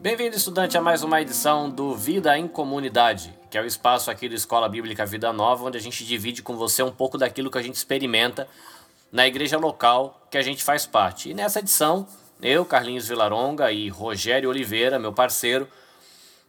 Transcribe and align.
Bem-vindo, 0.00 0.34
estudante, 0.34 0.78
a 0.78 0.80
mais 0.80 1.02
uma 1.02 1.20
edição 1.20 1.68
do 1.68 1.94
Vida 1.94 2.38
em 2.38 2.48
Comunidade, 2.48 3.38
que 3.50 3.58
é 3.58 3.60
o 3.60 3.66
espaço 3.66 4.10
aqui 4.10 4.30
da 4.30 4.34
Escola 4.34 4.66
Bíblica 4.66 5.04
Vida 5.04 5.30
Nova, 5.30 5.66
onde 5.66 5.76
a 5.76 5.80
gente 5.80 6.06
divide 6.06 6.42
com 6.42 6.56
você 6.56 6.82
um 6.82 6.90
pouco 6.90 7.18
daquilo 7.18 7.50
que 7.50 7.58
a 7.58 7.62
gente 7.62 7.74
experimenta 7.74 8.48
na 9.12 9.26
igreja 9.26 9.58
local 9.58 10.26
que 10.30 10.38
a 10.38 10.42
gente 10.42 10.64
faz 10.64 10.86
parte. 10.86 11.28
E 11.28 11.34
nessa 11.34 11.58
edição, 11.58 12.08
eu, 12.40 12.64
Carlinhos 12.64 13.08
Vilaronga 13.08 13.70
e 13.70 13.90
Rogério 13.90 14.48
Oliveira, 14.48 14.98
meu 14.98 15.12
parceiro, 15.12 15.68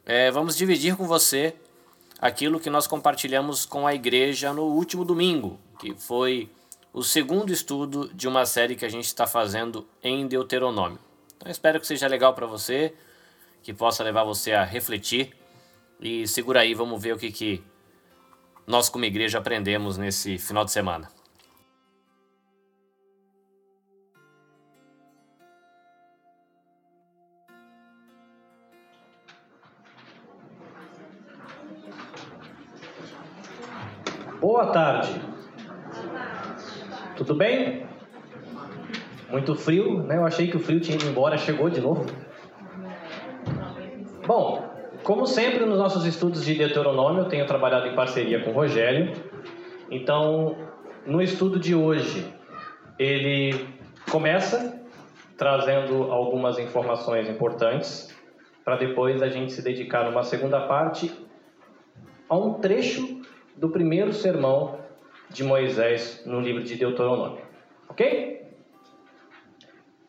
é, 0.05 0.31
vamos 0.31 0.55
dividir 0.55 0.95
com 0.95 1.05
você 1.05 1.53
aquilo 2.21 2.57
que 2.57 2.69
nós 2.69 2.87
compartilhamos 2.87 3.65
com 3.65 3.85
a 3.85 3.93
igreja 3.93 4.53
no 4.53 4.63
último 4.63 5.03
domingo, 5.03 5.59
que 5.77 5.93
foi 5.93 6.49
o 6.93 7.03
segundo 7.03 7.51
estudo 7.51 8.09
de 8.13 8.29
uma 8.29 8.45
série 8.45 8.77
que 8.77 8.85
a 8.85 8.89
gente 8.89 9.07
está 9.07 9.27
fazendo 9.27 9.85
em 10.01 10.25
Deuteronômio. 10.25 10.99
Então, 11.35 11.51
espero 11.51 11.81
que 11.81 11.87
seja 11.87 12.07
legal 12.07 12.33
para 12.33 12.47
você 12.47 12.93
que 13.61 13.73
possa 13.73 14.03
levar 14.03 14.23
você 14.23 14.53
a 14.53 14.63
refletir. 14.63 15.35
E 15.99 16.27
segura 16.27 16.61
aí, 16.61 16.73
vamos 16.73 17.01
ver 17.01 17.13
o 17.13 17.17
que, 17.17 17.31
que 17.31 17.63
nós, 18.65 18.89
como 18.89 19.05
igreja, 19.05 19.37
aprendemos 19.37 19.97
nesse 19.97 20.37
final 20.37 20.65
de 20.65 20.71
semana. 20.71 21.09
Boa 34.39 34.71
tarde. 34.71 35.21
Tudo 37.15 37.35
bem? 37.35 37.85
Muito 39.29 39.53
frio, 39.55 40.01
né? 40.01 40.17
Eu 40.17 40.25
achei 40.25 40.49
que 40.49 40.57
o 40.57 40.59
frio 40.59 40.79
tinha 40.79 40.97
ido 40.97 41.05
embora, 41.05 41.37
chegou 41.37 41.69
de 41.69 41.79
novo. 41.79 42.05
Bom, 44.33 44.63
como 45.03 45.27
sempre 45.27 45.65
nos 45.65 45.77
nossos 45.77 46.05
estudos 46.05 46.45
de 46.45 46.55
Deuteronômio, 46.55 47.23
eu 47.23 47.27
tenho 47.27 47.45
trabalhado 47.45 47.85
em 47.87 47.93
parceria 47.93 48.41
com 48.41 48.51
o 48.51 48.53
Rogério. 48.53 49.11
Então, 49.89 50.55
no 51.05 51.21
estudo 51.21 51.59
de 51.59 51.75
hoje, 51.75 52.33
ele 52.97 53.67
começa 54.09 54.81
trazendo 55.35 56.03
algumas 56.13 56.57
informações 56.59 57.27
importantes 57.27 58.15
para 58.63 58.77
depois 58.77 59.21
a 59.21 59.27
gente 59.27 59.51
se 59.51 59.61
dedicar 59.61 60.05
numa 60.05 60.23
segunda 60.23 60.61
parte 60.61 61.11
a 62.29 62.37
um 62.37 62.53
trecho 62.53 63.21
do 63.57 63.67
primeiro 63.67 64.13
sermão 64.13 64.79
de 65.29 65.43
Moisés 65.43 66.23
no 66.25 66.39
livro 66.39 66.63
de 66.63 66.77
Deuteronômio. 66.77 67.41
Ok? 67.89 68.40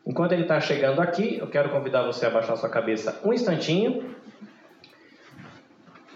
Enquanto 0.05 0.33
ele 0.33 0.41
está 0.41 0.59
chegando 0.59 1.01
aqui, 1.01 1.37
eu 1.37 1.47
quero 1.47 1.69
convidar 1.69 2.03
você 2.03 2.25
a 2.25 2.29
baixar 2.29 2.57
sua 2.57 2.69
cabeça 2.69 3.21
um 3.23 3.31
instantinho. 3.31 4.13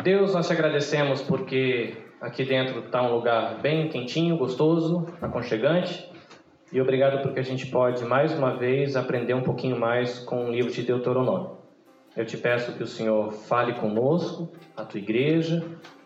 Deus, 0.03 0.33
nós 0.33 0.45
te 0.45 0.53
agradecemos 0.53 1.21
porque 1.21 1.95
aqui 2.19 2.43
dentro 2.43 2.80
está 2.80 3.02
um 3.02 3.13
lugar 3.15 3.61
bem 3.61 3.88
quentinho, 3.88 4.38
gostoso, 4.38 5.08
aconchegante. 5.21 6.11
E 6.71 6.81
obrigado 6.81 7.21
porque 7.21 7.39
a 7.39 7.43
gente 7.43 7.67
pode 7.67 8.03
mais 8.03 8.38
uma 8.38 8.58
vez 8.58 8.97
aprender 8.97 9.33
um 9.33 9.41
pouquinho 9.41 9.80
mais 9.80 10.19
com 10.19 10.47
o 10.47 10.52
livro 10.52 10.69
de 10.69 10.83
Deuteronômio. 10.83 11.58
Eu 12.13 12.25
te 12.25 12.35
peço 12.35 12.73
que 12.73 12.83
o 12.83 12.88
Senhor 12.88 13.31
fale 13.31 13.73
conosco, 13.75 14.52
a 14.75 14.83
tua 14.83 14.99
igreja, 14.99 15.63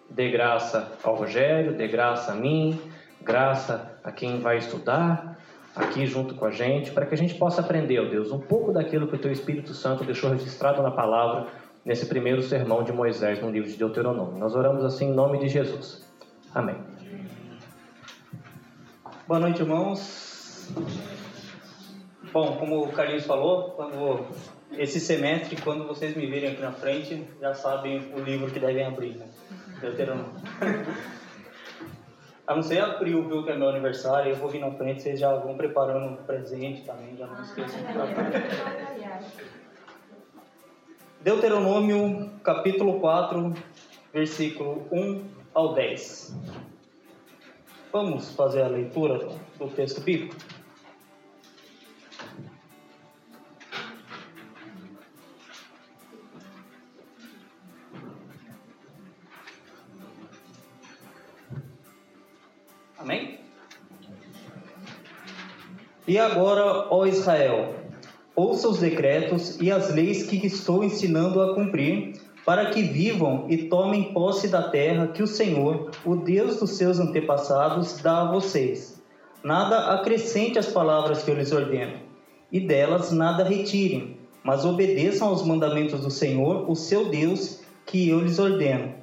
dê 0.08 0.30
graça 0.30 0.92
ao 1.04 1.16
Rogério, 1.16 1.76
dê 1.76 1.88
graça 1.88 2.34
a 2.34 2.36
mim, 2.36 2.80
graça 3.24 4.00
a 4.04 4.12
quem 4.12 4.40
vai 4.40 4.58
estudar 4.58 5.31
aqui 5.76 6.06
junto 6.06 6.36
com 6.36 6.46
a 6.46 6.52
gente, 6.52 6.92
para 6.92 7.06
que 7.06 7.14
a 7.14 7.18
gente 7.18 7.36
possa 7.36 7.62
aprender, 7.62 8.00
ó 8.00 8.06
Deus, 8.06 8.32
um 8.32 8.40
pouco 8.40 8.72
daquilo 8.72 9.08
que 9.08 9.16
o 9.16 9.20
Teu 9.20 9.32
Espírito 9.32 9.74
Santo 9.74 10.04
deixou 10.04 10.30
registrado 10.30 10.82
na 10.82 10.92
palavra 10.92 11.48
nesse 11.84 12.06
primeiro 12.06 12.42
sermão 12.42 12.84
de 12.84 12.92
Moisés 12.92 13.42
no 13.42 13.50
livro 13.50 13.70
de 13.70 13.78
Deuteronômio. 13.78 14.38
Nós 14.38 14.56
oramos 14.56 14.84
assim 14.84 15.10
em 15.10 15.14
nome 15.14 15.40
de 15.40 15.48
Jesus. 15.48 16.06
Amém. 16.54 16.76
Boa 19.28 19.40
noite, 19.40 19.62
irmãos. 19.62 20.74
Bom, 22.34 22.58
como 22.58 22.84
o 22.84 22.92
Carlinhos 22.92 23.26
falou, 23.26 23.72
quando 23.72 24.26
esse 24.78 25.00
semestre, 25.00 25.56
quando 25.62 25.86
vocês 25.86 26.16
me 26.16 26.26
virem 26.28 26.52
aqui 26.52 26.62
na 26.62 26.72
frente, 26.72 27.26
já 27.40 27.54
sabem 27.54 28.14
o 28.14 28.20
livro 28.20 28.52
que 28.52 28.60
devem 28.60 28.86
abrir, 28.86 29.16
né? 29.18 29.28
Deuteronômio. 29.82 30.34
A 32.52 32.56
não 32.56 32.62
ser 32.62 32.82
abril, 32.82 33.26
viu, 33.30 33.46
que 33.46 33.52
é 33.52 33.56
meu 33.56 33.70
aniversário, 33.70 34.30
eu 34.30 34.36
vou 34.36 34.50
vir 34.50 34.60
na 34.60 34.70
frente, 34.72 35.02
vocês 35.02 35.18
já 35.18 35.34
vão 35.34 35.56
preparando 35.56 36.06
um 36.06 36.18
presente 36.18 36.82
também, 36.82 37.16
já 37.16 37.26
não 37.26 37.42
esqueçam. 37.42 37.80
Deuteronômio, 41.22 42.30
capítulo 42.44 43.00
4, 43.00 43.54
versículo 44.14 44.86
1 44.92 45.24
ao 45.54 45.74
10. 45.74 46.36
Vamos 47.94 48.36
fazer 48.36 48.64
a 48.64 48.68
leitura 48.68 49.30
do 49.58 49.70
texto 49.70 50.02
bíblico? 50.02 50.36
E 66.12 66.20
agora, 66.20 66.88
ó 66.90 67.06
Israel, 67.06 67.74
ouça 68.36 68.68
os 68.68 68.80
decretos 68.80 69.58
e 69.62 69.72
as 69.72 69.96
leis 69.96 70.24
que 70.24 70.46
estou 70.46 70.84
ensinando 70.84 71.42
a 71.42 71.56
cumprir, 71.56 72.20
para 72.46 72.66
que 72.66 72.82
vivam 72.82 73.46
e 73.48 73.70
tomem 73.70 74.12
posse 74.12 74.50
da 74.50 74.64
terra 74.64 75.08
que 75.08 75.24
o 75.24 75.28
Senhor, 75.28 75.90
o 76.04 76.18
Deus 76.18 76.60
dos 76.60 76.72
seus 76.72 77.00
antepassados, 77.00 78.02
dá 78.02 78.24
a 78.24 78.32
vocês. 78.34 79.02
Nada 79.42 79.94
acrescente 79.94 80.60
às 80.60 80.68
palavras 80.68 81.24
que 81.24 81.32
eu 81.32 81.36
lhes 81.36 81.54
ordeno, 81.54 82.02
e 82.52 82.60
delas 82.60 83.14
nada 83.14 83.46
retirem, 83.46 84.18
mas 84.44 84.66
obedeçam 84.66 85.30
aos 85.30 85.46
mandamentos 85.48 86.02
do 86.02 86.12
Senhor, 86.12 86.70
o 86.70 86.76
seu 86.76 87.06
Deus, 87.06 87.62
que 87.86 88.10
eu 88.10 88.20
lhes 88.20 88.38
ordeno 88.38 89.00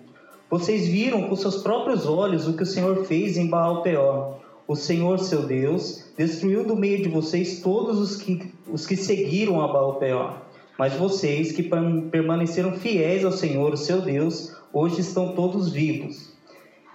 vocês 0.50 0.88
viram 0.88 1.28
com 1.28 1.36
seus 1.36 1.62
próprios 1.62 2.06
olhos 2.06 2.48
o 2.48 2.54
que 2.54 2.62
o 2.62 2.66
Senhor 2.66 3.04
fez 3.04 3.36
em 3.36 3.48
Baal 3.48 3.82
Peor. 3.82 4.38
O 4.68 4.76
Senhor, 4.76 5.18
seu 5.18 5.46
Deus, 5.46 6.04
destruiu 6.14 6.62
do 6.62 6.76
meio 6.76 7.02
de 7.02 7.08
vocês 7.08 7.62
todos 7.62 7.98
os 7.98 8.16
que, 8.16 8.52
os 8.70 8.86
que 8.86 8.96
seguiram 8.96 9.62
a 9.62 9.66
Baal 9.66 9.94
Peor. 9.94 10.42
Mas 10.78 10.92
vocês 10.92 11.52
que 11.52 11.62
permaneceram 12.10 12.74
fiéis 12.74 13.24
ao 13.24 13.32
Senhor, 13.32 13.72
o 13.72 13.78
seu 13.78 14.02
Deus, 14.02 14.54
hoje 14.70 15.00
estão 15.00 15.32
todos 15.32 15.72
vivos. 15.72 16.36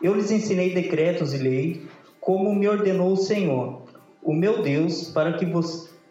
Eu 0.03 0.13
lhes 0.13 0.29
ensinei 0.29 0.72
decretos 0.72 1.33
e 1.33 1.39
lei, 1.39 1.81
como 2.22 2.53
me 2.53 2.67
ordenou 2.67 3.13
o 3.13 3.17
Senhor, 3.17 3.81
o 4.22 4.35
meu 4.35 4.62
Deus, 4.62 5.09
para 5.09 5.33
que, 5.33 5.47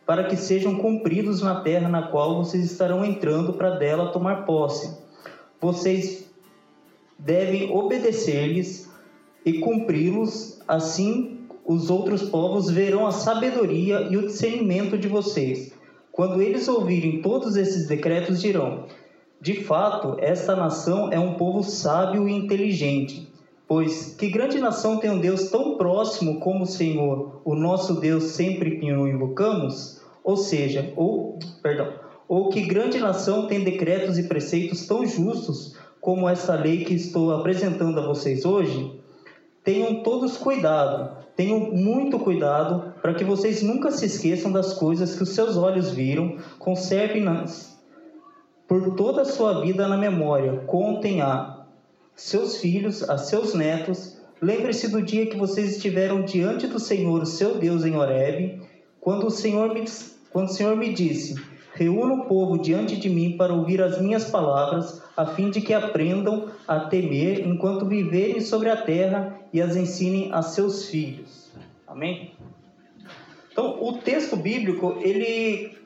para 0.04 0.24
que 0.24 0.34
sejam 0.34 0.74
cumpridos 0.74 1.42
na 1.42 1.60
terra 1.60 1.88
na 1.88 2.08
qual 2.08 2.44
vocês 2.44 2.64
estarão 2.64 3.04
entrando 3.04 3.52
para 3.52 3.76
dela 3.76 4.10
tomar 4.10 4.44
posse. 4.44 4.98
Vocês 5.60 6.28
devem 7.16 7.70
obedecer-lhes 7.70 8.90
e 9.46 9.60
cumpri-los, 9.60 10.60
assim 10.66 11.41
os 11.64 11.90
outros 11.90 12.22
povos 12.22 12.70
verão 12.70 13.06
a 13.06 13.12
sabedoria 13.12 14.08
e 14.10 14.16
o 14.16 14.26
discernimento 14.26 14.98
de 14.98 15.08
vocês. 15.08 15.72
Quando 16.10 16.42
eles 16.42 16.68
ouvirem 16.68 17.22
todos 17.22 17.56
esses 17.56 17.86
decretos, 17.86 18.40
dirão: 18.40 18.84
De 19.40 19.62
fato, 19.62 20.16
esta 20.18 20.54
nação 20.54 21.10
é 21.12 21.18
um 21.18 21.34
povo 21.34 21.62
sábio 21.62 22.28
e 22.28 22.32
inteligente. 22.32 23.28
Pois 23.66 24.14
que 24.14 24.28
grande 24.28 24.58
nação 24.58 24.98
tem 24.98 25.10
um 25.10 25.18
Deus 25.18 25.50
tão 25.50 25.78
próximo 25.78 26.40
como 26.40 26.64
o 26.64 26.66
Senhor, 26.66 27.40
o 27.44 27.54
nosso 27.54 28.00
Deus, 28.00 28.24
sempre 28.24 28.78
que 28.78 28.92
o 28.92 29.08
invocamos? 29.08 30.02
Ou 30.22 30.36
seja, 30.36 30.92
ou, 30.94 31.38
perdão, 31.62 31.94
ou 32.28 32.48
que 32.50 32.60
grande 32.62 32.98
nação 32.98 33.46
tem 33.46 33.64
decretos 33.64 34.18
e 34.18 34.24
preceitos 34.24 34.86
tão 34.86 35.06
justos 35.06 35.74
como 36.00 36.28
essa 36.28 36.54
lei 36.54 36.84
que 36.84 36.94
estou 36.94 37.32
apresentando 37.32 37.98
a 38.00 38.06
vocês 38.06 38.44
hoje, 38.44 39.00
tenham 39.62 40.02
todos 40.02 40.36
cuidado, 40.36 41.21
tenham 41.42 41.72
muito 41.72 42.20
cuidado 42.20 42.94
para 43.02 43.14
que 43.14 43.24
vocês 43.24 43.62
nunca 43.62 43.90
se 43.90 44.06
esqueçam 44.06 44.52
das 44.52 44.74
coisas 44.74 45.16
que 45.16 45.24
os 45.24 45.30
seus 45.30 45.56
olhos 45.56 45.90
viram, 45.90 46.36
conservem-nas 46.56 47.76
por 48.68 48.94
toda 48.94 49.22
a 49.22 49.24
sua 49.24 49.60
vida 49.60 49.88
na 49.88 49.96
memória, 49.96 50.62
contem 50.68 51.20
a 51.20 51.66
seus 52.14 52.58
filhos, 52.58 53.02
a 53.10 53.18
seus 53.18 53.54
netos. 53.54 54.20
Lembre-se 54.40 54.86
do 54.86 55.02
dia 55.02 55.26
que 55.26 55.36
vocês 55.36 55.72
estiveram 55.72 56.22
diante 56.22 56.68
do 56.68 56.78
Senhor, 56.78 57.26
seu 57.26 57.56
Deus, 57.56 57.84
em 57.84 57.96
Horebe, 57.96 58.62
quando 59.00 59.26
o 59.26 59.30
Senhor 59.30 59.74
me, 59.74 59.82
quando 60.30 60.46
o 60.46 60.52
Senhor 60.52 60.76
me 60.76 60.92
disse: 60.92 61.34
Reúna 61.74 62.14
o 62.14 62.24
povo 62.26 62.56
diante 62.56 62.96
de 62.96 63.10
mim 63.10 63.36
para 63.36 63.52
ouvir 63.52 63.82
as 63.82 64.00
minhas 64.00 64.30
palavras 64.30 65.02
a 65.16 65.26
fim 65.26 65.50
de 65.50 65.60
que 65.60 65.74
aprendam 65.74 66.50
a 66.68 66.80
temer 66.80 67.44
enquanto 67.44 67.84
viverem 67.84 68.40
sobre 68.40 68.70
a 68.70 68.76
terra 68.76 69.40
e 69.52 69.60
as 69.60 69.74
ensinem 69.74 70.30
a 70.32 70.40
seus 70.40 70.86
filhos. 70.86 71.21
Amém? 71.92 72.34
Então, 73.50 73.82
o 73.82 73.98
texto 73.98 74.34
bíblico, 74.34 74.96
ele 75.00 75.78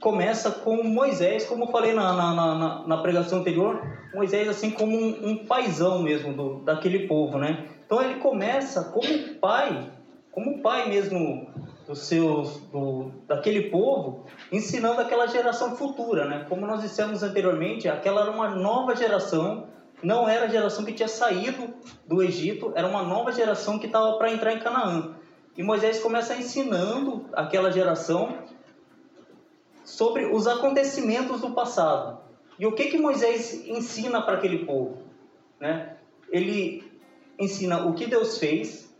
começa 0.00 0.50
com 0.50 0.84
Moisés, 0.84 1.44
como 1.44 1.64
eu 1.64 1.68
falei 1.68 1.92
na, 1.92 2.12
na, 2.12 2.34
na, 2.34 2.86
na 2.86 2.96
pregação 2.98 3.40
anterior, 3.40 3.82
Moisés 4.14 4.48
assim 4.48 4.70
como 4.70 4.96
um, 4.96 5.30
um 5.30 5.46
paizão 5.46 6.00
mesmo 6.00 6.32
do, 6.32 6.60
daquele 6.60 7.08
povo, 7.08 7.38
né? 7.38 7.66
Então 7.84 8.00
ele 8.00 8.20
começa 8.20 8.84
como 8.84 9.34
pai, 9.40 9.90
como 10.30 10.62
pai 10.62 10.88
mesmo 10.88 11.48
dos 11.86 12.00
seus, 12.00 12.60
do, 12.72 13.10
daquele 13.26 13.70
povo, 13.70 14.24
ensinando 14.52 15.00
aquela 15.00 15.26
geração 15.26 15.76
futura, 15.76 16.24
né? 16.26 16.46
Como 16.48 16.66
nós 16.66 16.82
dissemos 16.82 17.22
anteriormente, 17.22 17.88
aquela 17.88 18.22
era 18.22 18.30
uma 18.30 18.50
nova 18.50 18.94
geração, 18.94 19.66
não 20.02 20.28
era 20.28 20.46
a 20.46 20.48
geração 20.48 20.84
que 20.84 20.92
tinha 20.92 21.08
saído 21.08 21.74
do 22.06 22.22
Egito, 22.22 22.72
era 22.74 22.86
uma 22.86 23.02
nova 23.02 23.32
geração 23.32 23.78
que 23.78 23.86
estava 23.86 24.16
para 24.18 24.32
entrar 24.32 24.52
em 24.52 24.58
Canaã. 24.58 25.14
E 25.56 25.62
Moisés 25.62 26.00
começa 26.00 26.36
ensinando 26.36 27.24
aquela 27.32 27.70
geração 27.70 28.38
sobre 29.84 30.26
os 30.26 30.46
acontecimentos 30.46 31.40
do 31.40 31.52
passado. 31.52 32.18
E 32.58 32.66
o 32.66 32.72
que 32.72 32.86
que 32.86 32.98
Moisés 32.98 33.66
ensina 33.66 34.20
para 34.20 34.36
aquele 34.36 34.64
povo, 34.64 34.98
né? 35.58 35.96
Ele 36.30 36.84
ensina 37.38 37.86
o 37.86 37.94
que 37.94 38.06
Deus 38.06 38.38
fez. 38.38 38.94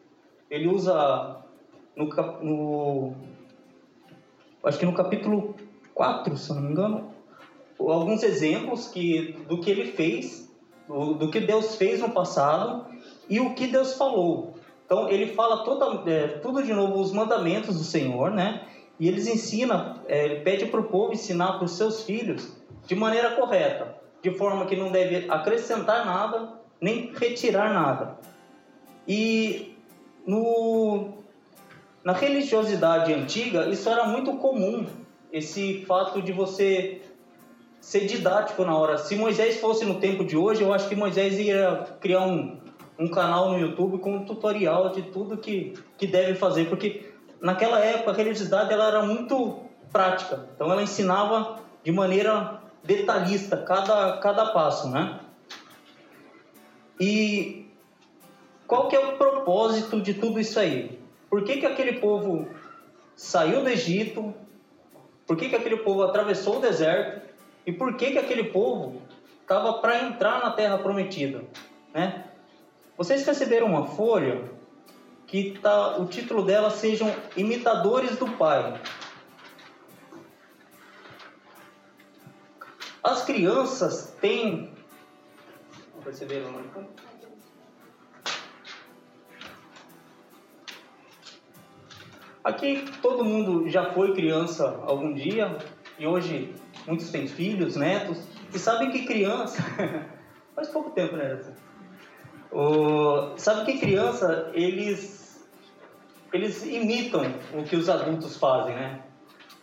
Ele 0.51 0.69
usa 0.69 1.43
no, 1.95 2.07
no 2.43 3.15
acho 4.63 4.79
que 4.79 4.87
no 4.87 4.95
capítulo 4.95 5.55
4, 5.95 6.37
se 6.37 6.53
não 6.53 6.63
me 6.63 6.71
engano, 6.71 7.11
alguns 7.79 8.23
exemplos 8.23 8.89
que 8.89 9.33
do 9.49 9.61
que 9.61 9.71
ele 9.71 9.93
fez, 9.93 10.46
do, 10.89 11.15
do 11.15 11.31
que 11.31 11.41
Deus 11.41 11.77
fez 11.77 12.01
no 12.01 12.11
passado 12.11 12.87
e 13.29 13.41
o 13.41 13.55
que 13.55 13.67
Deus 13.67 13.95
falou. 13.95 14.55
Então 14.85 15.09
ele 15.09 15.35
fala 15.35 15.65
toda, 15.65 16.11
é, 16.11 16.29
tudo 16.39 16.63
de 16.63 16.73
novo 16.73 17.01
os 17.01 17.13
mandamentos 17.13 17.77
do 17.77 17.85
Senhor, 17.85 18.31
né? 18.31 18.67
E 18.99 19.09
eles 19.09 19.27
ensinam, 19.27 19.97
é, 20.07 20.25
ele 20.25 20.41
pede 20.41 20.67
para 20.67 20.81
o 20.81 20.85
povo 20.85 21.13
ensinar 21.13 21.55
para 21.55 21.65
os 21.65 21.73
seus 21.73 22.03
filhos 22.03 22.57
de 22.87 22.95
maneira 22.95 23.31
correta, 23.33 23.97
de 24.23 24.31
forma 24.31 24.65
que 24.67 24.77
não 24.77 24.91
deve 24.91 25.31
acrescentar 25.31 26.07
nada 26.07 26.57
nem 26.81 27.13
retirar 27.15 27.73
nada. 27.73 28.19
E 29.07 29.75
no, 30.27 31.09
na 32.05 32.13
religiosidade 32.13 33.13
antiga 33.13 33.69
isso 33.69 33.89
era 33.89 34.05
muito 34.05 34.35
comum, 34.35 34.87
esse 35.33 35.85
fato 35.85 36.23
de 36.23 36.33
você 36.33 37.03
ser 37.87 38.05
didático 38.05 38.65
na 38.65 38.77
hora. 38.77 38.99
Se 38.99 39.15
Moisés 39.15 39.61
fosse 39.61 39.85
no 39.85 40.01
tempo 40.01 40.25
de 40.25 40.37
hoje, 40.37 40.61
eu 40.61 40.75
acho 40.75 40.89
que 40.89 40.97
Moisés 40.97 41.39
ia 41.39 41.87
criar 42.01 42.23
um, 42.23 42.59
um 42.99 43.09
canal 43.09 43.53
no 43.53 43.61
YouTube 43.61 43.99
com 43.99 44.17
um 44.17 44.25
tutorial 44.25 44.91
de 44.91 45.03
tudo 45.03 45.37
que, 45.37 45.73
que 45.97 46.05
deve 46.05 46.35
fazer, 46.35 46.69
porque 46.69 47.13
naquela 47.41 47.79
época 47.79 48.11
a 48.11 48.15
religiosidade 48.15 48.73
ela 48.73 48.89
era 48.89 49.03
muito 49.05 49.61
prática, 49.93 50.49
então 50.53 50.73
ela 50.73 50.83
ensinava 50.83 51.61
de 51.85 51.93
maneira 51.93 52.61
detalhista 52.83 53.57
cada, 53.57 54.17
cada 54.19 54.47
passo, 54.47 54.91
né? 54.91 55.21
E 56.99 57.71
qual 58.67 58.89
que 58.89 58.97
é 58.97 58.99
o 58.99 59.17
propósito 59.17 60.01
de 60.01 60.13
tudo 60.15 60.41
isso 60.41 60.59
aí? 60.59 60.99
Por 61.31 61.45
que, 61.45 61.59
que 61.59 61.67
aquele 61.67 62.01
povo 62.01 62.49
saiu 63.15 63.63
do 63.63 63.69
Egito? 63.69 64.35
Por 65.25 65.37
que, 65.37 65.49
que 65.49 65.55
aquele 65.55 65.77
povo 65.77 66.03
atravessou 66.03 66.57
o 66.57 66.61
deserto? 66.61 67.26
E 67.67 67.73
por 67.73 67.97
que, 67.97 68.13
que 68.13 68.19
aquele 68.19 68.45
povo 68.45 69.03
estava 69.43 69.75
para 69.81 70.05
entrar 70.05 70.41
na 70.41 70.53
terra 70.53 70.79
prometida? 70.79 71.45
Né? 71.93 72.25
Vocês 72.97 73.27
receberam 73.27 73.67
uma 73.67 73.87
folha 73.89 74.49
que 75.27 75.59
tá, 75.59 75.99
o 75.99 76.07
título 76.07 76.45
dela 76.45 76.71
sejam 76.71 77.13
Imitadores 77.37 78.17
do 78.17 78.31
Pai. 78.33 78.81
As 83.03 83.25
crianças 83.25 84.17
têm. 84.21 84.73
Perceberam? 86.05 86.55
Aqui 92.45 92.85
todo 93.03 93.25
mundo 93.25 93.69
já 93.69 93.93
foi 93.93 94.15
criança 94.15 94.81
algum 94.87 95.13
dia 95.13 95.59
e 95.99 96.07
hoje 96.07 96.55
muitos 96.87 97.11
têm 97.11 97.27
filhos, 97.27 97.77
netos 97.77 98.19
e 98.55 98.59
sabem 98.59 98.91
que 98.91 99.05
criança 99.05 99.63
faz 100.55 100.69
pouco 100.69 100.91
tempo, 100.91 101.17
né? 101.17 101.41
O, 102.53 103.37
sabe 103.37 103.71
que 103.71 103.79
criança, 103.79 104.51
eles, 104.55 105.47
eles 106.33 106.65
imitam 106.65 107.23
o 107.53 107.65
que 107.65 107.77
os 107.77 107.89
adultos 107.89 108.37
fazem, 108.37 108.75
né? 108.75 109.03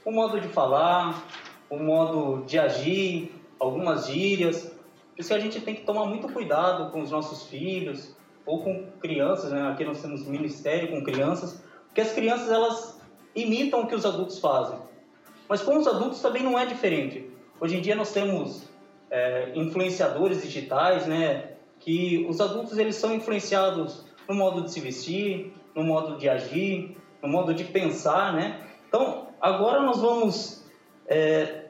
O 0.05 0.11
modo 0.11 0.39
de 0.39 0.49
falar, 0.49 1.25
o 1.69 1.77
modo 1.77 2.45
de 2.45 2.59
agir, 2.59 3.33
algumas 3.59 4.07
gírias. 4.07 4.63
Por 4.63 5.19
isso 5.21 5.29
que 5.29 5.35
a 5.35 5.39
gente 5.39 5.61
tem 5.61 5.75
que 5.75 5.83
tomar 5.83 6.05
muito 6.05 6.27
cuidado 6.27 6.91
com 6.91 7.01
os 7.01 7.11
nossos 7.11 7.47
filhos 7.47 8.15
ou 8.45 8.61
com 8.61 8.91
crianças, 8.99 9.51
né? 9.51 9.69
Aqui 9.69 9.85
nós 9.85 10.01
temos 10.01 10.27
ministério 10.27 10.89
com 10.89 11.03
crianças, 11.03 11.63
porque 11.85 12.01
as 12.01 12.11
crianças 12.11 12.51
elas 12.51 13.01
imitam 13.33 13.81
o 13.81 13.87
que 13.87 13.95
os 13.95 14.05
adultos 14.05 14.39
fazem. 14.39 14.77
Mas 15.47 15.61
com 15.61 15.77
os 15.77 15.87
adultos 15.87 16.21
também 16.21 16.43
não 16.43 16.57
é 16.57 16.65
diferente. 16.65 17.29
Hoje 17.59 17.77
em 17.77 17.81
dia 17.81 17.95
nós 17.95 18.11
temos 18.11 18.63
é, 19.09 19.51
influenciadores 19.55 20.41
digitais, 20.41 21.05
né? 21.05 21.53
que 21.83 22.25
os 22.29 22.39
adultos 22.39 22.77
eles 22.77 22.95
são 22.95 23.13
influenciados 23.13 24.05
no 24.27 24.33
modo 24.33 24.61
de 24.61 24.71
se 24.71 24.79
vestir, 24.79 25.53
no 25.75 25.83
modo 25.83 26.17
de 26.17 26.29
agir, 26.29 26.95
no 27.21 27.27
modo 27.27 27.53
de 27.53 27.65
pensar, 27.65 28.33
né? 28.33 28.61
Então, 28.87 29.27
agora 29.41 29.81
nós 29.81 29.99
vamos 29.99 30.63
é, 31.07 31.65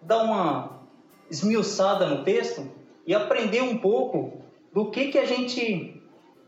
dar 0.00 0.22
uma 0.22 0.82
esmiuçada 1.28 2.06
no 2.06 2.22
texto 2.22 2.70
e 3.04 3.12
aprender 3.12 3.62
um 3.62 3.78
pouco 3.78 4.40
do 4.72 4.90
que, 4.90 5.08
que 5.08 5.18
a 5.18 5.24
gente 5.24 6.00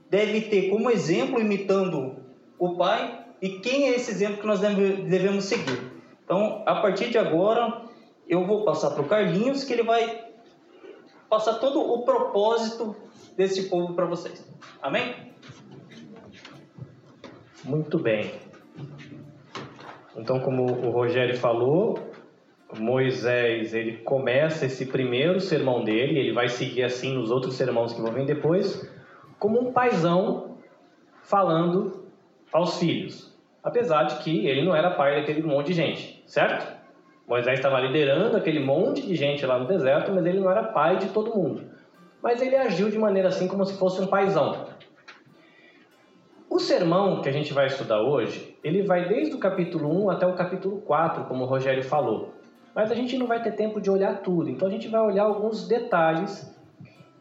deve 0.09 0.43
ter 0.43 0.71
como 0.71 0.91
exemplo 0.91 1.41
imitando 1.41 2.17
o 2.57 2.77
pai 2.77 3.27
e 3.43 3.59
quem 3.59 3.89
é 3.89 3.97
esse 3.97 4.13
exemplo 4.13 4.39
que 4.39 4.47
nós 4.47 4.61
devemos 4.61 5.45
seguir. 5.45 5.96
Então, 6.27 6.65
a 6.67 6.75
partir 6.81 7.09
de 7.09 7.17
agora, 7.17 7.83
eu 8.29 8.45
vou 8.45 8.65
passar 8.65 8.91
para 8.91 9.01
o 9.01 9.07
Carlinhos, 9.07 9.63
que 9.63 9.73
ele 9.73 9.85
vai 9.85 10.25
passar 11.31 11.55
todo 11.61 11.81
o 11.81 12.05
propósito 12.05 12.97
desse 13.37 13.71
povo 13.71 13.95
para 13.95 14.07
vocês. 14.07 14.45
Amém? 14.83 15.33
Muito 17.65 17.97
bem. 17.97 18.35
Então, 20.17 20.41
como 20.41 20.65
o 20.65 20.91
Rogério 20.91 21.37
falou, 21.37 21.97
Moisés 22.77 23.73
ele 23.73 23.99
começa 23.99 24.67
esse 24.67 24.87
primeiro 24.87 25.41
sermão 25.41 25.85
dele, 25.85 26.19
ele 26.19 26.33
vai 26.33 26.49
seguir 26.49 26.83
assim 26.83 27.15
nos 27.15 27.31
outros 27.31 27.55
sermãos 27.55 27.93
que 27.93 28.01
vão 28.01 28.13
vir 28.13 28.27
depois, 28.27 28.91
como 29.39 29.61
um 29.61 29.73
paizão 29.73 30.59
falando 31.23 32.05
aos 32.53 32.79
filhos. 32.79 33.26
Apesar 33.67 34.05
de 34.05 34.19
que 34.23 34.47
ele 34.47 34.65
não 34.65 34.77
era 34.77 34.93
pai 34.93 35.17
daquele 35.17 35.43
monte 35.43 35.67
de 35.67 35.73
gente, 35.73 36.23
certo? 36.25 36.73
Moisés 37.27 37.59
estava 37.59 37.81
liderando 37.81 38.37
aquele 38.37 38.61
monte 38.61 39.05
de 39.05 39.17
gente 39.17 39.45
lá 39.45 39.59
no 39.59 39.67
deserto, 39.67 40.13
mas 40.13 40.25
ele 40.25 40.39
não 40.39 40.49
era 40.49 40.63
pai 40.63 40.99
de 40.99 41.09
todo 41.09 41.35
mundo. 41.35 41.65
Mas 42.23 42.41
ele 42.41 42.55
agiu 42.55 42.89
de 42.89 42.97
maneira 42.97 43.29
assim 43.29 43.49
como 43.49 43.65
se 43.65 43.77
fosse 43.77 44.01
um 44.01 44.07
paizão. 44.07 44.69
O 46.49 46.61
sermão 46.61 47.21
que 47.21 47.29
a 47.29 47.33
gente 47.33 47.53
vai 47.53 47.67
estudar 47.67 48.01
hoje, 48.03 48.57
ele 48.63 48.83
vai 48.83 49.09
desde 49.09 49.35
o 49.35 49.39
capítulo 49.41 50.05
1 50.05 50.11
até 50.11 50.29
o 50.29 50.35
capítulo 50.35 50.81
4, 50.83 51.25
como 51.25 51.43
o 51.43 51.49
Rogério 51.49 51.83
falou. 51.83 52.35
Mas 52.73 52.93
a 52.93 52.95
gente 52.95 53.19
não 53.19 53.27
vai 53.27 53.43
ter 53.43 53.57
tempo 53.57 53.81
de 53.81 53.91
olhar 53.91 54.23
tudo, 54.23 54.49
então 54.49 54.69
a 54.69 54.71
gente 54.71 54.87
vai 54.87 55.01
olhar 55.01 55.25
alguns 55.25 55.67
detalhes 55.67 56.57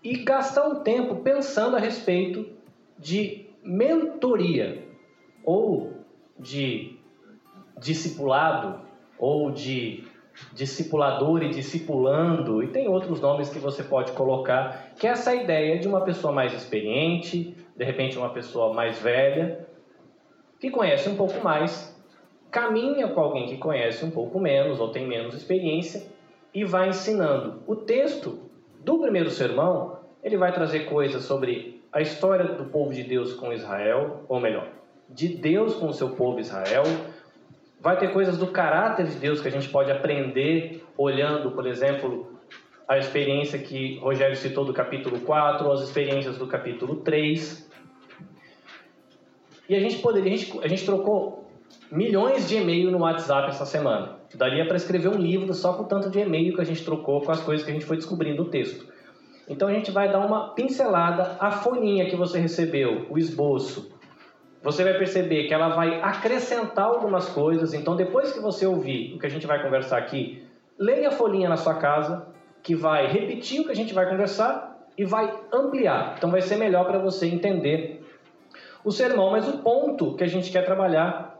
e 0.03 0.17
gastar 0.17 0.67
um 0.67 0.83
tempo 0.83 1.15
pensando 1.23 1.75
a 1.75 1.79
respeito 1.79 2.47
de 2.99 3.47
mentoria 3.63 4.83
ou 5.43 5.94
de 6.39 6.97
discipulado 7.77 8.81
ou 9.17 9.51
de 9.51 10.03
discipulador 10.53 11.43
e 11.43 11.49
discipulando, 11.49 12.61
e 12.61 12.67
tem 12.67 12.87
outros 12.87 13.21
nomes 13.21 13.49
que 13.49 13.59
você 13.59 13.83
pode 13.83 14.11
colocar, 14.11 14.91
que 14.97 15.07
é 15.07 15.11
essa 15.11 15.33
ideia 15.33 15.79
de 15.79 15.87
uma 15.87 16.01
pessoa 16.01 16.33
mais 16.33 16.53
experiente, 16.53 17.55
de 17.75 17.85
repente 17.85 18.17
uma 18.17 18.29
pessoa 18.29 18.73
mais 18.73 18.99
velha, 18.99 19.65
que 20.59 20.69
conhece 20.69 21.07
um 21.09 21.15
pouco 21.15 21.43
mais, 21.43 21.95
caminha 22.51 23.07
com 23.07 23.19
alguém 23.19 23.47
que 23.47 23.57
conhece 23.57 24.03
um 24.03 24.11
pouco 24.11 24.39
menos 24.39 24.79
ou 24.79 24.89
tem 24.89 25.07
menos 25.07 25.35
experiência 25.35 26.05
e 26.53 26.63
vai 26.63 26.89
ensinando. 26.89 27.61
O 27.67 27.75
texto 27.75 28.39
do 28.83 28.99
primeiro 28.99 29.29
sermão, 29.29 29.99
ele 30.23 30.37
vai 30.37 30.53
trazer 30.53 30.81
coisas 30.85 31.23
sobre 31.23 31.83
a 31.91 32.01
história 32.01 32.45
do 32.45 32.65
povo 32.65 32.93
de 32.93 33.03
Deus 33.03 33.33
com 33.33 33.53
Israel, 33.53 34.25
ou 34.27 34.39
melhor, 34.39 34.67
de 35.09 35.29
Deus 35.29 35.75
com 35.75 35.87
o 35.87 35.93
seu 35.93 36.09
povo 36.11 36.39
Israel, 36.39 36.83
Vai 37.85 37.99
ter 37.99 38.11
coisas 38.11 38.39
do 38.39 38.47
caráter 38.47 39.05
de 39.05 39.13
Deus 39.17 39.39
que 39.39 39.47
a 39.47 39.51
gente 39.51 39.69
pode 39.69 39.91
aprender 39.91 40.83
olhando, 40.97 41.51
por 41.51 41.67
exemplo, 41.67 42.31
a 42.87 42.97
experiência 42.97 43.59
que 43.59 43.99
Rogério 43.99 44.35
citou 44.35 44.65
do 44.65 44.73
capítulo 44.73 45.19
4, 45.19 45.71
as 45.71 45.81
experiências 45.81 46.35
do 46.35 46.47
capítulo 46.47 46.95
3. 47.01 47.69
E 49.69 49.75
a 49.75 49.79
gente 49.79 49.99
poderia, 49.99 50.33
a 50.33 50.35
gente, 50.35 50.59
a 50.63 50.67
gente 50.67 50.83
trocou 50.83 51.47
milhões 51.91 52.49
de 52.49 52.55
e-mail 52.55 52.89
no 52.89 53.01
WhatsApp 53.01 53.49
essa 53.49 53.67
semana. 53.67 54.17
Daria 54.33 54.65
para 54.65 54.77
escrever 54.77 55.09
um 55.09 55.19
livro 55.19 55.53
só 55.53 55.73
com 55.73 55.83
o 55.83 55.87
tanto 55.87 56.09
de 56.09 56.17
e-mail 56.17 56.55
que 56.55 56.61
a 56.61 56.65
gente 56.65 56.83
trocou 56.83 57.21
com 57.21 57.31
as 57.31 57.41
coisas 57.41 57.63
que 57.63 57.69
a 57.69 57.73
gente 57.75 57.85
foi 57.85 57.97
descobrindo 57.97 58.45
no 58.45 58.49
texto. 58.49 58.91
Então 59.47 59.67
a 59.67 59.73
gente 59.73 59.91
vai 59.91 60.11
dar 60.11 60.25
uma 60.25 60.55
pincelada, 60.55 61.37
a 61.39 61.51
folhinha 61.51 62.09
que 62.09 62.15
você 62.15 62.39
recebeu, 62.39 63.05
o 63.11 63.17
esboço. 63.19 63.94
Você 64.65 64.83
vai 64.83 64.97
perceber 64.97 65.43
que 65.43 65.53
ela 65.53 65.69
vai 65.69 66.01
acrescentar 66.01 66.85
algumas 66.85 67.29
coisas. 67.29 67.71
Então 67.71 67.95
depois 67.95 68.33
que 68.33 68.39
você 68.39 68.65
ouvir 68.65 69.13
o 69.13 69.19
que 69.19 69.27
a 69.27 69.29
gente 69.29 69.45
vai 69.45 69.61
conversar 69.61 69.99
aqui, 69.99 70.43
leia 70.79 71.09
a 71.09 71.11
folhinha 71.11 71.47
na 71.47 71.55
sua 71.55 71.75
casa, 71.75 72.25
que 72.63 72.73
vai 72.73 73.05
repetir 73.05 73.61
o 73.61 73.65
que 73.65 73.71
a 73.71 73.75
gente 73.75 73.93
vai 73.93 74.09
conversar 74.09 74.89
e 74.97 75.05
vai 75.05 75.31
ampliar. 75.53 76.15
Então 76.17 76.31
vai 76.31 76.41
ser 76.41 76.55
melhor 76.55 76.83
para 76.85 76.97
você 76.97 77.27
entender 77.27 78.03
o 78.83 78.91
sermão, 78.91 79.29
mas 79.29 79.47
o 79.47 79.59
ponto 79.59 80.15
que 80.15 80.23
a 80.23 80.27
gente 80.27 80.51
quer 80.51 80.65
trabalhar, 80.65 81.39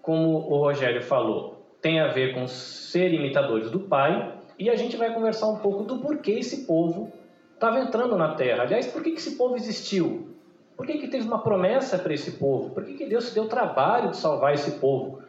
como 0.00 0.38
o 0.38 0.56
Rogério 0.58 1.02
falou, 1.02 1.66
tem 1.82 1.98
a 1.98 2.06
ver 2.06 2.34
com 2.34 2.46
ser 2.46 3.12
imitadores 3.12 3.68
do 3.68 3.80
Pai, 3.80 4.32
e 4.56 4.70
a 4.70 4.76
gente 4.76 4.96
vai 4.96 5.12
conversar 5.12 5.48
um 5.48 5.58
pouco 5.58 5.82
do 5.82 5.98
porquê 5.98 6.32
esse 6.32 6.66
povo 6.66 7.12
estava 7.52 7.80
entrando 7.80 8.16
na 8.16 8.34
terra. 8.34 8.62
Aliás, 8.62 8.86
por 8.86 9.02
que, 9.02 9.10
esse 9.10 9.36
povo 9.36 9.56
existiu? 9.56 10.36
Por 10.80 10.86
que, 10.86 10.96
que 10.96 11.08
teve 11.08 11.26
uma 11.26 11.42
promessa 11.42 11.98
para 11.98 12.14
esse 12.14 12.38
povo? 12.38 12.70
Por 12.70 12.82
que, 12.86 12.94
que 12.94 13.04
Deus 13.04 13.24
se 13.24 13.34
deu 13.34 13.46
trabalho 13.46 14.12
de 14.12 14.16
salvar 14.16 14.54
esse 14.54 14.78
povo? 14.78 15.20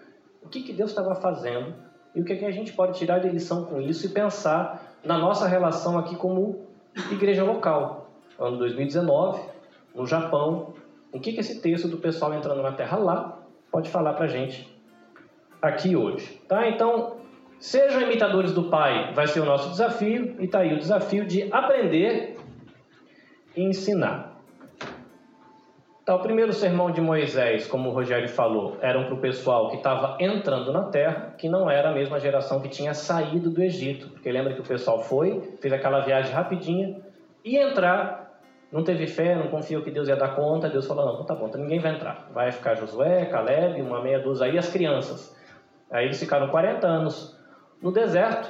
O 0.42 0.48
que, 0.48 0.64
que 0.64 0.72
Deus 0.72 0.92
estava 0.92 1.14
fazendo? 1.14 1.76
E 2.16 2.22
o 2.22 2.24
que, 2.24 2.38
que 2.38 2.46
a 2.46 2.52
gente 2.52 2.72
pode 2.72 2.98
tirar 2.98 3.20
de 3.20 3.28
lição 3.28 3.66
com 3.66 3.82
isso 3.82 4.06
e 4.06 4.10
pensar 4.10 4.96
na 5.04 5.18
nossa 5.18 5.50
relação 5.50 6.00
aqui 6.00 6.16
como 6.16 6.68
igreja 7.12 7.44
local? 7.44 8.10
Ano 8.40 8.60
2019, 8.60 9.42
no 9.94 10.08
Japão. 10.08 10.74
O 11.12 11.20
que, 11.20 11.34
que 11.34 11.42
esse 11.42 11.60
texto 11.60 11.90
do 11.90 11.98
pessoal 11.98 12.34
entrando 12.34 12.62
na 12.62 12.72
terra 12.72 12.98
lá 12.98 13.40
pode 13.70 13.90
falar 13.90 14.14
para 14.14 14.28
a 14.28 14.30
gente 14.30 14.74
aqui 15.62 15.98
hoje? 15.98 16.42
Tá? 16.48 16.70
Então, 16.70 17.18
Sejam 17.60 18.02
imitadores 18.02 18.54
do 18.54 18.70
Pai, 18.70 19.14
vai 19.14 19.28
ser 19.28 19.40
o 19.40 19.46
nosso 19.46 19.70
desafio, 19.70 20.36
e 20.40 20.46
está 20.46 20.62
aí 20.62 20.74
o 20.74 20.80
desafio 20.80 21.24
de 21.24 21.48
aprender 21.54 22.40
e 23.56 23.62
ensinar. 23.62 24.31
Tá, 26.04 26.16
o 26.16 26.20
primeiro 26.20 26.52
sermão 26.52 26.90
de 26.90 27.00
Moisés, 27.00 27.68
como 27.68 27.90
o 27.90 27.94
Rogério 27.94 28.28
falou, 28.28 28.76
era 28.82 29.04
para 29.04 29.14
o 29.14 29.20
pessoal 29.20 29.70
que 29.70 29.78
estava 29.78 30.18
entrando 30.20 30.74
na 30.74 30.86
terra, 30.86 31.36
que 31.38 31.48
não 31.48 31.70
era 31.70 31.90
a 31.90 31.94
mesma 31.94 32.20
geração 32.20 32.60
que 32.60 32.70
tinha 32.70 32.92
saído 32.96 33.52
do 33.52 33.62
Egito. 33.62 34.10
Porque 34.10 34.32
lembra 34.32 34.56
que 34.56 34.62
o 34.62 34.64
pessoal 34.64 35.04
foi, 35.04 35.40
fez 35.62 35.72
aquela 35.72 36.00
viagem 36.00 36.34
rapidinha, 36.34 37.00
ia 37.46 37.70
entrar, 37.70 38.42
não 38.72 38.84
teve 38.84 39.06
fé, 39.06 39.36
não 39.36 39.50
confiou 39.50 39.84
que 39.84 39.92
Deus 39.92 40.08
ia 40.08 40.16
dar 40.16 40.36
conta, 40.36 40.70
Deus 40.70 40.88
falou, 40.88 41.06
não, 41.06 41.24
tá 41.24 41.36
bom, 41.36 41.48
então 41.48 41.62
ninguém 41.62 41.80
vai 41.80 41.94
entrar. 41.94 42.28
Vai 42.34 42.52
ficar 42.52 42.74
Josué, 42.74 43.26
Caleb, 43.26 43.80
uma 43.84 44.02
meia 44.02 44.20
dúzia 44.20 44.48
aí, 44.48 44.58
as 44.58 44.72
crianças. 44.72 45.38
Aí 45.92 46.06
eles 46.06 46.20
ficaram 46.20 46.48
40 46.48 46.88
anos 46.88 47.38
no 47.80 47.92
deserto, 47.92 48.50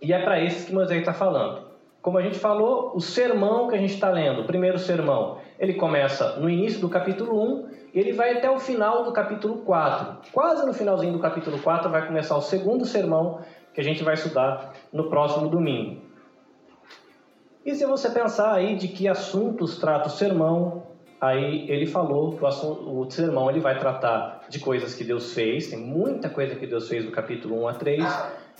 e 0.00 0.10
é 0.10 0.22
para 0.22 0.42
esses 0.42 0.64
que 0.64 0.72
Moisés 0.72 1.00
está 1.00 1.12
falando. 1.12 1.66
Como 2.00 2.16
a 2.16 2.22
gente 2.22 2.38
falou, 2.38 2.92
o 2.94 3.00
sermão 3.00 3.68
que 3.68 3.74
a 3.74 3.78
gente 3.78 3.92
está 3.92 4.08
lendo, 4.08 4.42
o 4.42 4.46
primeiro 4.46 4.78
sermão, 4.78 5.38
ele 5.58 5.74
começa 5.74 6.36
no 6.36 6.48
início 6.48 6.80
do 6.80 6.88
capítulo 6.88 7.40
1 7.40 7.68
e 7.94 7.98
ele 7.98 8.12
vai 8.12 8.36
até 8.36 8.50
o 8.50 8.58
final 8.58 9.04
do 9.04 9.12
capítulo 9.12 9.58
4. 9.58 10.30
Quase 10.32 10.66
no 10.66 10.72
finalzinho 10.72 11.12
do 11.12 11.18
capítulo 11.18 11.58
4 11.58 11.90
vai 11.90 12.06
começar 12.06 12.36
o 12.36 12.42
segundo 12.42 12.84
sermão 12.84 13.40
que 13.72 13.80
a 13.80 13.84
gente 13.84 14.02
vai 14.02 14.14
estudar 14.14 14.72
no 14.92 15.08
próximo 15.08 15.48
domingo. 15.48 16.02
E 17.64 17.74
se 17.74 17.84
você 17.84 18.10
pensar 18.10 18.54
aí 18.54 18.76
de 18.76 18.88
que 18.88 19.08
assuntos 19.08 19.78
trata 19.78 20.08
o 20.08 20.10
sermão, 20.10 20.84
aí 21.20 21.68
ele 21.68 21.86
falou 21.86 22.36
que 22.36 22.44
o, 22.44 22.46
assunto, 22.46 23.00
o 23.00 23.10
sermão 23.10 23.50
ele 23.50 23.60
vai 23.60 23.78
tratar 23.78 24.44
de 24.48 24.60
coisas 24.60 24.94
que 24.94 25.02
Deus 25.02 25.34
fez, 25.34 25.68
tem 25.68 25.78
muita 25.78 26.28
coisa 26.28 26.54
que 26.54 26.66
Deus 26.66 26.88
fez 26.88 27.04
do 27.04 27.10
capítulo 27.10 27.62
1 27.62 27.68
a 27.68 27.74
3, 27.74 28.04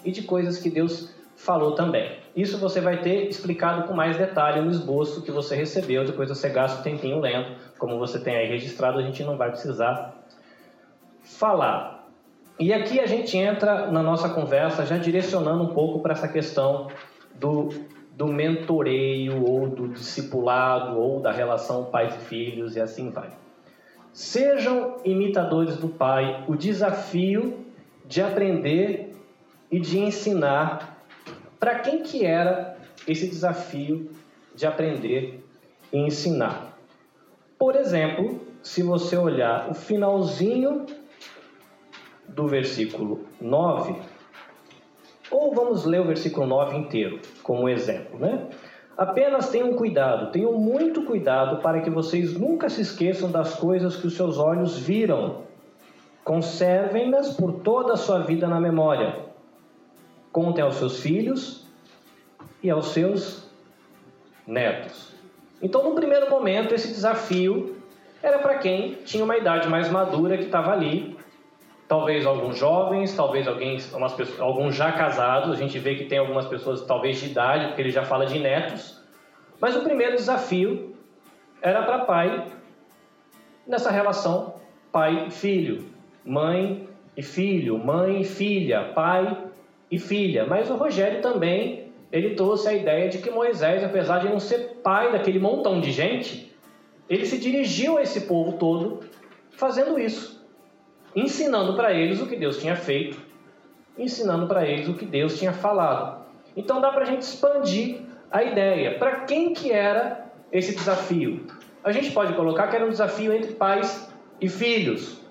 e 0.05 0.11
de 0.11 0.23
coisas 0.23 0.59
que 0.59 0.69
Deus 0.69 1.15
falou 1.37 1.75
também. 1.75 2.26
Isso 2.37 2.59
você 2.59 2.81
vai 2.81 3.01
ter 3.01 3.29
explicado 3.29 3.89
com 3.89 3.95
mais 3.95 4.17
detalhe 4.17 4.61
no 4.61 4.71
esboço 4.71 5.23
que 5.23 5.31
você 5.31 5.57
recebeu, 5.57 6.05
depois 6.05 6.29
você 6.29 6.51
gasta 6.51 6.81
um 6.81 6.83
tempinho 6.83 7.19
lendo, 7.19 7.57
como 7.79 7.99
você 7.99 8.21
tem 8.21 8.37
aí 8.37 8.47
registrado, 8.47 8.99
a 8.99 9.03
gente 9.03 9.25
não 9.25 9.39
vai 9.39 9.51
precisar 9.51 10.15
falar. 11.23 12.07
E 12.61 12.73
aqui 12.73 13.01
a 13.01 13.07
gente 13.07 13.37
entra 13.37 13.91
na 13.91 14.03
nossa 14.03 14.29
conversa 14.29 14.85
já 14.85 14.99
direcionando 14.99 15.65
um 15.65 15.75
pouco 15.75 16.01
para 16.01 16.13
essa 16.13 16.29
questão 16.29 16.89
do 17.35 17.71
do 18.17 18.27
mentoreio 18.27 19.45
ou 19.45 19.69
do 19.69 19.89
discipulado 19.89 20.99
ou 20.99 21.21
da 21.21 21.31
relação 21.31 21.85
pais 21.85 22.15
e 22.15 22.19
filhos 22.19 22.75
e 22.75 22.81
assim 22.81 23.11
vai. 23.11 23.29
Sejam 24.11 24.97
imitadores 25.05 25.77
do 25.77 25.89
pai, 25.89 26.43
o 26.49 26.57
desafio 26.57 27.67
de 28.07 28.23
aprender 28.23 29.15
e 29.71 29.79
de 29.79 29.99
ensinar. 29.99 30.96
Para 31.59 31.79
quem 31.81 32.03
que 32.03 32.25
era 32.25 32.77
esse 33.07 33.27
desafio 33.29 34.11
de 34.55 34.67
aprender 34.67 35.45
e 35.93 35.99
ensinar? 35.99 36.77
Por 37.59 37.75
exemplo, 37.75 38.41
se 38.63 38.83
você 38.83 39.17
olhar 39.17 39.71
o 39.71 39.75
finalzinho 39.75 40.87
do 42.29 42.47
versículo 42.47 43.25
9, 43.41 43.95
ou 45.31 45.55
vamos 45.55 45.85
ler 45.85 46.01
o 46.01 46.05
versículo 46.05 46.47
9 46.47 46.77
inteiro, 46.77 47.21
como 47.43 47.69
exemplo, 47.69 48.19
né? 48.19 48.47
Apenas 48.97 49.51
tenham 49.51 49.75
cuidado, 49.75 50.33
tenham 50.33 50.55
muito 50.55 51.03
cuidado 51.03 51.61
para 51.61 51.81
que 51.81 51.91
vocês 51.91 52.33
nunca 52.33 52.69
se 52.69 52.81
esqueçam 52.81 53.31
das 53.31 53.55
coisas 53.55 53.97
que 53.97 54.07
os 54.07 54.17
seus 54.17 54.39
olhos 54.39 54.79
viram. 54.79 55.43
Conservem-nas 56.25 57.35
por 57.35 57.61
toda 57.61 57.93
a 57.93 57.97
sua 57.97 58.21
vida 58.21 58.49
na 58.49 58.59
memória. 58.59 59.26
Contem 60.37 60.63
aos 60.63 60.75
seus 60.75 61.01
filhos 61.01 61.65
e 62.63 62.69
aos 62.69 62.89
seus 62.89 63.51
netos. 64.47 65.15
Então, 65.63 65.83
no 65.83 65.95
primeiro 65.95 66.29
momento, 66.29 66.75
esse 66.75 66.89
desafio 66.89 67.81
era 68.23 68.39
para 68.41 68.59
quem 68.59 68.97
tinha 69.07 69.25
uma 69.25 69.39
idade 69.39 69.67
mais 69.67 69.89
madura 69.89 70.37
que 70.37 70.45
estava 70.45 70.73
ali 70.73 71.17
talvez 71.89 72.27
alguns 72.27 72.59
jovens, 72.59 73.17
talvez 73.17 73.49
alguém, 73.49 73.79
pessoas, 73.79 74.39
alguns 74.39 74.75
já 74.75 74.93
casados. 74.93 75.53
A 75.53 75.57
gente 75.57 75.79
vê 75.79 75.95
que 75.95 76.05
tem 76.05 76.19
algumas 76.19 76.45
pessoas 76.45 76.83
talvez 76.83 77.19
de 77.19 77.31
idade, 77.31 77.69
porque 77.69 77.81
ele 77.81 77.91
já 77.91 78.05
fala 78.05 78.27
de 78.27 78.39
netos. 78.39 79.03
Mas 79.59 79.75
o 79.75 79.81
primeiro 79.81 80.17
desafio 80.17 80.95
era 81.63 81.83
para 81.83 82.01
pai 82.01 82.47
nessa 83.67 83.91
relação 83.91 84.57
pai 84.93 85.29
e 85.29 85.31
filho, 85.31 85.87
mãe 86.23 86.87
e 87.17 87.23
filho, 87.23 87.79
mãe 87.79 88.21
e 88.21 88.25
filha, 88.25 88.93
pai 88.95 89.46
e 89.91 89.99
filha. 89.99 90.47
Mas 90.47 90.71
o 90.71 90.77
Rogério 90.77 91.21
também 91.21 91.93
ele 92.13 92.35
trouxe 92.35 92.69
a 92.69 92.75
ideia 92.75 93.09
de 93.09 93.19
que 93.19 93.31
Moisés, 93.31 93.83
apesar 93.83 94.21
de 94.21 94.29
não 94.29 94.41
ser 94.41 94.81
pai 94.83 95.13
daquele 95.13 95.39
montão 95.39 95.81
de 95.81 95.91
gente, 95.91 96.55
ele 97.09 97.27
se 97.27 97.39
dirigiu 97.39 97.99
a 97.99 98.03
esse 98.03 98.23
povo 98.23 98.53
todo 98.55 99.01
fazendo 99.51 99.99
isso 99.99 100.37
ensinando 101.17 101.75
para 101.75 101.95
eles 101.95 102.21
o 102.21 102.27
que 102.27 102.37
Deus 102.37 102.59
tinha 102.59 102.77
feito, 102.77 103.19
ensinando 103.97 104.47
para 104.47 104.69
eles 104.69 104.87
o 104.87 104.93
que 104.93 105.07
Deus 105.07 105.39
tinha 105.39 105.53
falado. 105.53 106.27
Então 106.55 106.79
dá 106.79 106.93
para 106.93 107.03
a 107.03 107.07
gente 107.07 107.23
expandir 107.23 108.03
a 108.31 108.45
ideia. 108.45 108.99
Para 108.99 109.21
quem 109.21 109.55
que 109.55 109.73
era 109.73 110.27
esse 110.53 110.77
desafio? 110.77 111.47
A 111.83 111.91
gente 111.91 112.11
pode 112.11 112.35
colocar 112.35 112.69
que 112.69 112.77
era 112.77 112.85
um 112.85 112.91
desafio 112.91 113.33
entre 113.33 113.55
pais 113.55 114.13
e 114.39 114.49
filhos. 114.49 115.23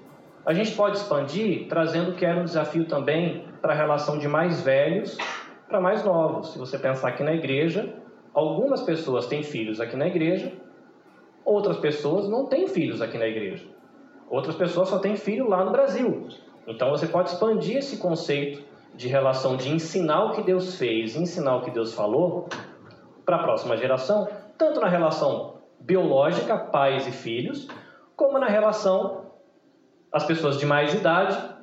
A 0.44 0.54
gente 0.54 0.72
pode 0.72 0.98
expandir 0.98 1.68
trazendo 1.68 2.14
que 2.14 2.26
era 2.26 2.40
um 2.40 2.46
desafio 2.46 2.86
também 2.86 3.46
para 3.66 3.74
a 3.74 3.78
relação 3.78 4.20
de 4.20 4.28
mais 4.28 4.62
velhos 4.62 5.18
para 5.68 5.82
mais 5.82 6.06
novos. 6.06 6.54
Se 6.54 6.60
você 6.60 6.78
pensar 6.78 7.08
aqui 7.08 7.24
na 7.24 7.34
igreja, 7.34 7.96
algumas 8.32 8.84
pessoas 8.84 9.26
têm 9.26 9.42
filhos 9.42 9.82
aqui 9.82 9.96
na 9.96 10.06
igreja, 10.06 10.54
outras 11.44 11.78
pessoas 11.78 12.30
não 12.30 12.46
têm 12.46 12.68
filhos 12.68 13.02
aqui 13.02 13.18
na 13.18 13.26
igreja. 13.26 13.66
Outras 14.30 14.56
pessoas 14.56 14.90
só 14.90 15.00
têm 15.00 15.16
filho 15.16 15.50
lá 15.50 15.66
no 15.66 15.72
Brasil. 15.72 16.28
Então 16.68 16.92
você 16.92 17.08
pode 17.08 17.32
expandir 17.32 17.78
esse 17.78 17.98
conceito 17.98 18.64
de 18.94 19.08
relação 19.08 19.58
de 19.58 19.72
ensinar 19.72 20.26
o 20.26 20.32
que 20.34 20.44
Deus 20.44 20.78
fez, 20.78 21.16
ensinar 21.16 21.56
o 21.56 21.62
que 21.62 21.72
Deus 21.72 21.92
falou 21.96 22.48
para 23.26 23.38
a 23.38 23.44
próxima 23.44 23.76
geração, 23.76 24.28
tanto 24.60 24.80
na 24.80 24.88
relação 24.88 25.56
biológica, 25.80 26.56
pais 26.56 27.08
e 27.08 27.12
filhos, 27.12 27.68
como 28.16 28.38
na 28.38 28.48
relação 28.48 29.26
as 30.12 30.24
pessoas 30.24 30.60
de 30.60 30.68
mais 30.68 30.94
idade 30.94 31.55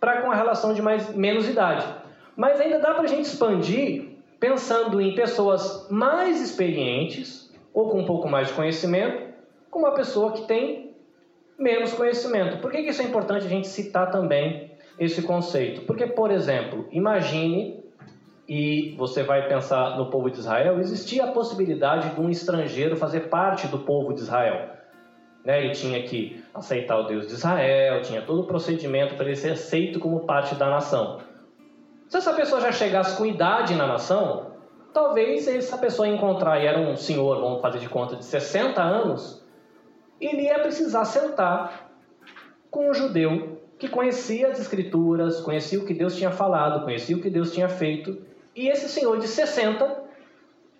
para 0.00 0.22
com 0.22 0.30
a 0.30 0.34
relação 0.34 0.74
de 0.74 0.82
mais 0.82 1.14
menos 1.14 1.48
idade. 1.48 1.86
Mas 2.36 2.60
ainda 2.60 2.78
dá 2.78 2.94
para 2.94 3.04
a 3.04 3.06
gente 3.06 3.24
expandir 3.24 4.16
pensando 4.38 5.00
em 5.00 5.14
pessoas 5.14 5.88
mais 5.90 6.40
experientes 6.40 7.52
ou 7.72 7.90
com 7.90 8.00
um 8.00 8.06
pouco 8.06 8.28
mais 8.28 8.48
de 8.48 8.54
conhecimento, 8.54 9.34
com 9.70 9.80
uma 9.80 9.92
pessoa 9.92 10.32
que 10.32 10.46
tem 10.46 10.94
menos 11.58 11.92
conhecimento. 11.92 12.58
Por 12.58 12.70
que, 12.70 12.78
isso 12.78 13.02
é 13.02 13.04
importante 13.04 13.46
a 13.46 13.48
gente 13.48 13.66
citar 13.66 14.10
também 14.10 14.72
esse 14.98 15.22
conceito? 15.22 15.82
Porque, 15.82 16.06
por 16.06 16.30
exemplo, 16.30 16.86
imagine, 16.90 17.82
e 18.48 18.94
você 18.96 19.22
vai 19.22 19.48
pensar 19.48 19.96
no 19.96 20.10
povo 20.10 20.30
de 20.30 20.38
Israel, 20.38 20.78
existia 20.80 21.24
a 21.24 21.32
possibilidade 21.32 22.14
de 22.14 22.20
um 22.20 22.28
estrangeiro 22.28 22.96
fazer 22.96 23.28
parte 23.28 23.66
do 23.66 23.80
povo 23.80 24.14
de 24.14 24.20
Israel. 24.20 24.75
Né? 25.46 25.64
Ele 25.64 25.70
tinha 25.70 26.02
que 26.02 26.42
aceitar 26.52 26.98
o 26.98 27.04
Deus 27.04 27.28
de 27.28 27.34
Israel, 27.34 28.02
tinha 28.02 28.20
todo 28.20 28.40
o 28.40 28.44
procedimento 28.44 29.14
para 29.14 29.26
ele 29.26 29.36
ser 29.36 29.52
aceito 29.52 30.00
como 30.00 30.26
parte 30.26 30.56
da 30.56 30.68
nação. 30.68 31.20
Se 32.08 32.16
essa 32.16 32.32
pessoa 32.32 32.60
já 32.60 32.72
chegasse 32.72 33.16
com 33.16 33.24
idade 33.24 33.76
na 33.76 33.86
nação, 33.86 34.50
talvez 34.92 35.46
essa 35.46 35.78
pessoa 35.78 36.08
encontrar, 36.08 36.60
e 36.60 36.66
era 36.66 36.80
um 36.80 36.96
senhor, 36.96 37.40
vamos 37.40 37.62
fazer 37.62 37.78
de 37.78 37.88
conta, 37.88 38.16
de 38.16 38.24
60 38.24 38.82
anos, 38.82 39.46
ele 40.20 40.42
ia 40.42 40.58
precisar 40.58 41.04
sentar 41.04 41.92
com 42.68 42.90
um 42.90 42.94
judeu 42.94 43.60
que 43.78 43.88
conhecia 43.88 44.48
as 44.48 44.58
escrituras, 44.58 45.40
conhecia 45.40 45.78
o 45.78 45.84
que 45.84 45.94
Deus 45.94 46.16
tinha 46.16 46.32
falado, 46.32 46.82
conhecia 46.82 47.16
o 47.16 47.20
que 47.20 47.30
Deus 47.30 47.52
tinha 47.52 47.68
feito, 47.68 48.20
e 48.54 48.68
esse 48.68 48.88
senhor 48.88 49.20
de 49.20 49.28
60, 49.28 49.96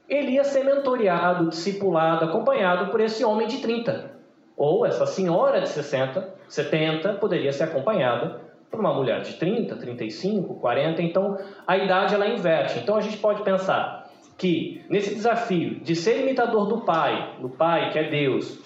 ele 0.09 0.33
ia 0.33 0.43
ser 0.43 0.65
mentoreado, 0.65 1.51
discipulado, 1.51 2.25
acompanhado 2.25 2.91
por 2.91 3.01
esse 3.01 3.25
homem 3.25 3.47
de 3.47 3.59
30. 3.59 4.16
Ou 4.57 4.87
essa 4.87 5.07
senhora 5.07 5.61
de 5.61 5.69
60, 5.69 6.35
70, 6.49 7.15
poderia 7.15 7.53
ser 7.53 7.65
acompanhada 7.65 8.41
por 8.71 8.81
uma 8.81 8.93
mulher 8.93 9.21
de 9.23 9.35
30, 9.35 9.77
35, 9.77 10.55
40. 10.55 11.03
Então, 11.03 11.39
a 11.67 11.77
idade 11.77 12.15
ela 12.15 12.27
inverte. 12.27 12.79
Então, 12.79 12.97
a 12.97 13.01
gente 13.01 13.19
pode 13.19 13.43
pensar 13.43 14.11
que 14.39 14.85
nesse 14.89 15.15
desafio 15.15 15.81
de 15.81 15.95
ser 15.95 16.21
imitador 16.21 16.67
do 16.67 16.83
Pai, 16.83 17.37
do 17.41 17.49
Pai 17.49 17.91
que 17.91 17.99
é 17.99 18.09
Deus, 18.09 18.59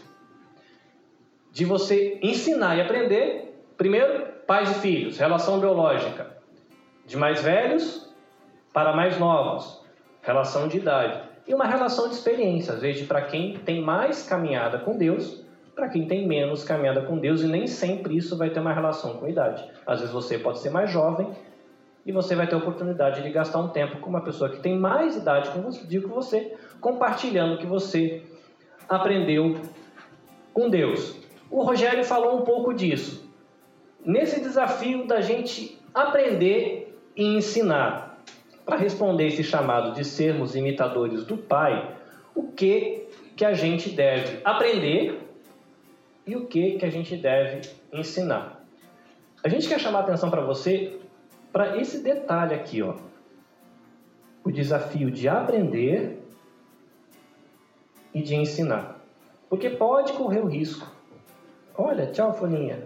de 1.53 1.65
você 1.65 2.19
ensinar 2.23 2.77
e 2.77 2.81
aprender, 2.81 3.63
primeiro, 3.77 4.27
pais 4.47 4.71
e 4.71 4.81
filhos, 4.81 5.19
relação 5.19 5.59
biológica, 5.59 6.37
de 7.07 7.17
mais 7.17 7.43
velhos 7.43 8.09
para 8.73 8.95
mais 8.95 9.19
novos, 9.19 9.85
relação 10.23 10.69
de 10.69 10.79
idade, 10.79 11.21
e 11.47 11.55
uma 11.55 11.67
relação 11.67 12.09
de 12.09 12.15
experiência, 12.15 12.75
às 12.75 12.81
vezes 12.81 13.07
para 13.07 13.23
quem 13.23 13.55
tem 13.59 13.83
mais 13.83 14.29
caminhada 14.29 14.79
com 14.79 14.97
Deus, 14.97 15.45
para 15.75 15.89
quem 15.89 16.07
tem 16.07 16.27
menos 16.27 16.65
caminhada 16.65 17.03
com 17.03 17.19
Deus, 17.19 17.43
e 17.43 17.47
nem 17.47 17.67
sempre 17.67 18.17
isso 18.17 18.37
vai 18.37 18.51
ter 18.51 18.61
uma 18.61 18.73
relação 18.73 19.17
com 19.17 19.27
a 19.27 19.31
idade. 19.31 19.65
Às 19.87 20.01
vezes 20.01 20.13
você 20.13 20.39
pode 20.39 20.61
ser 20.61 20.71
mais 20.71 20.91
jovem 20.91 21.31
e 22.05 22.13
você 22.13 22.35
vai 22.35 22.47
ter 22.47 22.55
a 22.55 22.59
oportunidade 22.59 23.23
de 23.23 23.31
gastar 23.31 23.59
um 23.59 23.69
tempo 23.69 23.99
com 23.99 24.09
uma 24.09 24.23
pessoa 24.23 24.51
que 24.51 24.61
tem 24.61 24.77
mais 24.77 25.17
idade 25.17 25.51
com 25.51 25.61
você, 25.63 25.87
digo 25.87 26.09
você, 26.09 26.57
compartilhando 26.81 27.55
o 27.55 27.59
que 27.59 27.67
você 27.67 28.23
aprendeu 28.89 29.61
com 30.53 30.69
Deus. 30.69 31.17
O 31.51 31.63
Rogério 31.63 32.05
falou 32.05 32.39
um 32.39 32.43
pouco 32.43 32.73
disso. 32.73 33.29
Nesse 34.05 34.41
desafio 34.41 35.07
da 35.07 35.21
gente 35.21 35.79
aprender 35.95 36.99
e 37.17 37.37
ensinar, 37.37 38.19
para 38.65 38.77
responder 38.77 39.27
esse 39.27 39.43
chamado 39.43 39.95
de 39.95 40.05
sermos 40.05 40.55
imitadores 40.55 41.25
do 41.25 41.37
Pai, 41.37 41.97
o 42.35 42.53
que 42.53 43.09
que 43.37 43.45
a 43.45 43.55
gente 43.55 43.91
deve 43.91 44.41
aprender 44.45 45.30
e 46.27 46.37
o 46.37 46.47
que 46.47 46.79
que 46.79 46.85
a 46.85 46.91
gente 46.91 47.17
deve 47.17 47.63
ensinar. 47.93 48.65
A 49.43 49.49
gente 49.49 49.69
quer 49.69 49.81
chamar 49.81 50.01
a 50.01 50.03
atenção 50.03 50.31
para 50.31 50.43
você 50.43 51.01
para 51.53 51.77
esse 51.79 52.03
detalhe 52.03 52.55
aqui, 52.55 52.83
ó. 52.83 52.95
O 54.45 54.51
desafio 54.51 55.11
de 55.11 55.29
aprender 55.29 56.23
e 58.15 58.23
de 58.23 58.35
ensinar. 58.35 59.01
Porque 59.49 59.71
pode 59.71 60.13
correr 60.13 60.41
o 60.41 60.47
risco 60.47 60.87
Olha, 61.83 62.07
tchau, 62.09 62.35
folhinha. 62.35 62.79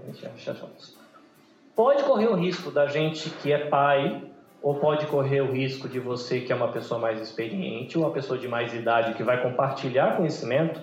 Pode 1.75 2.05
correr 2.05 2.29
o 2.29 2.37
risco 2.37 2.71
da 2.71 2.87
gente 2.87 3.29
que 3.29 3.53
é 3.53 3.67
pai, 3.67 4.23
ou 4.63 4.77
pode 4.77 5.07
correr 5.07 5.41
o 5.41 5.51
risco 5.51 5.89
de 5.89 5.99
você 5.99 6.41
que 6.41 6.53
é 6.53 6.55
uma 6.55 6.71
pessoa 6.71 7.01
mais 7.01 7.21
experiente, 7.21 7.99
ou 7.99 8.05
uma 8.05 8.13
pessoa 8.13 8.39
de 8.39 8.47
mais 8.47 8.73
idade 8.73 9.15
que 9.15 9.25
vai 9.25 9.43
compartilhar 9.43 10.17
conhecimento, 10.17 10.81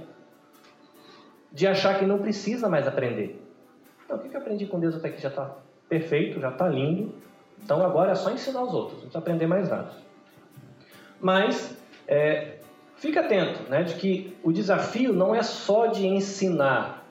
de 1.51 1.67
achar 1.67 1.99
que 1.99 2.05
não 2.05 2.19
precisa 2.19 2.69
mais 2.69 2.87
aprender. 2.87 3.41
Então, 4.05 4.17
o 4.17 4.19
que 4.19 4.35
eu 4.35 4.39
aprendi 4.39 4.65
com 4.65 4.79
Deus 4.79 4.95
até 4.95 5.09
aqui 5.09 5.21
já 5.21 5.29
está 5.29 5.57
perfeito, 5.89 6.39
já 6.39 6.49
está 6.49 6.67
lindo. 6.67 7.13
Então, 7.63 7.83
agora 7.85 8.11
é 8.11 8.15
só 8.15 8.31
ensinar 8.31 8.63
os 8.63 8.73
outros, 8.73 8.93
não 8.93 9.01
precisa 9.01 9.19
aprender 9.19 9.47
mais 9.47 9.69
nada. 9.69 9.91
Mas, 11.19 11.77
é, 12.07 12.55
fica 12.95 13.19
atento, 13.19 13.69
né, 13.69 13.83
de 13.83 13.95
que 13.95 14.35
o 14.43 14.51
desafio 14.51 15.13
não 15.13 15.35
é 15.35 15.43
só 15.43 15.87
de 15.87 16.07
ensinar, 16.07 17.05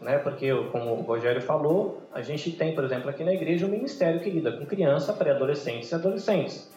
né? 0.00 0.18
Porque, 0.18 0.52
como 0.70 0.92
o 0.92 1.02
Rogério 1.02 1.40
falou, 1.40 2.02
a 2.12 2.20
gente 2.20 2.52
tem, 2.52 2.74
por 2.74 2.84
exemplo, 2.84 3.08
aqui 3.08 3.24
na 3.24 3.32
igreja 3.32 3.66
um 3.66 3.70
ministério 3.70 4.20
que 4.20 4.28
lida 4.28 4.52
com 4.52 4.66
criança, 4.66 5.12
pré-adolescentes 5.12 5.90
e 5.90 5.94
adolescentes. 5.94 6.70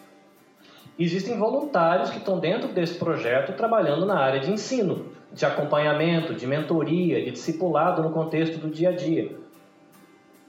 Existem 0.98 1.38
voluntários 1.38 2.10
que 2.10 2.18
estão 2.18 2.40
dentro 2.40 2.68
desse 2.68 2.98
projeto 2.98 3.52
trabalhando 3.54 4.06
na 4.06 4.18
área 4.18 4.40
de 4.40 4.50
ensino, 4.50 5.12
de 5.32 5.44
acompanhamento, 5.44 6.34
de 6.34 6.46
mentoria, 6.46 7.22
de 7.22 7.30
discipulado 7.30 8.02
no 8.02 8.10
contexto 8.10 8.58
do 8.58 8.68
dia 8.68 8.90
a 8.90 8.92
dia. 8.92 9.36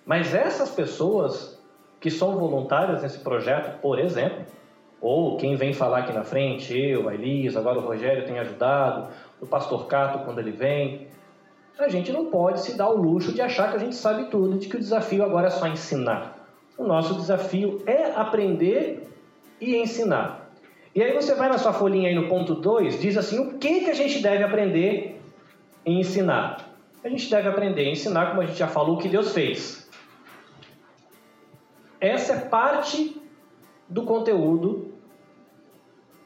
Mas 0.06 0.34
essas 0.34 0.72
pessoas 0.72 1.60
que 2.00 2.10
são 2.10 2.38
voluntárias 2.38 3.02
nesse 3.02 3.20
projeto, 3.20 3.80
por 3.82 4.00
exemplo, 4.00 4.46
ou 5.02 5.38
quem 5.38 5.56
vem 5.56 5.74
falar 5.74 6.00
aqui 6.00 6.14
na 6.14 6.24
frente, 6.24 6.78
eu, 6.78 7.08
a 7.08 7.14
Elias, 7.14 7.56
agora 7.56 7.78
o 7.78 7.82
Rogério 7.82 8.26
tem 8.26 8.40
ajudado, 8.40 9.10
o 9.40 9.46
pastor 9.46 9.88
Cato 9.88 10.26
quando 10.26 10.40
ele 10.40 10.52
vem, 10.52 11.08
a 11.78 11.88
gente 11.88 12.12
não 12.12 12.26
pode 12.26 12.62
se 12.62 12.76
dar 12.76 12.90
o 12.90 12.98
luxo 12.98 13.32
de 13.32 13.42
achar 13.42 13.70
que 13.70 13.78
a 13.78 13.80
gente 13.80 13.96
sabe 13.96 14.26
tudo, 14.26 14.58
de 14.58 14.68
que 14.68 14.76
o 14.76 14.80
desafio 14.80 15.24
agora 15.24 15.48
é 15.48 15.50
só 15.50 15.66
ensinar. 15.68 16.38
O 16.78 16.84
nosso 16.84 17.14
desafio 17.16 17.82
é 17.86 18.12
aprender 18.12 19.08
e 19.62 19.78
ensinar. 19.78 20.39
E 20.96 21.04
aí 21.04 21.14
você 21.14 21.36
vai 21.36 21.50
na 21.50 21.58
sua 21.58 21.74
folhinha 21.74 22.10
aí 22.10 22.16
no 22.16 22.28
ponto 22.28 22.56
2, 22.56 23.00
diz 23.00 23.18
assim, 23.18 23.40
o 23.40 23.58
que, 23.58 23.82
que 23.82 23.90
a 23.90 23.94
gente 23.94 24.22
deve 24.22 24.44
aprender 24.44 25.22
e 25.86 26.00
ensinar? 26.00 26.70
A 27.04 27.10
gente 27.10 27.30
deve 27.30 27.48
aprender 27.48 27.84
e 27.86 27.92
ensinar, 27.92 28.30
como 28.30 28.42
a 28.42 28.46
gente 28.46 28.58
já 28.58 28.68
falou, 28.68 28.96
o 28.96 28.98
que 28.98 29.08
Deus 29.08 29.34
fez. 29.34 29.90
Essa 32.02 32.34
é 32.34 32.40
parte 32.40 33.22
do 33.88 34.04
conteúdo 34.04 34.94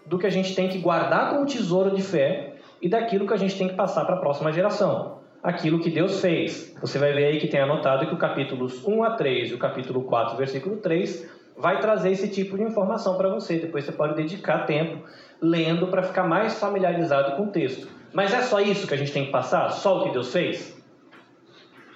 do 0.06 0.18
que 0.18 0.28
a 0.28 0.30
gente 0.30 0.56
tem 0.56 0.70
que 0.70 0.80
guardar 0.80 1.32
como 1.32 1.46
tesouro 1.46 1.96
de 1.96 2.02
fé 2.02 2.56
e 2.82 2.90
daquilo 2.90 3.28
que 3.28 3.34
a 3.34 3.38
gente 3.38 3.58
tem 3.58 3.68
que 3.68 3.76
passar 3.76 4.06
para 4.06 4.16
a 4.16 4.20
próxima 4.20 4.52
geração 4.52 5.24
aquilo 5.44 5.80
que 5.80 5.90
Deus 5.90 6.22
fez. 6.22 6.74
Você 6.80 6.98
vai 6.98 7.12
ver 7.12 7.26
aí 7.26 7.40
que 7.40 7.48
tem 7.48 7.60
anotado 7.60 8.08
que 8.08 8.14
o 8.14 8.18
capítulos 8.18 8.84
1 8.86 9.04
a 9.04 9.12
3 9.12 9.52
e 9.52 9.54
o 9.54 9.58
capítulo 9.58 10.04
4, 10.04 10.38
versículo 10.38 10.78
3, 10.78 11.30
vai 11.58 11.80
trazer 11.80 12.12
esse 12.12 12.28
tipo 12.28 12.58
de 12.58 12.64
informação 12.64 13.18
para 13.18 13.30
você. 13.30 13.58
Depois 13.58 13.86
você 13.86 13.92
pode 13.92 14.16
dedicar 14.16 14.66
tempo 14.66 15.04
lendo 15.42 15.88
para 15.88 16.04
ficar 16.04 16.24
mais 16.24 16.60
familiarizado 16.60 17.36
com 17.36 17.44
o 17.44 17.52
texto. 17.52 17.88
Mas 18.14 18.34
é 18.34 18.42
só 18.42 18.60
isso 18.60 18.88
que 18.88 18.94
a 18.94 18.98
gente 18.98 19.12
tem 19.12 19.26
que 19.26 19.32
passar? 19.32 19.70
Só 19.72 20.00
o 20.00 20.04
que 20.04 20.12
Deus 20.12 20.32
fez? 20.32 20.82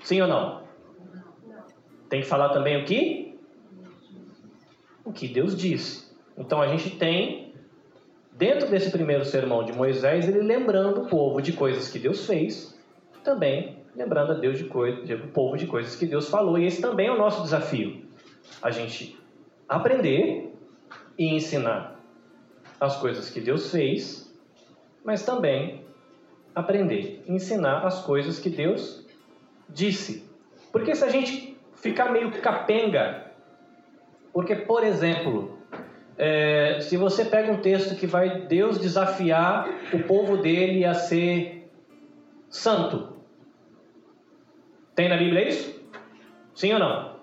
Sim 0.04 0.22
ou 0.22 0.28
não? 0.28 0.64
Tem 2.10 2.22
que 2.22 2.28
falar 2.28 2.50
também 2.50 2.82
o 2.82 2.86
que? 2.86 3.38
O 5.04 5.12
que 5.12 5.28
Deus 5.28 5.56
disse. 5.56 6.08
Então 6.38 6.62
a 6.62 6.68
gente 6.68 6.92
tem, 6.92 7.54
dentro 8.34 8.70
desse 8.70 8.92
primeiro 8.92 9.26
sermão 9.26 9.64
de 9.64 9.74
Moisés, 9.74 10.28
ele 10.28 10.42
lembrando 10.42 11.02
o 11.02 11.08
povo 11.08 11.42
de 11.42 11.54
coisas 11.54 11.90
que 11.90 12.00
Deus 12.00 12.26
fez 12.26 12.78
também 13.24 13.78
lembrando 13.98 14.34
a 14.34 14.36
Deus 14.36 14.60
de 14.60 14.66
coisas, 14.66 15.10
o 15.10 15.28
povo 15.30 15.58
de 15.58 15.66
coisas 15.66 15.96
que 15.96 16.06
Deus 16.06 16.30
falou. 16.30 16.58
E 16.58 16.66
esse 16.66 16.80
também 16.80 17.08
é 17.08 17.12
o 17.12 17.18
nosso 17.18 17.42
desafio. 17.42 18.06
A 18.62 18.70
gente 18.70 19.18
aprender 19.68 20.54
e 21.18 21.36
ensinar 21.36 22.00
as 22.80 22.98
coisas 22.98 23.30
que 23.30 23.42
Deus 23.42 23.72
fez, 23.72 24.34
mas 25.04 25.26
também 25.26 25.86
aprender 26.58 27.24
ensinar 27.28 27.86
as 27.86 28.04
coisas 28.04 28.40
que 28.40 28.50
Deus 28.50 29.06
disse. 29.70 30.28
Porque 30.72 30.96
se 30.96 31.04
a 31.04 31.10
gente 31.10 31.56
ficar 31.76 32.12
meio 32.12 32.32
capenga, 32.42 33.32
porque, 34.34 34.56
por 34.56 34.84
exemplo, 34.84 35.58
é, 36.18 36.80
se 36.80 36.98
você 36.98 37.26
pega 37.26 37.52
um 37.52 37.62
texto 37.62 37.96
que 37.96 38.08
vai 38.08 38.42
Deus 38.48 38.80
desafiar 38.80 39.70
o 39.94 40.04
povo 40.04 40.38
dele 40.38 40.84
a 40.84 40.96
ser 40.96 41.70
santo, 42.50 43.18
tem 44.96 45.10
na 45.10 45.18
Bíblia 45.18 45.48
isso? 45.48 45.80
Sim 46.56 46.74
ou 46.74 46.80
não? 46.80 47.17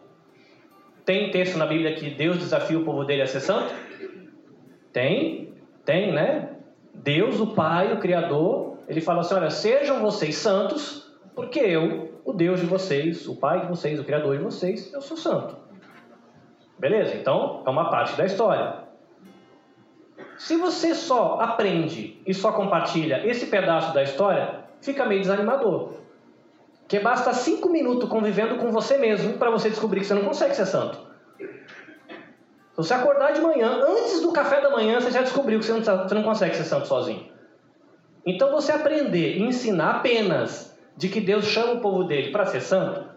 Tem 1.04 1.30
texto 1.30 1.58
na 1.58 1.66
Bíblia 1.66 1.94
que 1.94 2.10
Deus 2.10 2.38
desafia 2.38 2.78
o 2.78 2.84
povo 2.84 3.04
dele 3.04 3.22
a 3.22 3.26
ser 3.26 3.40
santo? 3.40 3.74
Tem, 4.92 5.52
tem, 5.84 6.12
né? 6.12 6.56
Deus, 6.94 7.40
o 7.40 7.48
Pai, 7.48 7.92
o 7.92 7.98
Criador, 7.98 8.78
ele 8.88 9.00
fala 9.00 9.20
assim: 9.20 9.34
olha, 9.34 9.50
sejam 9.50 10.00
vocês 10.00 10.36
santos, 10.36 11.12
porque 11.34 11.58
eu, 11.58 12.20
o 12.24 12.32
Deus 12.32 12.60
de 12.60 12.66
vocês, 12.66 13.28
o 13.28 13.36
Pai 13.36 13.60
de 13.62 13.66
vocês, 13.66 14.00
o 14.00 14.04
Criador 14.04 14.38
de 14.38 14.42
vocês, 14.42 14.92
eu 14.92 15.02
sou 15.02 15.16
santo. 15.16 15.56
Beleza? 16.78 17.14
Então, 17.14 17.62
é 17.66 17.70
uma 17.70 17.90
parte 17.90 18.16
da 18.16 18.24
história. 18.24 18.84
Se 20.38 20.56
você 20.56 20.94
só 20.94 21.38
aprende 21.40 22.20
e 22.26 22.32
só 22.34 22.52
compartilha 22.52 23.26
esse 23.26 23.46
pedaço 23.46 23.92
da 23.94 24.02
história, 24.02 24.64
fica 24.80 25.04
meio 25.04 25.20
desanimador. 25.20 26.03
Que 26.86 27.00
basta 27.00 27.32
cinco 27.32 27.70
minutos 27.70 28.08
convivendo 28.08 28.56
com 28.56 28.70
você 28.70 28.98
mesmo 28.98 29.34
para 29.38 29.50
você 29.50 29.70
descobrir 29.70 30.00
que 30.00 30.06
você 30.06 30.14
não 30.14 30.24
consegue 30.24 30.54
ser 30.54 30.66
santo. 30.66 30.98
Se 31.38 32.76
você 32.76 32.94
acordar 32.94 33.32
de 33.32 33.40
manhã, 33.40 33.80
antes 33.86 34.20
do 34.20 34.32
café 34.32 34.60
da 34.60 34.70
manhã, 34.70 35.00
você 35.00 35.10
já 35.10 35.22
descobriu 35.22 35.60
que 35.60 35.64
você 35.64 35.72
não, 35.72 35.82
tá, 35.82 36.02
você 36.02 36.14
não 36.14 36.24
consegue 36.24 36.56
ser 36.56 36.64
santo 36.64 36.88
sozinho. 36.88 37.32
Então 38.26 38.50
você 38.50 38.72
aprender 38.72 39.36
e 39.36 39.42
ensinar 39.42 39.96
apenas 39.96 40.76
de 40.96 41.08
que 41.08 41.20
Deus 41.20 41.44
chama 41.44 41.74
o 41.74 41.80
povo 41.80 42.04
dele 42.04 42.32
para 42.32 42.46
ser 42.46 42.60
santo, 42.60 43.08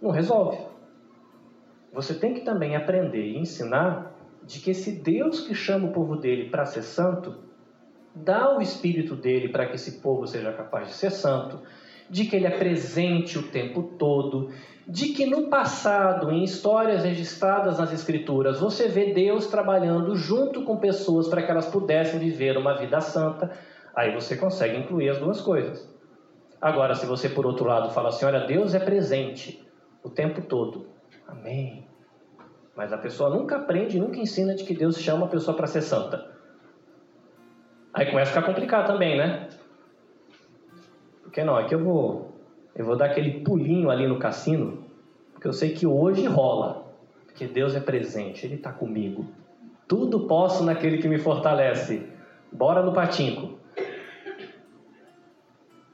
não 0.00 0.10
resolve. 0.10 0.58
Você 1.92 2.14
tem 2.14 2.34
que 2.34 2.40
também 2.42 2.76
aprender 2.76 3.24
e 3.24 3.38
ensinar 3.38 4.14
de 4.44 4.60
que 4.60 4.70
esse 4.70 4.92
Deus 4.92 5.40
que 5.40 5.54
chama 5.54 5.88
o 5.88 5.92
povo 5.92 6.16
dele 6.16 6.48
para 6.48 6.64
ser 6.64 6.82
santo, 6.82 7.36
dá 8.14 8.56
o 8.56 8.60
espírito 8.60 9.16
dele 9.16 9.48
para 9.48 9.66
que 9.66 9.74
esse 9.74 10.00
povo 10.00 10.26
seja 10.26 10.52
capaz 10.52 10.88
de 10.88 10.94
ser 10.94 11.10
santo, 11.10 11.60
de 12.10 12.24
que 12.24 12.34
ele 12.34 12.46
é 12.46 12.58
presente 12.58 13.38
o 13.38 13.44
tempo 13.44 13.84
todo, 13.96 14.50
de 14.86 15.12
que 15.12 15.24
no 15.24 15.48
passado, 15.48 16.32
em 16.32 16.42
histórias 16.42 17.04
registradas 17.04 17.78
nas 17.78 17.92
Escrituras, 17.92 18.58
você 18.58 18.88
vê 18.88 19.14
Deus 19.14 19.46
trabalhando 19.46 20.16
junto 20.16 20.64
com 20.64 20.76
pessoas 20.76 21.28
para 21.28 21.42
que 21.42 21.50
elas 21.50 21.68
pudessem 21.68 22.18
viver 22.18 22.58
uma 22.58 22.76
vida 22.76 23.00
santa, 23.00 23.52
aí 23.94 24.12
você 24.12 24.36
consegue 24.36 24.76
incluir 24.76 25.10
as 25.10 25.18
duas 25.18 25.40
coisas. 25.40 25.88
Agora, 26.60 26.96
se 26.96 27.06
você 27.06 27.28
por 27.28 27.46
outro 27.46 27.64
lado 27.64 27.90
fala 27.90 28.08
assim: 28.08 28.26
olha, 28.26 28.40
Deus 28.40 28.74
é 28.74 28.80
presente 28.80 29.64
o 30.02 30.10
tempo 30.10 30.42
todo, 30.42 30.88
amém. 31.28 31.86
Mas 32.76 32.92
a 32.92 32.98
pessoa 32.98 33.30
nunca 33.30 33.56
aprende, 33.56 34.00
nunca 34.00 34.18
ensina 34.18 34.54
de 34.54 34.64
que 34.64 34.74
Deus 34.74 34.98
chama 34.98 35.26
a 35.26 35.28
pessoa 35.28 35.56
para 35.56 35.68
ser 35.68 35.82
santa. 35.82 36.28
Aí 37.94 38.06
começa 38.10 38.30
a 38.30 38.34
ficar 38.34 38.46
complicado 38.46 38.86
também, 38.88 39.16
né? 39.16 39.48
Porque 41.30 41.44
não, 41.44 41.56
aqui 41.56 41.72
eu 41.72 41.78
vou, 41.78 42.32
eu 42.74 42.84
vou 42.84 42.96
dar 42.96 43.04
aquele 43.04 43.44
pulinho 43.44 43.88
ali 43.88 44.04
no 44.04 44.18
cassino, 44.18 44.84
porque 45.32 45.46
eu 45.46 45.52
sei 45.52 45.70
que 45.70 45.86
hoje 45.86 46.26
rola, 46.26 46.92
porque 47.24 47.46
Deus 47.46 47.76
é 47.76 47.80
presente, 47.80 48.44
Ele 48.44 48.56
está 48.56 48.72
comigo. 48.72 49.24
Tudo 49.86 50.26
posso 50.26 50.64
naquele 50.64 50.98
que 50.98 51.06
me 51.06 51.18
fortalece. 51.18 52.04
Bora 52.50 52.82
no 52.82 52.92
patinco. 52.92 53.60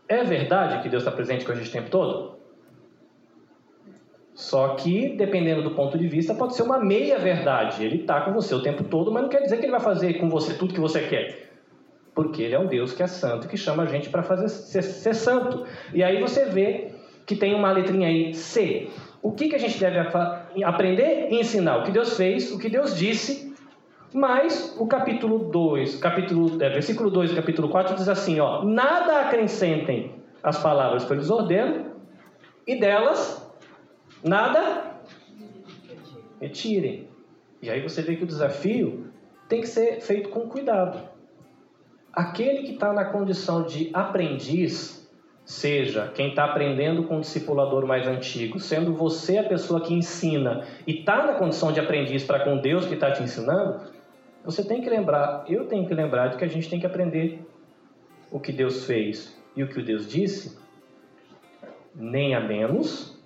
É 0.09 0.25
verdade 0.25 0.83
que 0.83 0.89
Deus 0.89 1.03
está 1.03 1.13
presente 1.15 1.45
com 1.45 1.53
a 1.53 1.55
gente 1.55 1.69
o 1.69 1.73
tempo 1.73 1.91
todo? 1.91 2.37
Só 4.33 4.69
que, 4.77 5.17
dependendo 5.17 5.63
do 5.63 5.73
ponto 5.73 5.99
de 5.99 6.09
vista, 6.09 6.35
pode 6.35 6.57
ser 6.57 6.63
uma 6.63 6.79
meia 6.79 7.19
verdade. 7.19 7.85
Ele 7.85 8.01
está 8.01 8.23
com 8.23 8.33
você 8.33 8.55
o 8.55 8.63
tempo 8.63 8.85
todo, 8.85 9.13
mas 9.13 9.25
não 9.25 9.29
quer 9.29 9.43
dizer 9.43 9.59
que 9.59 9.67
ele 9.67 9.73
vai 9.73 9.81
fazer 9.81 10.15
com 10.15 10.31
você 10.31 10.55
tudo 10.55 10.73
que 10.73 10.81
você 10.81 11.03
quer. 11.03 11.46
Porque 12.17 12.43
ele 12.43 12.55
é 12.55 12.59
um 12.59 12.67
Deus 12.67 12.95
que 12.95 13.03
é 13.03 13.07
santo, 13.07 13.47
que 13.47 13.59
chama 13.59 13.83
a 13.83 13.87
gente 13.87 14.09
para 14.09 14.23
fazer 14.23 14.49
ser, 14.49 14.81
ser, 14.81 15.15
santo. 15.15 15.67
E 15.93 16.03
aí 16.03 16.19
você 16.19 16.47
vê 16.47 16.93
que 17.27 17.37
tem 17.37 17.55
uma 17.55 17.71
letrinha 17.71 18.09
aí, 18.09 18.33
C. 18.33 18.89
O 19.21 19.33
que, 19.33 19.51
que 19.51 19.55
a 19.55 19.59
gente 19.59 19.79
deve 19.79 19.99
aprender 20.65 21.29
e 21.31 21.39
ensinar? 21.39 21.77
O 21.77 21.85
que 21.85 21.91
Deus 21.91 22.17
fez, 22.17 22.51
o 22.51 22.59
que 22.59 22.71
Deus 22.71 22.97
disse, 22.97 23.55
mas 24.15 24.75
o 24.79 24.87
capítulo 24.87 25.51
2, 25.51 25.97
capítulo, 25.97 26.63
é, 26.63 26.71
versículo 26.71 27.11
2 27.11 27.31
do 27.31 27.37
capítulo 27.37 27.69
4 27.69 27.97
diz 27.97 28.09
assim: 28.09 28.41
ó, 28.41 28.65
nada 28.65 29.21
acrescentem 29.21 30.15
as 30.43 30.59
palavras 30.59 31.05
que 31.05 31.13
eu 31.13 31.19
lhes 31.19 31.29
ordeno, 31.29 31.85
e 32.67 32.81
delas 32.81 33.47
nada 34.25 35.01
retirem. 36.41 37.11
E 37.61 37.69
aí 37.69 37.83
você 37.83 38.01
vê 38.01 38.17
que 38.17 38.25
o 38.25 38.27
desafio 38.27 39.07
tem 39.51 39.61
que 39.61 39.67
ser 39.67 40.01
feito 40.01 40.31
com 40.31 40.49
cuidado. 40.49 41.16
Aquele 42.17 42.63
que 42.63 42.73
está 42.73 42.95
na 42.95 43.05
condição 43.05 43.67
de 43.67 43.91
aprendiz, 43.93 45.07
seja 45.45 46.11
quem 46.15 46.31
está 46.31 46.47
aprendendo 46.47 47.05
com 47.05 47.19
o 47.19 47.21
discipulador 47.21 47.87
mais 47.87 48.09
antigo, 48.09 48.59
sendo 48.59 48.95
você 48.95 49.37
a 49.37 49.45
pessoa 49.47 49.83
que 49.83 49.93
ensina 49.93 50.67
e 50.87 51.01
está 51.01 51.27
na 51.27 51.35
condição 51.35 51.71
de 51.71 51.79
aprendiz 51.79 52.25
para 52.25 52.41
com 52.43 52.57
Deus 52.57 52.87
que 52.87 52.95
está 52.95 53.13
te 53.13 53.23
ensinando, 53.23 53.93
você 54.43 54.67
tem 54.67 54.81
que 54.81 54.89
lembrar, 54.89 55.45
eu 55.47 55.67
tenho 55.67 55.87
que 55.87 55.93
lembrar 55.93 56.29
de 56.29 56.39
que 56.39 56.45
a 56.45 56.49
gente 56.49 56.71
tem 56.71 56.81
que 56.81 56.87
aprender 56.87 57.47
o 58.31 58.41
que 58.41 58.51
Deus 58.51 58.87
fez 58.87 59.37
e 59.55 59.63
o 59.63 59.69
que 59.69 59.83
Deus 59.83 60.09
disse, 60.09 60.59
nem 61.95 62.35
a 62.35 62.41
menos 62.41 63.23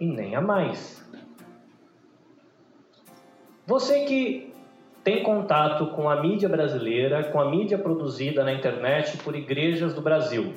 e 0.00 0.06
nem 0.06 0.34
a 0.34 0.40
mais. 0.40 1.06
Você 3.66 4.06
que 4.06 4.51
tem 5.04 5.22
contato 5.22 5.88
com 5.88 6.08
a 6.08 6.20
mídia 6.20 6.48
brasileira, 6.48 7.24
com 7.24 7.40
a 7.40 7.50
mídia 7.50 7.76
produzida 7.76 8.44
na 8.44 8.52
internet 8.52 9.16
por 9.18 9.34
igrejas 9.34 9.94
do 9.94 10.00
Brasil, 10.00 10.52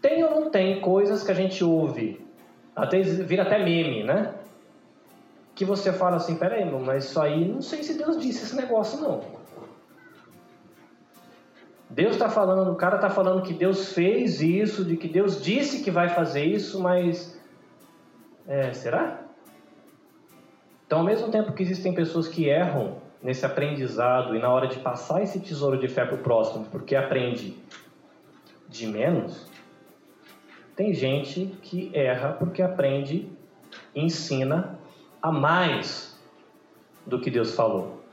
tem 0.00 0.22
ou 0.24 0.30
não 0.30 0.50
tem 0.50 0.80
coisas 0.80 1.22
que 1.22 1.30
a 1.30 1.34
gente 1.34 1.62
ouve, 1.62 2.24
até 2.74 3.00
vira 3.00 3.42
até 3.42 3.58
meme, 3.58 4.02
né? 4.02 4.34
Que 5.54 5.64
você 5.64 5.92
fala 5.92 6.16
assim, 6.16 6.36
peraí, 6.36 6.64
mas 6.64 7.04
isso 7.06 7.20
aí, 7.20 7.46
não 7.46 7.62
sei 7.62 7.82
se 7.82 7.96
Deus 7.96 8.20
disse 8.20 8.44
esse 8.44 8.56
negócio 8.56 9.00
não. 9.00 9.36
Deus 11.88 12.12
está 12.12 12.28
falando, 12.28 12.72
o 12.72 12.76
cara 12.76 12.96
está 12.96 13.08
falando 13.08 13.42
que 13.42 13.54
Deus 13.54 13.92
fez 13.92 14.42
isso, 14.42 14.84
de 14.84 14.96
que 14.96 15.08
Deus 15.08 15.42
disse 15.42 15.82
que 15.82 15.90
vai 15.90 16.08
fazer 16.08 16.44
isso, 16.44 16.80
mas 16.80 17.40
é, 18.46 18.72
será? 18.72 19.25
Então, 20.86 21.00
ao 21.00 21.04
mesmo 21.04 21.30
tempo 21.30 21.52
que 21.52 21.62
existem 21.62 21.92
pessoas 21.92 22.28
que 22.28 22.48
erram 22.48 22.98
nesse 23.20 23.44
aprendizado 23.44 24.36
e 24.36 24.38
na 24.38 24.48
hora 24.48 24.68
de 24.68 24.78
passar 24.78 25.20
esse 25.20 25.40
tesouro 25.40 25.78
de 25.78 25.88
fé 25.88 26.04
para 26.04 26.14
o 26.14 26.18
próximo, 26.18 26.66
porque 26.70 26.94
aprende 26.94 27.56
de 28.68 28.86
menos, 28.86 29.50
tem 30.76 30.94
gente 30.94 31.46
que 31.62 31.90
erra 31.92 32.34
porque 32.34 32.62
aprende 32.62 33.28
e 33.94 34.04
ensina 34.04 34.78
a 35.20 35.32
mais 35.32 36.16
do 37.04 37.20
que 37.20 37.30
Deus 37.30 37.54
falou. 37.54 38.04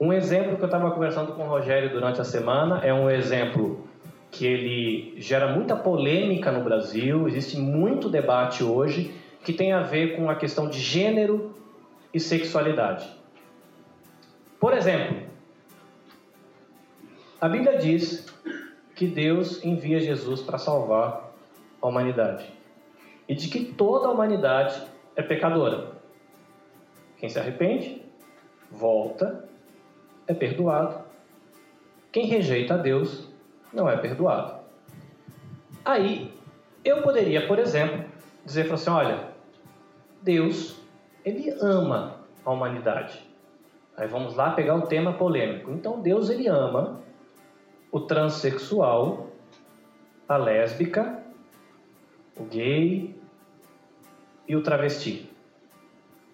Um 0.00 0.12
exemplo 0.12 0.56
que 0.56 0.62
eu 0.62 0.66
estava 0.66 0.90
conversando 0.90 1.32
com 1.34 1.44
o 1.44 1.48
Rogério 1.48 1.90
durante 1.90 2.20
a 2.20 2.24
semana 2.24 2.80
é 2.82 2.92
um 2.92 3.08
exemplo 3.08 3.86
que 4.30 4.46
ele 4.46 5.14
gera 5.20 5.52
muita 5.52 5.76
polêmica 5.76 6.50
no 6.50 6.64
Brasil, 6.64 7.28
existe 7.28 7.56
muito 7.56 8.08
debate 8.08 8.64
hoje, 8.64 9.14
que 9.44 9.52
tem 9.52 9.72
a 9.72 9.82
ver 9.82 10.16
com 10.16 10.30
a 10.30 10.34
questão 10.34 10.68
de 10.68 10.78
gênero 10.78 11.59
e 12.12 12.20
sexualidade. 12.20 13.08
Por 14.58 14.72
exemplo, 14.74 15.28
a 17.40 17.48
Bíblia 17.48 17.78
diz 17.78 18.26
que 18.94 19.06
Deus 19.06 19.64
envia 19.64 19.98
Jesus 20.00 20.42
para 20.42 20.58
salvar 20.58 21.32
a 21.80 21.86
humanidade 21.86 22.52
e 23.28 23.34
de 23.34 23.48
que 23.48 23.64
toda 23.64 24.08
a 24.08 24.10
humanidade 24.10 24.82
é 25.16 25.22
pecadora. 25.22 25.92
Quem 27.16 27.28
se 27.28 27.38
arrepende, 27.38 28.02
volta 28.70 29.48
é 30.26 30.34
perdoado. 30.34 31.04
Quem 32.12 32.26
rejeita 32.26 32.74
a 32.74 32.76
Deus 32.76 33.28
não 33.72 33.88
é 33.88 33.96
perdoado. 33.96 34.60
Aí, 35.84 36.32
eu 36.84 37.02
poderia, 37.02 37.46
por 37.46 37.58
exemplo, 37.58 38.04
dizer 38.44 38.72
assim: 38.72 38.90
olha, 38.90 39.28
Deus, 40.22 40.79
ele 41.24 41.50
ama 41.60 42.16
a 42.44 42.50
humanidade. 42.50 43.20
Aí 43.96 44.06
vamos 44.08 44.34
lá 44.34 44.52
pegar 44.52 44.74
um 44.74 44.82
tema 44.82 45.12
polêmico. 45.12 45.70
Então, 45.70 46.00
Deus, 46.00 46.30
ele 46.30 46.48
ama 46.48 47.00
o 47.92 48.00
transexual, 48.00 49.28
a 50.28 50.36
lésbica, 50.36 51.22
o 52.36 52.44
gay 52.44 53.14
e 54.48 54.56
o 54.56 54.62
travesti. 54.62 55.28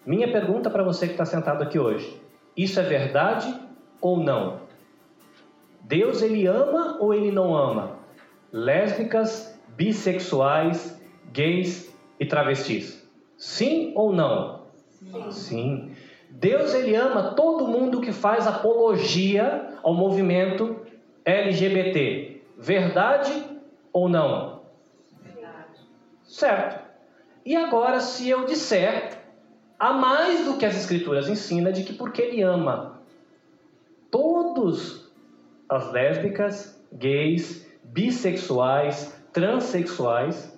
Minha 0.05 0.31
pergunta 0.31 0.71
para 0.71 0.85
você 0.85 1.07
que 1.07 1.13
está 1.13 1.25
sentado 1.25 1.63
aqui 1.63 1.79
hoje: 1.79 2.21
isso 2.57 2.79
é 2.79 2.83
verdade 2.85 3.53
ou 4.01 4.19
não? 4.19 4.61
Deus 5.81 6.23
ele 6.23 6.47
ama 6.47 6.99
ou 7.01 7.13
ele 7.13 7.31
não 7.31 7.57
ama? 7.57 7.99
Lésbicas, 8.53 9.59
bissexuais, 9.77 11.01
gays 11.33 11.93
e 12.19 12.27
travestis. 12.27 13.07
Sim 13.37 13.93
ou 13.95 14.13
não? 14.13 14.66
Sim. 15.31 15.93
Deus 16.31 16.75
ele 16.75 16.95
ama 16.95 17.35
todo 17.35 17.67
mundo 17.67 18.01
que 18.01 18.13
faz 18.13 18.47
apologia 18.47 19.75
ao 19.83 19.95
movimento 19.95 20.77
LGBT. 21.25 22.43
Verdade 22.59 23.45
ou 23.93 24.09
não? 24.09 24.63
Verdade. 25.23 25.81
Certo. 26.25 26.85
E 27.45 27.55
agora, 27.55 28.01
se 28.01 28.29
eu 28.29 28.45
disser, 28.45 29.19
há 29.79 29.93
mais 29.93 30.45
do 30.45 30.57
que 30.57 30.67
as 30.67 30.77
Escrituras 30.77 31.29
ensinam 31.29 31.71
de 31.71 31.85
que 31.85 31.93
porque 31.93 32.23
ele 32.23 32.43
ama 32.43 33.01
todos 34.11 35.11
as 35.69 35.93
lésbicas, 35.93 36.81
gays, 36.93 37.67
bissexuais, 37.85 39.15
transexuais, 39.33 40.56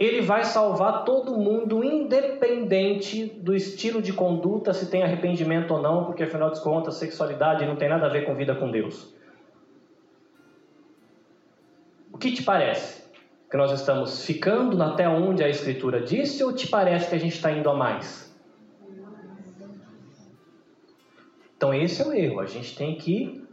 ele 0.00 0.22
vai 0.22 0.44
salvar 0.44 1.04
todo 1.04 1.36
mundo, 1.36 1.84
independente 1.84 3.26
do 3.26 3.54
estilo 3.54 4.00
de 4.00 4.14
conduta, 4.14 4.72
se 4.72 4.90
tem 4.90 5.02
arrependimento 5.02 5.74
ou 5.74 5.82
não, 5.82 6.06
porque 6.06 6.22
afinal 6.22 6.50
de 6.50 6.58
contas, 6.62 6.94
sexualidade 6.94 7.66
não 7.66 7.76
tem 7.76 7.90
nada 7.90 8.06
a 8.06 8.08
ver 8.08 8.24
com 8.24 8.34
vida 8.34 8.54
com 8.54 8.70
Deus. 8.70 9.14
O 12.10 12.16
que 12.16 12.32
te 12.32 12.42
parece? 12.42 13.04
Que 13.50 13.58
nós 13.58 13.72
estamos 13.72 14.24
ficando 14.24 14.82
até 14.82 15.06
onde 15.06 15.44
a 15.44 15.50
Escritura 15.50 16.00
disse 16.00 16.42
ou 16.42 16.50
te 16.50 16.66
parece 16.66 17.10
que 17.10 17.16
a 17.16 17.18
gente 17.18 17.34
está 17.34 17.52
indo 17.52 17.68
a 17.68 17.74
mais? 17.74 18.34
Então, 21.58 21.74
esse 21.74 22.00
é 22.00 22.06
o 22.06 22.12
erro. 22.14 22.40
A 22.40 22.46
gente 22.46 22.74
tem 22.74 22.96
que 22.96 23.46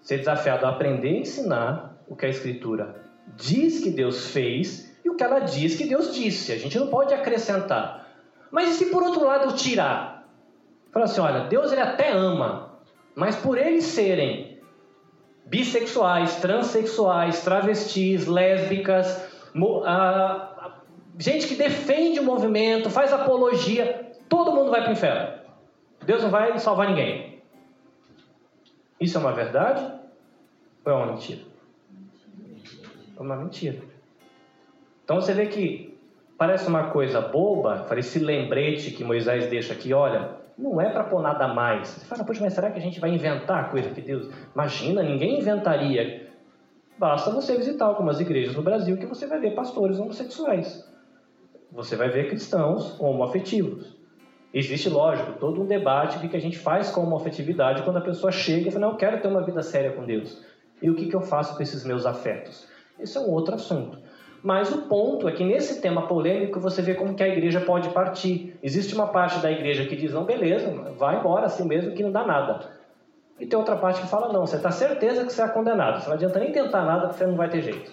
ser 0.00 0.16
desafiado 0.16 0.64
a 0.64 0.70
aprender 0.70 1.08
a 1.08 1.18
ensinar 1.18 2.02
o 2.08 2.16
que 2.16 2.24
a 2.24 2.30
Escritura 2.30 3.04
diz 3.36 3.84
que 3.84 3.90
Deus 3.90 4.30
fez 4.30 4.91
ela 5.22 5.40
diz 5.40 5.76
que 5.76 5.84
Deus 5.84 6.14
disse. 6.14 6.52
A 6.52 6.58
gente 6.58 6.78
não 6.78 6.88
pode 6.88 7.14
acrescentar. 7.14 8.06
Mas 8.50 8.70
e 8.70 8.72
se 8.74 8.86
por 8.86 9.02
outro 9.02 9.24
lado 9.24 9.54
tirar? 9.54 10.28
Fala 10.92 11.06
assim, 11.06 11.20
olha, 11.20 11.44
Deus 11.44 11.72
ele 11.72 11.80
até 11.80 12.12
ama, 12.12 12.78
mas 13.14 13.34
por 13.36 13.56
eles 13.56 13.84
serem 13.84 14.60
bissexuais, 15.46 16.36
transexuais, 16.36 17.42
travestis, 17.42 18.26
lésbicas, 18.26 19.26
gente 21.18 21.46
que 21.46 21.54
defende 21.54 22.20
o 22.20 22.24
movimento, 22.24 22.90
faz 22.90 23.12
apologia, 23.12 24.12
todo 24.28 24.52
mundo 24.52 24.70
vai 24.70 24.82
para 24.82 24.90
o 24.90 24.92
inferno. 24.92 25.40
Deus 26.04 26.22
não 26.22 26.30
vai 26.30 26.58
salvar 26.58 26.88
ninguém. 26.88 27.42
Isso 29.00 29.16
é 29.16 29.20
uma 29.20 29.32
verdade 29.32 29.82
ou 30.84 30.92
é 30.92 30.94
uma 30.94 31.06
mentira? 31.06 31.40
É 33.16 33.20
uma 33.20 33.36
mentira. 33.36 33.91
Então 35.04 35.20
você 35.20 35.32
vê 35.32 35.46
que 35.46 35.98
parece 36.38 36.68
uma 36.68 36.90
coisa 36.90 37.20
boba, 37.20 37.86
esse 37.96 38.18
lembrete 38.18 38.90
que 38.90 39.04
Moisés 39.04 39.46
deixa 39.46 39.72
aqui, 39.72 39.92
olha, 39.92 40.42
não 40.56 40.80
é 40.80 40.90
para 40.90 41.04
pôr 41.04 41.22
nada 41.22 41.48
mais. 41.48 41.88
Você 41.88 42.06
fala, 42.06 42.24
poxa, 42.24 42.40
mas 42.42 42.52
será 42.52 42.70
que 42.70 42.78
a 42.78 42.82
gente 42.82 43.00
vai 43.00 43.10
inventar 43.10 43.70
coisa 43.70 43.90
que 43.90 44.00
Deus. 44.00 44.28
Imagina, 44.54 45.02
ninguém 45.02 45.38
inventaria. 45.38 46.30
Basta 46.98 47.30
você 47.30 47.56
visitar 47.56 47.86
algumas 47.86 48.20
igrejas 48.20 48.54
no 48.54 48.62
Brasil 48.62 48.96
que 48.96 49.06
você 49.06 49.26
vai 49.26 49.40
ver 49.40 49.54
pastores 49.54 49.98
homossexuais. 49.98 50.88
Você 51.70 51.96
vai 51.96 52.08
ver 52.10 52.28
cristãos 52.28 53.00
homoafetivos. 53.00 53.96
Existe, 54.54 54.90
lógico, 54.90 55.32
todo 55.38 55.62
um 55.62 55.66
debate 55.66 56.18
do 56.18 56.28
que 56.28 56.36
a 56.36 56.40
gente 56.40 56.58
faz 56.58 56.90
com 56.90 57.00
a 57.00 57.04
homoafetividade 57.04 57.82
quando 57.82 57.96
a 57.96 58.02
pessoa 58.02 58.30
chega 58.30 58.68
e 58.68 58.70
fala, 58.70 58.86
não, 58.86 58.92
eu 58.92 58.98
quero 58.98 59.20
ter 59.22 59.28
uma 59.28 59.42
vida 59.42 59.62
séria 59.62 59.92
com 59.92 60.04
Deus. 60.04 60.44
E 60.82 60.90
o 60.90 60.94
que, 60.94 61.06
que 61.06 61.16
eu 61.16 61.22
faço 61.22 61.56
com 61.56 61.62
esses 61.62 61.84
meus 61.84 62.04
afetos? 62.04 62.68
Esse 63.00 63.16
é 63.16 63.20
um 63.20 63.30
outro 63.30 63.54
assunto. 63.54 63.98
Mas 64.42 64.72
o 64.72 64.82
ponto 64.82 65.28
é 65.28 65.32
que 65.32 65.44
nesse 65.44 65.80
tema 65.80 66.08
polêmico 66.08 66.58
você 66.58 66.82
vê 66.82 66.94
como 66.94 67.14
que 67.14 67.22
a 67.22 67.28
igreja 67.28 67.60
pode 67.60 67.90
partir. 67.90 68.58
Existe 68.62 68.94
uma 68.94 69.06
parte 69.06 69.38
da 69.38 69.50
igreja 69.50 69.86
que 69.86 69.94
diz, 69.94 70.12
não, 70.12 70.24
beleza, 70.24 70.68
vai 70.98 71.18
embora 71.18 71.46
assim 71.46 71.64
mesmo 71.64 71.92
que 71.94 72.02
não 72.02 72.10
dá 72.10 72.26
nada. 72.26 72.70
E 73.38 73.46
tem 73.46 73.58
outra 73.58 73.76
parte 73.76 74.00
que 74.00 74.08
fala, 74.08 74.32
não, 74.32 74.44
você 74.44 74.56
está 74.56 74.70
certeza 74.70 75.24
que 75.24 75.32
você 75.32 75.42
é 75.42 75.48
condenado. 75.48 76.00
Você 76.00 76.08
não 76.08 76.14
adianta 76.14 76.40
nem 76.40 76.50
tentar 76.50 76.84
nada 76.84 77.06
porque 77.06 77.18
você 77.18 77.26
não 77.26 77.36
vai 77.36 77.48
ter 77.48 77.62
jeito. 77.62 77.92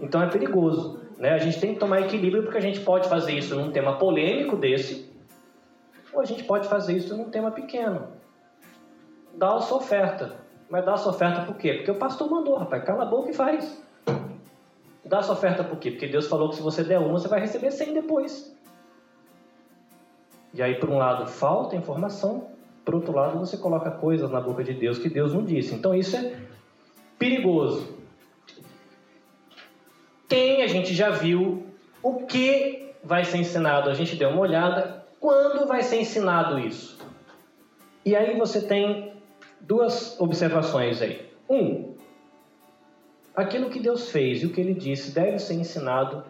Então 0.00 0.20
é 0.20 0.26
perigoso. 0.28 1.00
Né? 1.16 1.30
A 1.30 1.38
gente 1.38 1.60
tem 1.60 1.74
que 1.74 1.80
tomar 1.80 2.00
equilíbrio 2.00 2.42
porque 2.42 2.58
a 2.58 2.62
gente 2.62 2.80
pode 2.80 3.08
fazer 3.08 3.32
isso 3.32 3.54
num 3.54 3.70
tema 3.70 3.96
polêmico 3.96 4.56
desse, 4.56 5.12
ou 6.12 6.20
a 6.20 6.24
gente 6.24 6.44
pode 6.44 6.68
fazer 6.68 6.96
isso 6.96 7.16
num 7.16 7.30
tema 7.30 7.50
pequeno. 7.50 8.08
Dá 9.34 9.54
a 9.54 9.60
sua 9.60 9.78
oferta. 9.78 10.32
Mas 10.68 10.84
dá 10.84 10.94
a 10.94 10.96
sua 10.96 11.12
oferta 11.12 11.42
por 11.42 11.56
quê? 11.56 11.74
Porque 11.74 11.90
o 11.90 11.96
pastor 11.96 12.30
mandou, 12.30 12.56
rapaz, 12.56 12.82
cala 12.84 13.02
a 13.02 13.06
boca 13.06 13.30
e 13.30 13.34
faz. 13.34 13.84
Dá 15.04 15.22
sua 15.22 15.34
oferta 15.34 15.62
por 15.62 15.78
quê? 15.78 15.90
Porque 15.90 16.06
Deus 16.06 16.26
falou 16.26 16.48
que 16.48 16.56
se 16.56 16.62
você 16.62 16.82
der 16.82 16.98
uma, 16.98 17.12
você 17.18 17.28
vai 17.28 17.40
receber 17.40 17.70
100 17.70 17.94
depois. 17.94 18.56
E 20.52 20.62
aí, 20.62 20.76
por 20.76 20.88
um 20.88 20.96
lado, 20.96 21.26
falta 21.26 21.76
informação, 21.76 22.48
por 22.84 22.94
outro 22.94 23.12
lado, 23.12 23.38
você 23.38 23.56
coloca 23.56 23.90
coisas 23.90 24.30
na 24.30 24.40
boca 24.40 24.62
de 24.62 24.72
Deus 24.72 24.98
que 24.98 25.08
Deus 25.08 25.34
não 25.34 25.44
disse. 25.44 25.74
Então, 25.74 25.94
isso 25.94 26.16
é 26.16 26.36
perigoso. 27.18 27.98
Quem 30.28 30.62
a 30.62 30.66
gente 30.66 30.94
já 30.94 31.10
viu, 31.10 31.66
o 32.02 32.26
que 32.26 32.94
vai 33.02 33.24
ser 33.24 33.38
ensinado, 33.38 33.90
a 33.90 33.94
gente 33.94 34.16
deu 34.16 34.30
uma 34.30 34.40
olhada, 34.40 35.04
quando 35.20 35.66
vai 35.66 35.82
ser 35.82 36.00
ensinado 36.00 36.58
isso? 36.58 36.98
E 38.04 38.14
aí 38.14 38.36
você 38.38 38.60
tem 38.60 39.12
duas 39.60 40.18
observações 40.20 41.00
aí. 41.00 41.28
Um, 41.48 41.93
Aquilo 43.36 43.68
que 43.68 43.80
Deus 43.80 44.10
fez 44.10 44.42
e 44.42 44.46
o 44.46 44.50
que 44.50 44.60
ele 44.60 44.74
disse 44.74 45.12
deve 45.12 45.38
ser 45.38 45.54
ensinado 45.54 46.22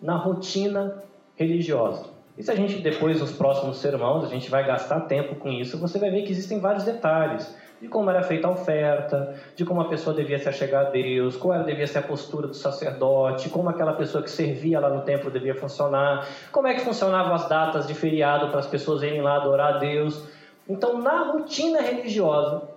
na 0.00 0.16
rotina 0.16 1.02
religiosa. 1.34 2.06
E 2.36 2.42
se 2.42 2.50
a 2.50 2.54
gente 2.54 2.78
depois, 2.78 3.20
nos 3.20 3.32
próximos 3.32 3.78
sermãos, 3.78 4.24
a 4.24 4.28
gente 4.28 4.50
vai 4.50 4.64
gastar 4.66 5.02
tempo 5.02 5.36
com 5.36 5.50
isso, 5.50 5.78
você 5.78 5.98
vai 5.98 6.10
ver 6.10 6.22
que 6.22 6.32
existem 6.32 6.60
vários 6.60 6.84
detalhes 6.84 7.54
de 7.80 7.88
como 7.88 8.08
era 8.08 8.22
feita 8.22 8.48
a 8.48 8.50
oferta, 8.50 9.34
de 9.54 9.64
como 9.64 9.80
a 9.80 9.88
pessoa 9.88 10.14
devia 10.14 10.38
se 10.38 10.48
achegar 10.48 10.86
a 10.86 10.90
Deus, 10.90 11.36
qual 11.36 11.62
devia 11.64 11.86
ser 11.86 11.98
a 11.98 12.02
postura 12.02 12.46
do 12.46 12.54
sacerdote, 12.54 13.50
como 13.50 13.68
aquela 13.68 13.92
pessoa 13.92 14.22
que 14.22 14.30
servia 14.30 14.80
lá 14.80 14.88
no 14.88 15.02
templo 15.02 15.30
devia 15.30 15.54
funcionar, 15.54 16.26
como 16.50 16.66
é 16.66 16.74
que 16.74 16.80
funcionavam 16.80 17.34
as 17.34 17.48
datas 17.48 17.86
de 17.86 17.94
feriado 17.94 18.48
para 18.48 18.60
as 18.60 18.66
pessoas 18.66 19.02
irem 19.02 19.20
lá 19.20 19.36
adorar 19.36 19.74
a 19.74 19.78
Deus. 19.78 20.26
Então, 20.68 20.98
na 20.98 21.32
rotina 21.32 21.80
religiosa, 21.80 22.73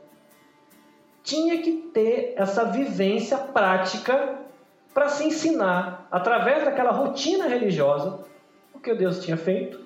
tinha 1.27 1.61
que 1.61 1.73
ter 1.93 2.35
essa 2.37 2.63
vivência 2.63 3.37
prática 3.37 4.37
para 4.93 5.09
se 5.09 5.25
ensinar, 5.25 6.07
através 6.09 6.63
daquela 6.63 6.91
rotina 6.91 7.47
religiosa, 7.47 8.19
o 8.73 8.79
que 8.79 8.95
Deus 8.95 9.21
tinha 9.21 9.35
feito 9.35 9.81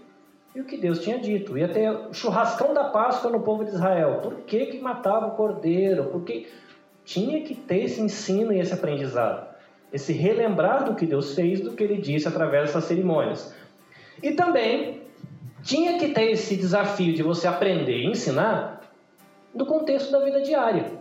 e 0.54 0.62
o 0.62 0.66
que 0.66 0.78
Deus 0.78 1.00
tinha 1.00 1.18
dito. 1.18 1.58
Ia 1.58 1.68
ter 1.68 1.90
o 1.90 2.14
churrascão 2.14 2.76
da 2.76 2.84
Páscoa 2.84 3.32
no 3.32 3.40
povo 3.40 3.66
de 3.66 3.72
Israel. 3.72 4.20
Por 4.22 4.36
que, 4.42 4.68
que 4.68 4.80
matava 4.80 5.30
o 5.30 5.32
cordeiro? 5.32 6.12
Porque 6.12 6.48
tinha 7.04 7.42
que 7.42 7.56
ter 7.56 7.86
esse 7.86 8.00
ensino 8.00 8.54
e 8.54 8.60
esse 8.60 8.76
aprendizado. 8.76 9.48
Esse 9.92 10.14
relembrar 10.14 10.84
do 10.84 10.94
que 10.94 11.08
Deus 11.08 11.34
fez, 11.34 11.60
do 11.60 11.74
que 11.74 11.84
ele 11.84 11.98
disse 11.98 12.28
através 12.28 12.68
dessas 12.68 12.84
cerimônias. 12.84 13.52
E 14.22 14.34
também 14.34 15.02
tinha 15.64 15.98
que 15.98 16.10
ter 16.10 16.30
esse 16.30 16.56
desafio 16.56 17.16
de 17.16 17.24
você 17.24 17.48
aprender 17.48 17.98
e 17.98 18.12
ensinar 18.12 18.80
no 19.56 19.66
contexto 19.66 20.12
da 20.12 20.20
vida 20.20 20.40
diária. 20.42 21.01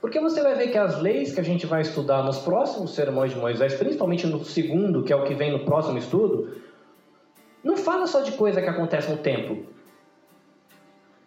Porque 0.00 0.20
você 0.20 0.42
vai 0.42 0.54
ver 0.54 0.68
que 0.68 0.78
as 0.78 1.00
leis 1.00 1.34
que 1.34 1.40
a 1.40 1.44
gente 1.44 1.66
vai 1.66 1.80
estudar 1.80 2.22
nos 2.22 2.38
próximos 2.38 2.94
sermões 2.94 3.32
de 3.32 3.38
Moisés, 3.38 3.74
principalmente 3.74 4.26
no 4.26 4.44
segundo, 4.44 5.02
que 5.02 5.12
é 5.12 5.16
o 5.16 5.24
que 5.24 5.34
vem 5.34 5.50
no 5.50 5.64
próximo 5.64 5.98
estudo, 5.98 6.56
não 7.64 7.76
fala 7.76 8.06
só 8.06 8.20
de 8.20 8.32
coisa 8.32 8.62
que 8.62 8.68
acontece 8.68 9.10
no 9.10 9.18
templo. 9.18 9.66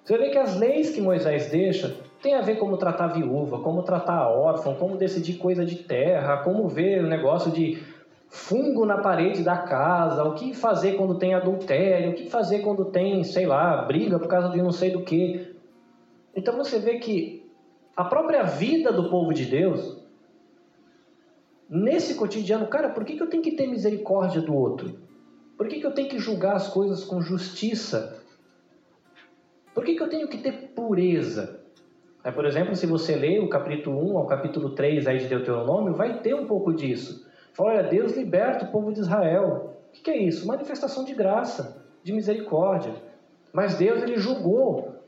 Você 0.03 0.17
ver 0.17 0.29
que 0.29 0.38
as 0.38 0.58
leis 0.58 0.89
que 0.89 1.01
Moisés 1.01 1.51
deixa 1.51 1.97
tem 2.21 2.34
a 2.34 2.41
ver 2.41 2.58
como 2.58 2.77
tratar 2.77 3.05
a 3.05 3.13
viúva, 3.13 3.60
como 3.60 3.84
tratar 3.84 4.17
a 4.17 4.29
órfã, 4.29 4.73
como 4.73 4.97
decidir 4.97 5.36
coisa 5.36 5.65
de 5.65 5.75
terra, 5.75 6.38
como 6.38 6.67
ver 6.67 7.03
o 7.03 7.08
negócio 7.08 7.51
de 7.51 7.84
fungo 8.27 8.86
na 8.86 8.97
parede 8.97 9.43
da 9.43 9.58
casa, 9.58 10.23
o 10.23 10.34
que 10.34 10.53
fazer 10.53 10.93
quando 10.93 11.17
tem 11.17 11.34
adultério, 11.34 12.12
o 12.12 12.13
que 12.13 12.29
fazer 12.29 12.60
quando 12.60 12.86
tem, 12.86 13.23
sei 13.23 13.45
lá, 13.45 13.84
briga 13.84 14.19
por 14.19 14.27
causa 14.27 14.49
de 14.49 14.62
não 14.62 14.71
sei 14.71 14.91
do 14.91 15.01
que. 15.01 15.55
Então 16.36 16.55
você 16.58 16.79
vê 16.79 16.99
que 16.99 17.38
a 17.99 18.05
própria 18.05 18.43
vida 18.43 18.93
do 18.93 19.09
povo 19.09 19.33
de 19.33 19.43
Deus, 19.43 20.01
nesse 21.69 22.15
cotidiano, 22.15 22.65
cara, 22.67 22.91
por 22.91 23.03
que, 23.03 23.17
que 23.17 23.21
eu 23.21 23.27
tenho 23.27 23.43
que 23.43 23.57
ter 23.57 23.67
misericórdia 23.67 24.41
do 24.41 24.55
outro? 24.55 25.01
Por 25.57 25.67
que, 25.67 25.81
que 25.81 25.85
eu 25.85 25.93
tenho 25.93 26.07
que 26.07 26.17
julgar 26.17 26.55
as 26.55 26.69
coisas 26.69 27.03
com 27.03 27.19
justiça? 27.19 28.23
Por 29.73 29.83
que, 29.83 29.95
que 29.95 30.01
eu 30.01 30.07
tenho 30.07 30.29
que 30.29 30.38
ter 30.38 30.69
pureza? 30.73 31.59
Aí, 32.23 32.31
por 32.31 32.45
exemplo, 32.45 32.73
se 32.73 32.85
você 32.85 33.17
ler 33.17 33.41
o 33.41 33.49
capítulo 33.49 34.13
1 34.13 34.17
ao 34.17 34.27
capítulo 34.27 34.69
3 34.69 35.05
aí 35.05 35.17
de 35.17 35.27
Deuteronômio, 35.27 35.93
vai 35.93 36.21
ter 36.21 36.33
um 36.33 36.47
pouco 36.47 36.71
disso. 36.71 37.27
Fala, 37.51 37.71
olha, 37.71 37.83
Deus 37.83 38.15
liberta 38.15 38.63
o 38.63 38.71
povo 38.71 38.93
de 38.93 39.01
Israel. 39.01 39.77
O 39.89 39.91
que, 39.91 40.03
que 40.03 40.12
é 40.12 40.17
isso? 40.17 40.47
Manifestação 40.47 41.03
de 41.03 41.13
graça, 41.13 41.85
de 42.01 42.13
misericórdia. 42.13 42.93
Mas 43.51 43.75
Deus, 43.75 44.01
ele 44.01 44.15
julgou 44.15 44.98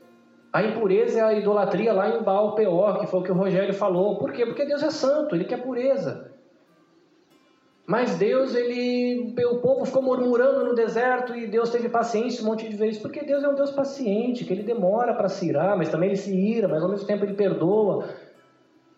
a 0.52 0.62
impureza 0.62 1.18
é 1.18 1.22
a 1.22 1.32
idolatria 1.32 1.92
lá 1.92 2.10
em 2.10 2.22
Baal 2.22 2.54
Peor, 2.54 3.00
que 3.00 3.06
foi 3.06 3.20
o 3.20 3.22
que 3.22 3.32
o 3.32 3.34
Rogério 3.34 3.72
falou. 3.72 4.18
Por 4.18 4.32
quê? 4.32 4.44
Porque 4.44 4.66
Deus 4.66 4.82
é 4.82 4.90
santo, 4.90 5.34
ele 5.34 5.44
quer 5.44 5.62
pureza. 5.62 6.30
Mas 7.86 8.16
Deus, 8.16 8.54
ele, 8.54 9.34
o 9.50 9.58
povo 9.58 9.84
ficou 9.84 10.02
murmurando 10.02 10.64
no 10.64 10.74
deserto 10.74 11.34
e 11.34 11.46
Deus 11.46 11.70
teve 11.70 11.88
paciência 11.88 12.42
um 12.42 12.46
monte 12.46 12.68
de 12.68 12.76
vezes, 12.76 13.00
porque 13.00 13.24
Deus 13.24 13.42
é 13.42 13.48
um 13.48 13.54
Deus 13.54 13.70
paciente, 13.70 14.44
que 14.44 14.52
ele 14.52 14.62
demora 14.62 15.14
para 15.14 15.28
se 15.28 15.48
irar, 15.48 15.76
mas 15.76 15.88
também 15.88 16.10
ele 16.10 16.16
se 16.16 16.34
ira, 16.34 16.68
mas 16.68 16.82
ao 16.82 16.88
mesmo 16.88 17.06
tempo 17.06 17.24
ele 17.24 17.34
perdoa. 17.34 18.08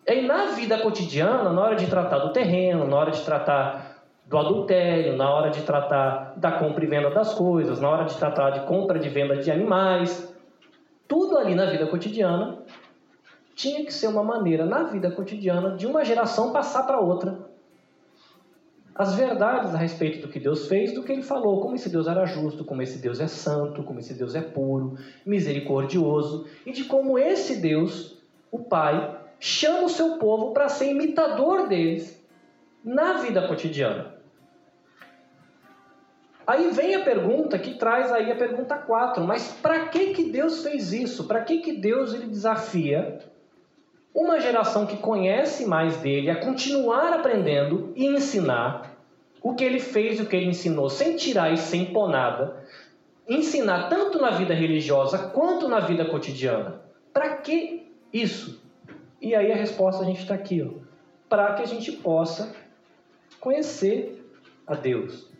E 0.05 0.21
na 0.21 0.47
vida 0.47 0.77
cotidiana, 0.79 1.51
na 1.51 1.61
hora 1.61 1.75
de 1.75 1.87
tratar 1.87 2.19
do 2.19 2.31
terreno, 2.31 2.85
na 2.85 2.95
hora 2.97 3.11
de 3.11 3.21
tratar 3.23 4.03
do 4.25 4.37
adultério, 4.37 5.15
na 5.15 5.33
hora 5.33 5.49
de 5.49 5.61
tratar 5.63 6.33
da 6.37 6.51
compra 6.51 6.83
e 6.83 6.87
venda 6.87 7.09
das 7.09 7.33
coisas, 7.33 7.79
na 7.79 7.89
hora 7.89 8.03
de 8.03 8.15
tratar 8.17 8.51
de 8.51 8.59
compra 8.67 9.03
e 9.03 9.09
venda 9.09 9.37
de 9.37 9.49
animais, 9.49 10.34
tudo 11.07 11.37
ali 11.37 11.55
na 11.55 11.65
vida 11.65 11.87
cotidiana 11.87 12.59
tinha 13.55 13.85
que 13.85 13.93
ser 13.93 14.07
uma 14.07 14.23
maneira, 14.23 14.65
na 14.65 14.83
vida 14.83 15.09
cotidiana, 15.09 15.77
de 15.77 15.87
uma 15.87 16.03
geração 16.03 16.51
passar 16.51 16.83
para 16.83 16.99
outra. 16.99 17.49
As 18.93 19.13
verdades 19.15 19.73
a 19.73 19.77
respeito 19.77 20.25
do 20.25 20.31
que 20.31 20.39
Deus 20.39 20.67
fez, 20.67 20.93
do 20.93 21.03
que 21.03 21.11
ele 21.11 21.21
falou, 21.21 21.61
como 21.61 21.75
esse 21.75 21.89
Deus 21.89 22.07
era 22.07 22.25
justo, 22.25 22.63
como 22.63 22.81
esse 22.81 22.97
Deus 22.97 23.19
é 23.19 23.27
santo, 23.27 23.83
como 23.83 23.99
esse 23.99 24.13
Deus 24.13 24.35
é 24.35 24.41
puro, 24.41 24.97
misericordioso, 25.25 26.47
e 26.65 26.71
de 26.71 26.85
como 26.85 27.19
esse 27.19 27.57
Deus, 27.57 28.17
o 28.51 28.59
Pai, 28.59 29.19
chama 29.39 29.85
o 29.85 29.89
seu 29.89 30.17
povo 30.17 30.53
para 30.53 30.69
ser 30.69 30.91
imitador 30.91 31.67
deles 31.67 32.25
na 32.83 33.13
vida 33.13 33.47
cotidiana. 33.47 34.14
Aí 36.47 36.69
vem 36.71 36.93
a 36.95 37.03
pergunta 37.03 37.57
que 37.57 37.73
traz 37.73 38.11
aí 38.11 38.31
a 38.31 38.35
pergunta 38.35 38.77
4, 38.77 39.23
mas 39.23 39.51
para 39.61 39.87
que 39.87 40.13
que 40.13 40.25
Deus 40.25 40.63
fez 40.63 40.93
isso? 40.93 41.23
Para 41.25 41.41
que 41.41 41.57
que 41.57 41.73
Deus 41.73 42.13
ele 42.13 42.27
desafia 42.27 43.19
uma 44.13 44.39
geração 44.39 44.85
que 44.85 44.97
conhece 44.97 45.65
mais 45.65 45.97
dele 45.97 46.29
a 46.29 46.39
continuar 46.39 47.13
aprendendo 47.13 47.91
e 47.95 48.05
ensinar 48.05 48.95
o 49.41 49.53
que 49.53 49.63
ele 49.63 49.79
fez 49.79 50.19
e 50.19 50.23
o 50.23 50.25
que 50.25 50.35
ele 50.35 50.47
ensinou, 50.47 50.89
sem 50.89 51.15
tirar 51.15 51.51
e 51.51 51.57
sem 51.57 51.85
pôr 51.91 52.09
nada, 52.09 52.63
ensinar 53.27 53.89
tanto 53.89 54.19
na 54.19 54.31
vida 54.31 54.53
religiosa 54.53 55.17
quanto 55.29 55.67
na 55.67 55.79
vida 55.79 56.05
cotidiana? 56.05 56.81
Para 57.11 57.37
que 57.37 57.91
isso? 58.13 58.61
E 59.21 59.35
aí 59.35 59.51
a 59.51 59.55
resposta 59.55 60.03
a 60.03 60.05
gente 60.05 60.21
está 60.21 60.35
aqui, 60.35 60.65
para 61.27 61.53
que 61.53 61.63
a 61.63 61.65
gente 61.65 61.91
possa 61.91 62.55
conhecer 63.39 64.23
a 64.65 64.75
Deus. 64.75 65.34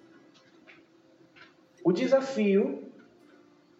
O 1.85 1.93
desafio 1.93 2.83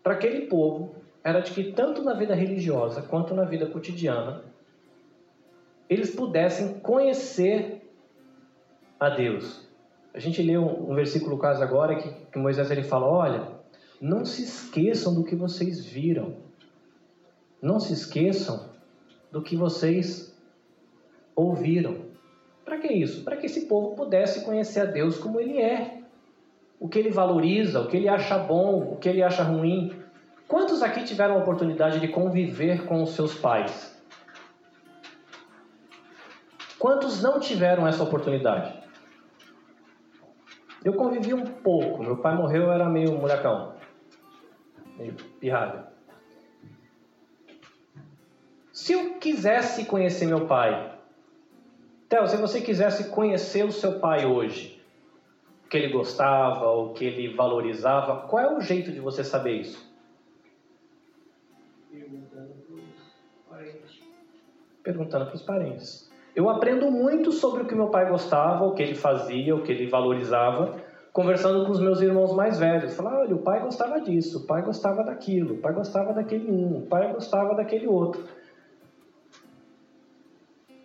para 0.04 0.14
aquele 0.14 0.46
povo 0.46 0.94
era 1.24 1.40
de 1.40 1.52
que 1.52 1.72
tanto 1.72 2.04
na 2.04 2.14
vida 2.14 2.36
religiosa 2.36 3.02
quanto 3.02 3.34
na 3.34 3.46
vida 3.46 3.66
cotidiana 3.66 4.44
eles 5.90 6.14
pudessem 6.14 6.80
conhecer 6.82 7.82
a 9.00 9.10
Deus. 9.10 9.68
A 10.14 10.20
gente 10.20 10.40
leu 10.44 10.62
um 10.62 10.94
versículo 10.94 11.40
quase 11.40 11.64
agora 11.64 11.96
que, 11.96 12.08
que 12.32 12.38
Moisés 12.38 12.70
ele 12.70 12.84
fala: 12.84 13.08
olha, 13.08 13.48
não 14.00 14.24
se 14.24 14.44
esqueçam 14.44 15.16
do 15.16 15.24
que 15.24 15.36
vocês 15.36 15.84
viram, 15.84 16.36
não 17.60 17.80
se 17.80 17.92
esqueçam 17.92 18.70
do 19.32 19.42
que 19.42 19.56
vocês 19.56 20.32
ouviram. 21.36 22.06
Para 22.64 22.78
que 22.78 22.94
isso? 22.94 23.24
Para 23.24 23.36
que 23.36 23.48
esse 23.48 23.66
povo 23.66 23.96
pudesse 23.96 24.46
conhecer 24.46 24.82
a 24.82 24.86
Deus 24.86 25.18
como 25.18 25.40
Ele 25.40 25.58
é, 25.60 26.05
o 26.80 26.88
que 26.88 27.00
Ele 27.00 27.10
valoriza, 27.10 27.82
o 27.82 27.88
que 27.88 27.98
Ele 27.98 28.10
acha 28.10 28.38
bom, 28.38 28.94
o 28.94 28.98
que 28.98 29.10
Ele 29.10 29.24
acha 29.24 29.44
ruim. 29.44 29.96
Quantos 30.48 30.84
aqui 30.84 31.04
tiveram 31.04 31.36
a 31.36 31.40
oportunidade 31.40 32.00
de 32.00 32.08
conviver 32.08 32.86
com 32.86 33.02
os 33.02 33.12
seus 33.12 33.34
pais? 33.34 33.96
Quantos 36.78 37.22
não 37.22 37.40
tiveram 37.40 37.88
essa 37.88 38.04
oportunidade? 38.04 38.80
Eu 40.84 40.94
convivi 40.94 41.34
um 41.34 41.46
pouco. 41.46 42.04
Meu 42.04 42.18
pai 42.18 42.36
morreu, 42.36 42.64
eu 42.64 42.72
era 42.72 42.88
meio 42.88 43.18
muracão, 43.18 43.74
meio 44.98 45.16
pirralho. 45.40 45.84
Se 48.72 48.94
eu 48.94 49.16
quisesse 49.16 49.86
conhecer 49.86 50.28
meu 50.28 50.46
pai, 50.46 50.96
Theo, 52.08 52.28
se 52.28 52.38
você 52.38 52.62
quisesse 52.62 53.10
conhecer 53.10 53.66
o 53.66 53.72
seu 53.72 54.00
pai 54.00 54.28
hoje, 54.28 54.75
o 55.66 55.68
que 55.68 55.78
ele 55.78 55.92
gostava, 55.92 56.70
o 56.70 56.94
que 56.94 57.04
ele 57.04 57.36
valorizava, 57.36 58.28
qual 58.28 58.44
é 58.44 58.56
o 58.56 58.62
jeito 58.62 58.92
de 58.92 59.00
você 59.00 59.24
saber 59.24 59.62
isso? 59.62 59.84
Perguntando 64.84 65.26
para 65.26 65.36
os 65.36 65.42
parentes. 65.42 66.12
Eu 66.36 66.50
aprendo 66.50 66.92
muito 66.92 67.32
sobre 67.32 67.64
o 67.64 67.66
que 67.66 67.74
meu 67.74 67.90
pai 67.90 68.08
gostava, 68.08 68.64
o 68.64 68.76
que 68.76 68.84
ele 68.84 68.94
fazia, 68.94 69.56
o 69.56 69.64
que 69.64 69.72
ele 69.72 69.88
valorizava, 69.88 70.76
conversando 71.12 71.66
com 71.66 71.72
os 71.72 71.80
meus 71.80 72.00
irmãos 72.00 72.36
mais 72.36 72.60
velhos. 72.60 72.96
Falar, 72.96 73.22
olha, 73.22 73.36
o 73.36 73.42
pai 73.42 73.62
gostava 73.62 74.00
disso, 74.00 74.44
o 74.44 74.46
pai 74.46 74.62
gostava 74.62 75.04
daquilo, 75.04 75.56
o 75.56 75.58
pai 75.58 75.74
gostava 75.74 76.14
daquele 76.14 76.52
um, 76.52 76.78
o 76.78 76.86
pai 76.86 77.12
gostava 77.12 77.56
daquele 77.56 77.88
outro. 77.88 78.24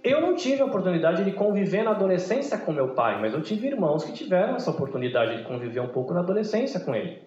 Eu 0.03 0.21
não 0.21 0.35
tive 0.35 0.63
a 0.63 0.65
oportunidade 0.65 1.25
de 1.25 1.33
conviver 1.33 1.83
na 1.83 1.91
adolescência 1.91 2.57
com 2.57 2.73
meu 2.73 2.95
pai, 2.95 3.21
mas 3.21 3.35
eu 3.35 3.43
tive 3.43 3.67
irmãos 3.67 4.03
que 4.03 4.13
tiveram 4.13 4.57
essa 4.57 4.71
oportunidade 4.71 5.39
de 5.39 5.45
conviver 5.45 5.81
um 5.81 5.89
pouco 5.89 6.15
na 6.15 6.21
adolescência 6.21 6.81
com 6.81 6.95
ele. 6.95 7.23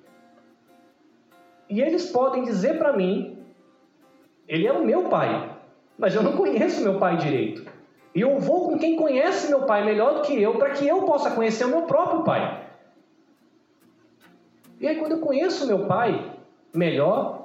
E 1.69 1.81
eles 1.81 2.12
podem 2.12 2.43
dizer 2.43 2.77
para 2.77 2.93
mim 2.93 3.38
ele 4.47 4.67
é 4.67 4.73
o 4.73 4.83
meu 4.83 5.09
pai, 5.09 5.51
mas 5.97 6.15
eu 6.15 6.23
não 6.23 6.33
conheço 6.33 6.83
meu 6.83 6.99
pai 6.99 7.17
direito. 7.17 7.71
E 8.13 8.21
eu 8.21 8.38
vou 8.39 8.69
com 8.69 8.77
quem 8.77 8.95
conhece 8.95 9.49
meu 9.49 9.65
pai 9.65 9.83
melhor 9.83 10.15
do 10.15 10.21
que 10.21 10.39
eu, 10.39 10.57
para 10.57 10.71
que 10.71 10.88
eu 10.88 11.03
possa 11.03 11.31
conhecer 11.31 11.65
o 11.65 11.69
meu 11.69 11.83
próprio 11.83 12.23
pai. 12.23 12.67
E 14.79 14.88
aí, 14.88 14.97
quando 14.97 15.13
eu 15.13 15.19
conheço 15.19 15.65
meu 15.65 15.88
pai 15.88 16.33
melhor, 16.73 17.42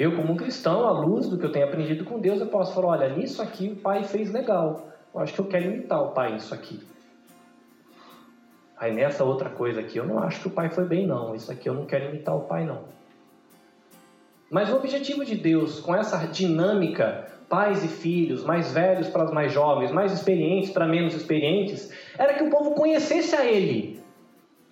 eu, 0.00 0.16
como 0.16 0.34
cristão, 0.34 0.86
à 0.86 0.92
luz 0.92 1.28
do 1.28 1.36
que 1.36 1.44
eu 1.44 1.52
tenho 1.52 1.66
aprendido 1.66 2.06
com 2.06 2.18
Deus, 2.18 2.40
eu 2.40 2.46
posso 2.46 2.72
falar: 2.72 2.88
olha, 2.88 3.14
nisso 3.14 3.42
aqui 3.42 3.68
o 3.68 3.76
pai 3.76 4.02
fez 4.02 4.32
legal. 4.32 4.88
Eu 5.14 5.20
acho 5.20 5.34
que 5.34 5.40
eu 5.40 5.44
quero 5.44 5.66
imitar 5.66 6.02
o 6.02 6.12
pai 6.12 6.32
nisso 6.32 6.54
aqui. 6.54 6.80
Aí 8.78 8.94
nessa 8.94 9.24
outra 9.24 9.50
coisa 9.50 9.80
aqui, 9.80 9.98
eu 9.98 10.06
não 10.06 10.18
acho 10.20 10.40
que 10.40 10.48
o 10.48 10.50
pai 10.50 10.70
foi 10.70 10.86
bem, 10.86 11.06
não. 11.06 11.34
Isso 11.34 11.52
aqui 11.52 11.68
eu 11.68 11.74
não 11.74 11.84
quero 11.84 12.08
imitar 12.08 12.34
o 12.34 12.44
pai, 12.44 12.64
não. 12.64 12.84
Mas 14.50 14.70
o 14.70 14.76
objetivo 14.76 15.22
de 15.22 15.36
Deus, 15.36 15.80
com 15.80 15.94
essa 15.94 16.16
dinâmica, 16.26 17.26
pais 17.46 17.84
e 17.84 17.88
filhos, 17.88 18.42
mais 18.42 18.72
velhos 18.72 19.06
para 19.08 19.26
os 19.26 19.30
mais 19.30 19.52
jovens, 19.52 19.92
mais 19.92 20.14
experientes 20.14 20.70
para 20.70 20.88
menos 20.88 21.14
experientes, 21.14 21.92
era 22.18 22.32
que 22.32 22.44
o 22.44 22.48
povo 22.48 22.70
conhecesse 22.70 23.36
a 23.36 23.44
Ele. 23.44 24.00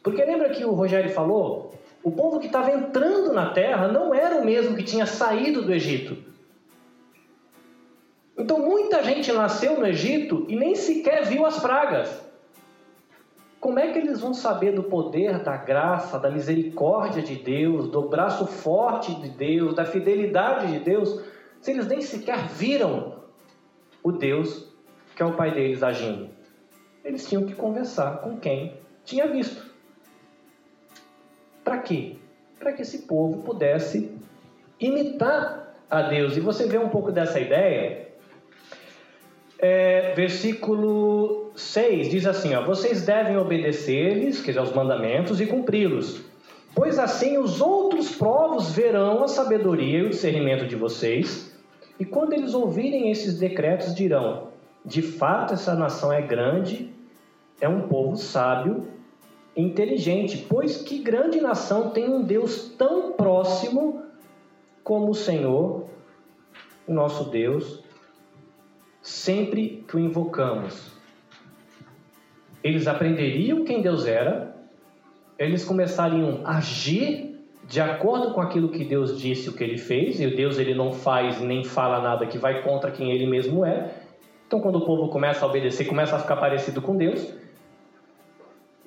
Porque 0.02 0.24
lembra 0.24 0.48
que 0.48 0.64
o 0.64 0.72
Rogério 0.72 1.10
falou? 1.10 1.77
O 2.02 2.12
povo 2.12 2.38
que 2.38 2.46
estava 2.46 2.70
entrando 2.70 3.32
na 3.32 3.50
terra 3.50 3.88
não 3.88 4.14
era 4.14 4.36
o 4.36 4.44
mesmo 4.44 4.76
que 4.76 4.82
tinha 4.82 5.06
saído 5.06 5.62
do 5.62 5.72
Egito. 5.72 6.16
Então 8.36 8.60
muita 8.60 9.02
gente 9.02 9.32
nasceu 9.32 9.78
no 9.78 9.86
Egito 9.86 10.46
e 10.48 10.54
nem 10.54 10.74
sequer 10.74 11.24
viu 11.24 11.44
as 11.44 11.58
pragas. 11.58 12.26
Como 13.58 13.80
é 13.80 13.90
que 13.90 13.98
eles 13.98 14.20
vão 14.20 14.32
saber 14.32 14.72
do 14.72 14.84
poder, 14.84 15.42
da 15.42 15.56
graça, 15.56 16.18
da 16.18 16.30
misericórdia 16.30 17.20
de 17.20 17.34
Deus, 17.34 17.88
do 17.88 18.02
braço 18.08 18.46
forte 18.46 19.12
de 19.16 19.28
Deus, 19.30 19.74
da 19.74 19.84
fidelidade 19.84 20.72
de 20.72 20.78
Deus, 20.78 21.20
se 21.60 21.72
eles 21.72 21.88
nem 21.88 22.00
sequer 22.00 22.46
viram 22.46 23.16
o 24.02 24.12
Deus 24.12 24.68
que 25.18 25.22
é 25.24 25.26
o 25.26 25.32
Pai 25.32 25.52
deles 25.52 25.82
agindo? 25.82 26.30
Eles 27.04 27.28
tinham 27.28 27.44
que 27.44 27.52
conversar 27.52 28.18
com 28.18 28.38
quem 28.38 28.78
tinha 29.04 29.26
visto. 29.26 29.67
Para 31.68 31.76
quê? 31.80 32.14
Para 32.58 32.72
que 32.72 32.80
esse 32.80 33.00
povo 33.00 33.42
pudesse 33.42 34.10
imitar 34.80 35.74
a 35.90 36.00
Deus. 36.00 36.34
E 36.34 36.40
você 36.40 36.66
vê 36.66 36.78
um 36.78 36.88
pouco 36.88 37.12
dessa 37.12 37.38
ideia. 37.38 38.08
É, 39.58 40.14
versículo 40.14 41.50
6 41.54 42.08
diz 42.08 42.26
assim: 42.26 42.54
ó, 42.54 42.64
Vocês 42.64 43.04
devem 43.04 43.36
obedecer-lhes, 43.36 44.40
quer 44.40 44.52
dizer, 44.52 44.60
aos 44.60 44.72
mandamentos, 44.72 45.42
e 45.42 45.46
cumpri-los. 45.46 46.22
Pois 46.74 46.98
assim 46.98 47.36
os 47.36 47.60
outros 47.60 48.16
povos 48.16 48.70
verão 48.70 49.22
a 49.22 49.28
sabedoria 49.28 49.98
e 49.98 50.02
o 50.04 50.08
discernimento 50.08 50.66
de 50.66 50.74
vocês, 50.74 51.54
e 52.00 52.04
quando 52.06 52.32
eles 52.32 52.54
ouvirem 52.54 53.10
esses 53.10 53.38
decretos, 53.38 53.94
dirão: 53.94 54.48
De 54.82 55.02
fato, 55.02 55.52
essa 55.52 55.74
nação 55.74 56.10
é 56.10 56.22
grande, 56.22 56.90
é 57.60 57.68
um 57.68 57.82
povo 57.88 58.16
sábio 58.16 58.96
inteligente, 59.62 60.46
pois 60.48 60.78
que 60.78 60.98
grande 60.98 61.40
nação 61.40 61.90
tem 61.90 62.08
um 62.08 62.22
Deus 62.22 62.74
tão 62.78 63.12
próximo 63.12 64.02
como 64.84 65.10
o 65.10 65.14
Senhor, 65.14 65.86
o 66.86 66.92
nosso 66.92 67.24
Deus, 67.30 67.82
sempre 69.02 69.84
que 69.86 69.96
o 69.96 69.98
invocamos 69.98 70.98
eles 72.62 72.86
aprenderiam 72.86 73.64
quem 73.64 73.80
Deus 73.80 74.06
era, 74.06 74.54
eles 75.38 75.64
começariam 75.64 76.40
a 76.44 76.58
agir 76.58 77.36
de 77.66 77.80
acordo 77.80 78.32
com 78.32 78.40
aquilo 78.40 78.70
que 78.70 78.84
Deus 78.84 79.20
disse, 79.20 79.48
o 79.48 79.52
que 79.52 79.62
ele 79.62 79.76
fez, 79.76 80.20
e 80.20 80.26
o 80.26 80.34
Deus 80.34 80.58
ele 80.58 80.74
não 80.74 80.92
faz 80.92 81.40
nem 81.40 81.62
fala 81.62 82.00
nada 82.00 82.26
que 82.26 82.38
vai 82.38 82.62
contra 82.62 82.90
quem 82.90 83.12
ele 83.12 83.26
mesmo 83.26 83.64
é. 83.64 83.90
Então, 84.46 84.60
quando 84.60 84.76
o 84.76 84.86
povo 84.86 85.08
começa 85.08 85.44
a 85.44 85.48
obedecer, 85.48 85.84
começa 85.86 86.16
a 86.16 86.18
ficar 86.18 86.36
parecido 86.36 86.80
com 86.80 86.96
Deus. 86.96 87.30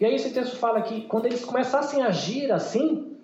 E 0.01 0.05
aí 0.05 0.15
esse 0.15 0.33
texto 0.33 0.57
fala 0.57 0.81
que 0.81 1.01
quando 1.03 1.27
eles 1.27 1.45
começassem 1.45 2.01
a 2.01 2.07
agir 2.07 2.51
assim, 2.51 3.15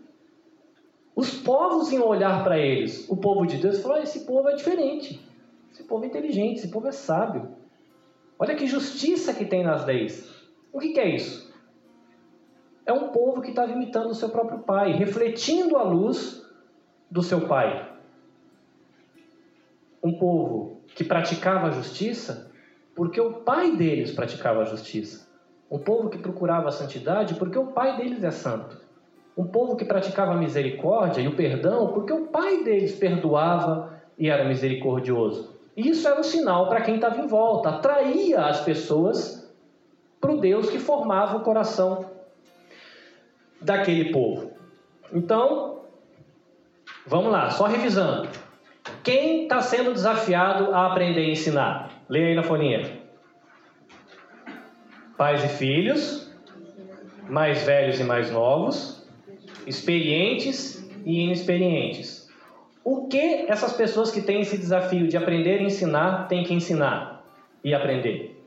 os 1.15 1.33
povos 1.33 1.91
iam 1.91 2.05
olhar 2.05 2.43
para 2.43 2.59
eles, 2.59 3.09
o 3.09 3.17
povo 3.17 3.47
de 3.47 3.57
Deus, 3.57 3.79
e 3.79 3.81
falar: 3.81 4.03
esse 4.03 4.25
povo 4.25 4.47
é 4.47 4.55
diferente, 4.55 5.19
esse 5.71 5.83
povo 5.83 6.03
é 6.03 6.07
inteligente, 6.07 6.59
esse 6.59 6.69
povo 6.69 6.87
é 6.87 6.91
sábio. 6.91 7.49
Olha 8.37 8.55
que 8.55 8.67
justiça 8.67 9.33
que 9.33 9.43
tem 9.43 9.63
nas 9.63 9.87
leis. 9.87 10.31
O 10.71 10.77
que, 10.77 10.89
que 10.89 10.99
é 10.99 11.15
isso? 11.15 11.51
É 12.85 12.93
um 12.93 13.09
povo 13.09 13.41
que 13.41 13.49
estava 13.49 13.71
imitando 13.71 14.11
o 14.11 14.15
seu 14.15 14.29
próprio 14.29 14.59
pai, 14.59 14.91
refletindo 14.91 15.77
a 15.77 15.81
luz 15.83 16.45
do 17.09 17.23
seu 17.23 17.47
pai. 17.47 17.91
Um 20.03 20.13
povo 20.19 20.83
que 20.95 21.03
praticava 21.03 21.69
a 21.69 21.71
justiça 21.71 22.51
porque 22.95 23.19
o 23.19 23.41
pai 23.41 23.75
deles 23.75 24.11
praticava 24.11 24.61
a 24.61 24.65
justiça. 24.65 25.26
Um 25.69 25.79
povo 25.79 26.09
que 26.09 26.17
procurava 26.17 26.69
a 26.69 26.71
santidade 26.71 27.35
porque 27.35 27.57
o 27.57 27.67
pai 27.67 27.97
deles 27.97 28.23
é 28.23 28.31
santo. 28.31 28.79
Um 29.37 29.45
povo 29.45 29.75
que 29.75 29.85
praticava 29.85 30.31
a 30.31 30.37
misericórdia 30.37 31.21
e 31.21 31.27
o 31.27 31.35
perdão 31.35 31.93
porque 31.93 32.13
o 32.13 32.27
pai 32.27 32.63
deles 32.63 32.95
perdoava 32.95 34.01
e 34.17 34.29
era 34.29 34.45
misericordioso. 34.45 35.55
Isso 35.75 36.07
era 36.07 36.19
um 36.19 36.23
sinal 36.23 36.69
para 36.69 36.81
quem 36.81 36.95
estava 36.95 37.19
em 37.19 37.27
volta, 37.27 37.69
atraía 37.69 38.45
as 38.45 38.61
pessoas 38.61 39.47
para 40.19 40.31
o 40.31 40.39
Deus 40.39 40.69
que 40.69 40.79
formava 40.79 41.37
o 41.37 41.41
coração 41.41 42.09
daquele 43.61 44.11
povo. 44.11 44.53
Então, 45.13 45.81
vamos 47.05 47.31
lá, 47.31 47.51
só 47.51 47.65
revisando. 47.65 48.27
Quem 49.03 49.43
está 49.43 49.61
sendo 49.61 49.93
desafiado 49.93 50.73
a 50.73 50.87
aprender 50.87 51.25
e 51.25 51.31
ensinar? 51.31 51.91
Leia 52.09 52.29
aí 52.29 52.35
na 52.35 52.43
folhinha. 52.43 52.96
Pais 55.17 55.43
e 55.43 55.47
filhos, 55.47 56.31
mais 57.27 57.63
velhos 57.63 57.99
e 57.99 58.03
mais 58.03 58.31
novos, 58.31 59.03
experientes 59.65 60.87
e 61.03 61.21
inexperientes. 61.21 62.29
O 62.83 63.07
que 63.07 63.45
essas 63.49 63.73
pessoas 63.73 64.11
que 64.11 64.21
têm 64.21 64.41
esse 64.41 64.57
desafio 64.57 65.07
de 65.07 65.17
aprender 65.17 65.59
e 65.59 65.65
ensinar 65.65 66.27
têm 66.27 66.43
que 66.43 66.53
ensinar 66.53 67.25
e 67.63 67.73
aprender? 67.73 68.39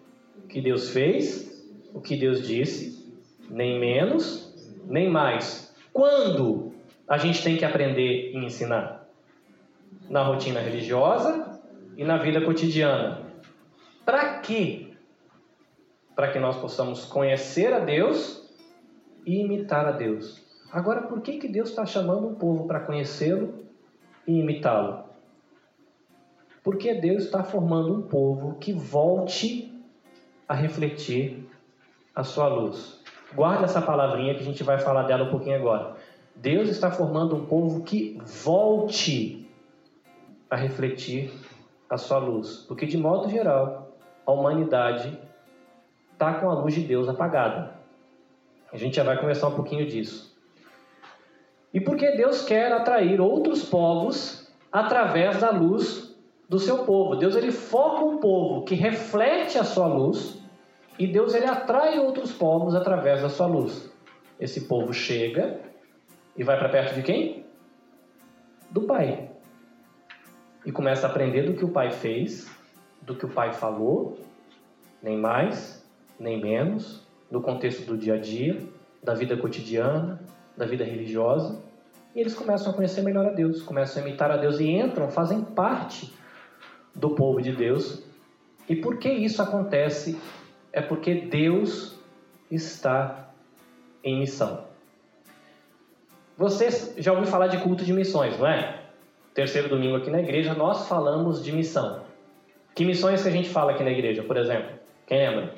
O 0.45 0.47
que 0.47 0.61
Deus 0.61 0.91
fez, 0.91 1.69
o 1.93 2.01
que 2.01 2.17
Deus 2.17 2.47
disse, 2.47 3.13
nem 3.51 3.79
menos, 3.79 4.55
nem 4.87 5.11
mais. 5.11 5.75
Quando 5.93 6.73
a 7.09 7.19
gente 7.19 7.43
tem 7.43 7.57
que 7.57 7.65
aprender 7.65 8.31
e 8.33 8.39
ensinar? 8.39 9.09
Na 10.09 10.23
rotina 10.23 10.61
religiosa 10.61 11.61
e 11.97 12.05
na 12.05 12.17
vida 12.17 12.41
cotidiana. 12.41 13.23
Para 14.05 14.39
quê? 14.39 14.90
Para 16.21 16.33
que 16.33 16.39
nós 16.39 16.59
possamos 16.59 17.07
conhecer 17.07 17.73
a 17.73 17.79
Deus 17.79 18.47
e 19.25 19.41
imitar 19.41 19.87
a 19.87 19.91
Deus. 19.91 20.45
Agora, 20.71 21.01
por 21.05 21.23
que, 21.23 21.39
que 21.39 21.49
Deus 21.49 21.71
está 21.71 21.87
chamando 21.87 22.29
um 22.29 22.35
povo 22.35 22.67
para 22.67 22.81
conhecê-lo 22.81 23.55
e 24.27 24.39
imitá-lo? 24.39 25.05
Porque 26.63 26.93
Deus 26.93 27.25
está 27.25 27.43
formando 27.43 27.95
um 27.95 28.03
povo 28.03 28.57
que 28.57 28.71
volte 28.71 29.73
a 30.47 30.53
refletir 30.53 31.49
a 32.15 32.23
sua 32.23 32.49
luz. 32.49 33.03
Guarda 33.35 33.65
essa 33.65 33.81
palavrinha 33.81 34.35
que 34.35 34.41
a 34.41 34.45
gente 34.45 34.63
vai 34.63 34.77
falar 34.77 35.05
dela 35.05 35.25
um 35.25 35.31
pouquinho 35.31 35.57
agora. 35.57 35.97
Deus 36.37 36.69
está 36.69 36.91
formando 36.91 37.35
um 37.35 37.47
povo 37.47 37.83
que 37.83 38.19
volte 38.45 39.51
a 40.51 40.57
refletir 40.57 41.33
a 41.89 41.97
sua 41.97 42.19
luz. 42.19 42.67
Porque, 42.69 42.85
de 42.85 42.99
modo 42.99 43.31
geral, 43.31 43.97
a 44.27 44.33
humanidade 44.33 45.30
está 46.21 46.35
com 46.35 46.51
a 46.51 46.55
luz 46.55 46.75
de 46.75 46.83
Deus 46.83 47.09
apagada. 47.09 47.73
A 48.71 48.77
gente 48.77 48.97
já 48.97 49.03
vai 49.03 49.19
conversar 49.19 49.49
um 49.49 49.55
pouquinho 49.55 49.87
disso. 49.87 50.39
E 51.73 51.81
porque 51.81 52.11
Deus 52.11 52.45
quer 52.45 52.71
atrair 52.71 53.19
outros 53.23 53.65
povos 53.65 54.53
através 54.71 55.41
da 55.41 55.51
luz 55.51 56.15
do 56.47 56.59
seu 56.59 56.85
povo. 56.85 57.17
Deus 57.17 57.35
ele 57.37 57.51
forma 57.51 58.05
um 58.05 58.19
povo 58.19 58.65
que 58.65 58.75
reflete 58.75 59.57
a 59.57 59.65
sua 59.65 59.87
luz 59.87 60.39
e 60.99 61.07
Deus 61.07 61.35
ele 61.35 61.47
atrai 61.47 61.99
outros 61.99 62.33
povos 62.33 62.75
através 62.75 63.23
da 63.23 63.31
sua 63.31 63.47
luz. 63.47 63.91
Esse 64.39 64.67
povo 64.69 64.93
chega 64.93 65.59
e 66.37 66.45
vai 66.45 66.59
para 66.59 66.69
perto 66.69 66.95
de 66.95 67.03
quem? 67.03 67.47
Do 68.71 68.83
Pai. 68.83 69.31
E 70.67 70.71
começa 70.71 71.07
a 71.07 71.11
aprender 71.11 71.45
do 71.45 71.55
que 71.55 71.65
o 71.65 71.71
Pai 71.71 71.91
fez, 71.91 72.47
do 73.01 73.17
que 73.17 73.25
o 73.25 73.31
Pai 73.31 73.55
falou, 73.55 74.19
nem 75.03 75.17
mais, 75.17 75.80
nem 76.21 76.41
menos, 76.41 77.03
no 77.31 77.41
contexto 77.41 77.87
do 77.87 77.97
dia 77.97 78.15
a 78.15 78.19
dia, 78.19 78.63
da 79.03 79.15
vida 79.15 79.37
cotidiana, 79.37 80.21
da 80.57 80.67
vida 80.67 80.85
religiosa, 80.85 81.63
e 82.15 82.21
eles 82.21 82.35
começam 82.35 82.71
a 82.71 82.75
conhecer 82.75 83.03
melhor 83.03 83.27
a 83.27 83.31
Deus, 83.31 83.63
começam 83.63 84.03
a 84.03 84.07
imitar 84.07 84.31
a 84.31 84.37
Deus 84.37 84.61
e 84.61 84.69
entram, 84.69 85.09
fazem 85.11 85.43
parte 85.43 86.13
do 86.95 87.15
povo 87.15 87.41
de 87.41 87.53
Deus. 87.53 88.05
E 88.69 88.77
por 88.77 88.99
que 88.99 89.09
isso 89.09 89.41
acontece? 89.41 90.21
É 90.73 90.83
porque 90.83 91.15
Deus 91.15 91.99
está 92.51 93.31
em 94.05 94.19
missão. 94.19 94.65
Vocês 96.37 96.95
já 96.99 97.13
ouviram 97.13 97.31
falar 97.31 97.47
de 97.47 97.59
culto 97.59 97.85
de 97.85 97.93
missões, 97.93 98.39
não 98.39 98.47
é? 98.47 98.83
Terceiro 99.35 99.69
domingo 99.69 99.97
aqui 99.97 100.11
na 100.11 100.21
igreja, 100.21 100.55
nós 100.55 100.89
falamos 100.89 101.43
de 101.43 101.53
missão. 101.53 102.03
Que 102.75 102.85
missões 102.85 103.23
que 103.23 103.29
a 103.29 103.33
gente 103.33 103.49
fala 103.49 103.73
aqui 103.73 103.85
na 103.85 103.91
igreja, 103.91 104.23
por 104.23 104.37
exemplo? 104.37 104.71
Quem 105.07 105.19
lembra? 105.19 105.55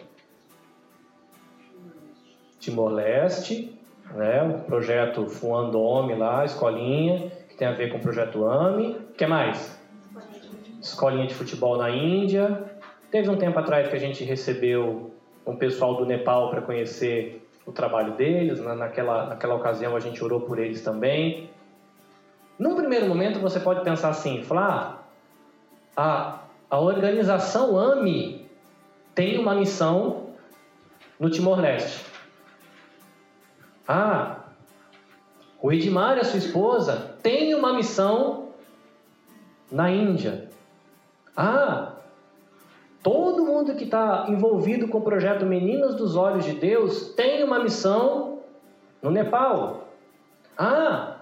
Timor-Leste, 2.63 3.77
né? 4.15 4.41
o 4.45 4.61
projeto 4.61 5.27
Fuandome 5.27 6.15
lá, 6.15 6.45
escolinha, 6.45 7.31
que 7.49 7.57
tem 7.57 7.67
a 7.67 7.73
ver 7.73 7.91
com 7.91 7.99
o 7.99 8.01
projeto 8.01 8.47
AMI. 8.47 8.93
O 9.11 9.15
que 9.15 9.27
mais? 9.27 9.79
Escolinha 10.81 11.27
de 11.27 11.35
futebol 11.35 11.77
na 11.77 11.91
Índia. 11.91 12.71
Teve 13.11 13.29
um 13.29 13.37
tempo 13.37 13.59
atrás 13.59 13.89
que 13.89 13.97
a 13.97 13.99
gente 13.99 14.23
recebeu 14.23 15.11
um 15.45 15.57
pessoal 15.57 15.97
do 15.97 16.07
Nepal 16.07 16.51
para 16.51 16.63
conhecer 16.63 17.45
o 17.67 17.73
trabalho 17.73 18.13
deles. 18.13 18.61
Naquela, 18.61 19.27
naquela 19.27 19.57
ocasião 19.57 19.97
a 19.97 20.01
gente 20.01 20.23
orou 20.23 20.41
por 20.41 20.61
eles 20.61 20.83
também. 20.83 21.51
Num 22.57 22.77
primeiro 22.77 23.07
momento 23.09 23.41
você 23.41 23.59
pode 23.59 23.83
pensar 23.83 24.11
assim, 24.11 24.41
falar, 24.45 25.11
ah, 25.97 26.39
a, 26.71 26.77
a 26.77 26.81
organização 26.81 27.77
AMI 27.77 28.47
tem 29.17 29.37
uma 29.37 29.53
missão 29.53 30.29
no 31.19 31.29
Timor-Leste. 31.29 32.12
Ah, 33.87 34.37
o 35.61 35.73
Edmar 35.73 36.17
e 36.17 36.21
a 36.21 36.25
sua 36.25 36.39
esposa 36.39 37.17
têm 37.23 37.55
uma 37.55 37.73
missão 37.73 38.49
na 39.71 39.91
Índia. 39.91 40.49
Ah, 41.37 41.93
todo 43.03 43.45
mundo 43.45 43.75
que 43.75 43.85
está 43.85 44.27
envolvido 44.29 44.89
com 44.89 44.99
o 44.99 45.03
projeto 45.03 45.47
Meninas 45.47 45.95
dos 45.95 46.17
Olhos 46.17 46.45
de 46.45 46.53
Deus 46.53 47.15
tem 47.15 47.43
uma 47.43 47.59
missão 47.59 48.41
no 49.01 49.11
Nepal. 49.11 49.89
Ah, 50.57 51.17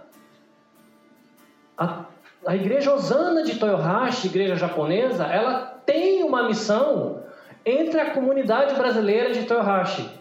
a, 1.78 2.04
a 2.46 2.56
igreja 2.56 2.92
Osana 2.92 3.42
de 3.42 3.58
Toyohashi, 3.58 4.26
igreja 4.26 4.56
japonesa, 4.56 5.24
ela 5.24 5.80
tem 5.86 6.22
uma 6.22 6.46
missão 6.46 7.22
entre 7.64 8.00
a 8.00 8.10
comunidade 8.10 8.74
brasileira 8.74 9.32
de 9.32 9.44
Toyohashi. 9.44 10.19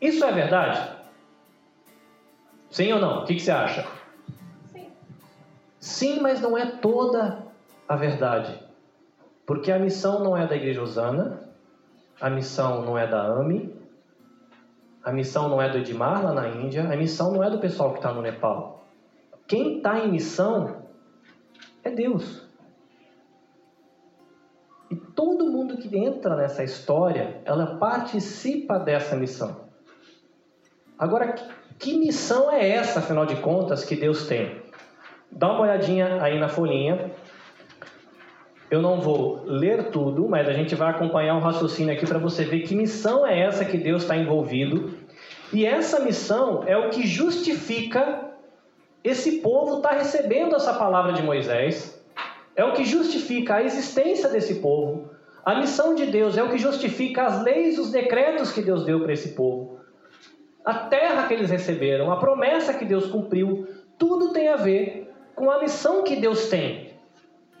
Isso 0.00 0.24
é 0.24 0.32
verdade? 0.32 0.96
Sim 2.70 2.92
ou 2.92 3.00
não? 3.00 3.22
O 3.22 3.24
que, 3.24 3.34
que 3.34 3.40
você 3.40 3.50
acha? 3.50 3.86
Sim. 4.72 4.90
Sim, 5.78 6.20
mas 6.20 6.40
não 6.40 6.56
é 6.56 6.66
toda 6.66 7.46
a 7.88 7.96
verdade. 7.96 8.58
Porque 9.44 9.72
a 9.72 9.78
missão 9.78 10.22
não 10.22 10.36
é 10.36 10.46
da 10.46 10.56
Igreja 10.56 10.80
Osana, 10.80 11.50
a 12.20 12.30
missão 12.30 12.82
não 12.82 12.96
é 12.96 13.06
da 13.06 13.20
AMI, 13.20 13.74
a 15.02 15.12
missão 15.12 15.48
não 15.48 15.60
é 15.60 15.68
do 15.68 15.78
Edmar 15.78 16.22
lá 16.22 16.32
na 16.32 16.48
Índia, 16.48 16.84
a 16.84 16.96
missão 16.96 17.32
não 17.32 17.42
é 17.42 17.50
do 17.50 17.58
pessoal 17.58 17.90
que 17.90 17.98
está 17.98 18.12
no 18.12 18.22
Nepal. 18.22 18.86
Quem 19.48 19.78
está 19.78 19.98
em 19.98 20.12
missão 20.12 20.84
é 21.82 21.90
Deus. 21.90 22.48
E 24.90 24.96
todo 24.96 25.50
mundo 25.50 25.76
que 25.76 25.96
entra 25.96 26.36
nessa 26.36 26.62
história, 26.62 27.40
ela 27.44 27.76
participa 27.78 28.78
dessa 28.78 29.16
missão. 29.16 29.69
Agora, 31.00 31.34
que 31.78 31.98
missão 31.98 32.52
é 32.52 32.68
essa, 32.68 32.98
afinal 32.98 33.24
de 33.24 33.36
contas, 33.36 33.82
que 33.82 33.96
Deus 33.96 34.26
tem? 34.26 34.60
Dá 35.32 35.50
uma 35.50 35.62
olhadinha 35.62 36.22
aí 36.22 36.38
na 36.38 36.46
folhinha. 36.46 37.10
Eu 38.70 38.82
não 38.82 39.00
vou 39.00 39.42
ler 39.46 39.84
tudo, 39.84 40.28
mas 40.28 40.46
a 40.46 40.52
gente 40.52 40.74
vai 40.74 40.90
acompanhar 40.90 41.34
um 41.36 41.40
raciocínio 41.40 41.94
aqui 41.94 42.06
para 42.06 42.18
você 42.18 42.44
ver 42.44 42.60
que 42.64 42.74
missão 42.74 43.26
é 43.26 43.40
essa 43.40 43.64
que 43.64 43.78
Deus 43.78 44.02
está 44.02 44.14
envolvido. 44.14 44.92
E 45.54 45.64
essa 45.64 46.00
missão 46.00 46.64
é 46.66 46.76
o 46.76 46.90
que 46.90 47.06
justifica 47.06 48.28
esse 49.02 49.38
povo 49.40 49.78
estar 49.78 49.88
tá 49.88 49.94
recebendo 49.96 50.54
essa 50.54 50.74
palavra 50.74 51.14
de 51.14 51.22
Moisés. 51.22 51.98
É 52.54 52.62
o 52.62 52.74
que 52.74 52.84
justifica 52.84 53.54
a 53.54 53.62
existência 53.62 54.28
desse 54.28 54.56
povo. 54.56 55.08
A 55.46 55.58
missão 55.58 55.94
de 55.94 56.04
Deus 56.04 56.36
é 56.36 56.42
o 56.42 56.50
que 56.50 56.58
justifica 56.58 57.22
as 57.24 57.42
leis, 57.42 57.78
os 57.78 57.90
decretos 57.90 58.52
que 58.52 58.60
Deus 58.60 58.84
deu 58.84 59.00
para 59.00 59.14
esse 59.14 59.30
povo 59.30 59.79
a 60.64 60.74
terra 60.74 61.26
que 61.26 61.34
eles 61.34 61.50
receberam, 61.50 62.10
a 62.12 62.16
promessa 62.16 62.74
que 62.74 62.84
Deus 62.84 63.06
cumpriu, 63.06 63.66
tudo 63.98 64.32
tem 64.32 64.48
a 64.48 64.56
ver 64.56 65.12
com 65.34 65.50
a 65.50 65.60
missão 65.60 66.02
que 66.02 66.16
Deus 66.16 66.48
tem. 66.48 66.90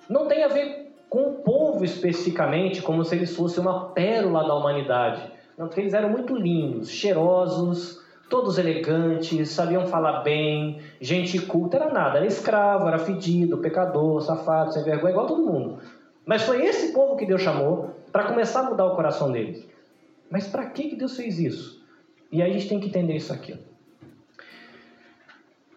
Não 0.08 0.26
tem 0.26 0.44
a 0.44 0.48
ver 0.48 0.92
com 1.08 1.22
o 1.22 1.34
povo 1.36 1.84
especificamente, 1.84 2.82
como 2.82 3.04
se 3.04 3.14
eles 3.14 3.34
fossem 3.34 3.62
uma 3.62 3.90
pérola 3.90 4.46
da 4.46 4.54
humanidade. 4.54 5.22
Não, 5.56 5.66
porque 5.66 5.80
eles 5.80 5.94
eram 5.94 6.08
muito 6.08 6.34
lindos, 6.34 6.88
cheirosos, 6.88 8.00
todos 8.28 8.58
elegantes, 8.58 9.50
sabiam 9.50 9.86
falar 9.86 10.20
bem, 10.20 10.80
gente 11.00 11.38
culta, 11.40 11.76
era 11.76 11.92
nada, 11.92 12.18
era 12.18 12.26
escravo, 12.26 12.86
era 12.86 12.98
fedido, 12.98 13.58
pecador, 13.58 14.20
safado, 14.22 14.72
sem 14.72 14.84
vergonha, 14.84 15.10
igual 15.10 15.26
todo 15.26 15.44
mundo. 15.44 15.78
Mas 16.24 16.42
foi 16.42 16.64
esse 16.64 16.92
povo 16.92 17.16
que 17.16 17.26
Deus 17.26 17.42
chamou 17.42 17.90
para 18.12 18.24
começar 18.24 18.60
a 18.60 18.70
mudar 18.70 18.86
o 18.86 18.94
coração 18.94 19.32
deles. 19.32 19.68
Mas 20.30 20.46
para 20.46 20.66
que 20.66 20.94
Deus 20.94 21.16
fez 21.16 21.40
isso? 21.40 21.79
E 22.30 22.42
aí 22.42 22.50
a 22.50 22.52
gente 22.52 22.68
tem 22.68 22.80
que 22.80 22.88
entender 22.88 23.16
isso 23.16 23.32
aqui. 23.32 23.58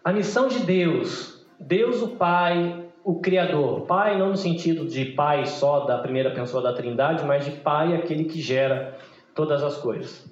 A 0.04 0.12
missão 0.12 0.48
de 0.48 0.60
Deus, 0.60 1.44
Deus 1.58 2.02
o 2.02 2.08
Pai, 2.08 2.84
o 3.02 3.20
Criador. 3.20 3.82
Pai 3.82 4.18
não 4.18 4.30
no 4.30 4.36
sentido 4.36 4.86
de 4.86 5.04
pai 5.06 5.46
só 5.46 5.80
da 5.80 5.98
primeira 5.98 6.30
pessoa 6.30 6.62
da 6.62 6.72
Trindade, 6.72 7.24
mas 7.24 7.44
de 7.44 7.52
pai 7.52 7.94
aquele 7.94 8.24
que 8.24 8.40
gera 8.40 8.96
todas 9.34 9.62
as 9.62 9.76
coisas. 9.76 10.24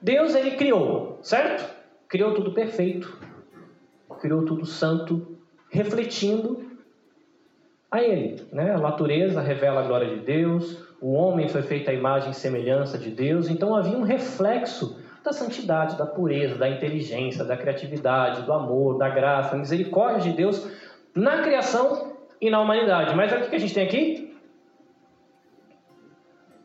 Deus 0.00 0.34
ele 0.34 0.52
criou, 0.52 1.18
certo? 1.22 1.74
Criou 2.08 2.34
tudo 2.34 2.52
perfeito, 2.52 3.18
criou 4.20 4.44
tudo 4.44 4.64
santo, 4.64 5.38
refletindo 5.68 6.64
a 7.90 8.02
ele, 8.02 8.46
né? 8.52 8.72
A 8.72 8.78
natureza 8.78 9.40
revela 9.40 9.80
a 9.80 9.86
glória 9.86 10.16
de 10.16 10.20
Deus, 10.24 10.86
o 11.00 11.12
homem 11.12 11.48
foi 11.48 11.62
feito 11.62 11.90
à 11.90 11.94
imagem 11.94 12.30
e 12.30 12.34
semelhança 12.34 12.96
de 12.96 13.10
Deus, 13.10 13.48
então 13.48 13.74
havia 13.74 13.96
um 13.96 14.02
reflexo 14.02 15.00
da 15.26 15.32
santidade, 15.32 15.98
da 15.98 16.06
pureza, 16.06 16.56
da 16.56 16.68
inteligência, 16.68 17.44
da 17.44 17.56
criatividade, 17.56 18.42
do 18.42 18.52
amor, 18.52 18.96
da 18.96 19.08
graça, 19.08 19.50
da 19.50 19.58
misericórdia 19.58 20.30
de 20.30 20.36
Deus 20.36 20.70
na 21.14 21.42
criação 21.42 22.16
e 22.40 22.48
na 22.48 22.60
humanidade. 22.60 23.14
Mas 23.14 23.32
o 23.32 23.50
que 23.50 23.56
a 23.56 23.58
gente 23.58 23.74
tem 23.74 23.84
aqui? 23.84 24.36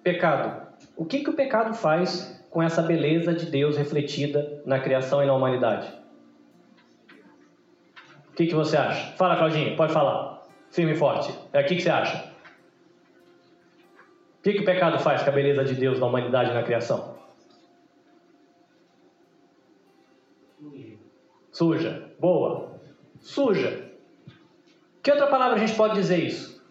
Pecado. 0.04 0.68
O 0.96 1.06
que, 1.06 1.24
que 1.24 1.30
o 1.30 1.34
pecado 1.34 1.74
faz 1.74 2.40
com 2.52 2.62
essa 2.62 2.84
beleza 2.84 3.34
de 3.34 3.48
Deus 3.48 3.78
refletida 3.78 4.62
na 4.66 4.80
criação 4.80 5.24
e 5.24 5.26
na 5.26 5.34
humanidade? 5.34 5.92
O 8.30 8.34
que, 8.36 8.46
que 8.46 8.56
você 8.56 8.78
acha? 8.78 9.16
Fala, 9.18 9.38
Claudinho, 9.38 9.76
pode 9.76 9.92
falar. 9.92 10.42
Firme 10.70 10.94
e 10.94 10.96
forte. 10.96 11.34
É 11.52 11.62
o 11.62 11.66
que, 11.66 11.76
que 11.76 11.82
você 11.82 11.90
acha? 11.90 12.32
O 14.40 14.44
que, 14.44 14.54
que 14.54 14.62
o 14.62 14.66
pecado 14.66 15.00
faz 15.00 15.24
com 15.24 15.30
a 15.30 15.34
beleza 15.34 15.64
de 15.64 15.74
Deus 15.74 16.00
na 16.00 16.06
humanidade 16.06 16.52
e 16.52 16.54
na 16.54 16.64
criação? 16.64 17.11
Suja. 21.52 22.10
Boa. 22.20 22.80
Suja. 23.20 23.92
Que 25.04 25.12
outra 25.12 25.28
palavra 25.28 25.58
a 25.58 25.60
gente 25.60 25.76
pode 25.76 25.96
dizer 25.96 26.18
isso? 26.18 26.62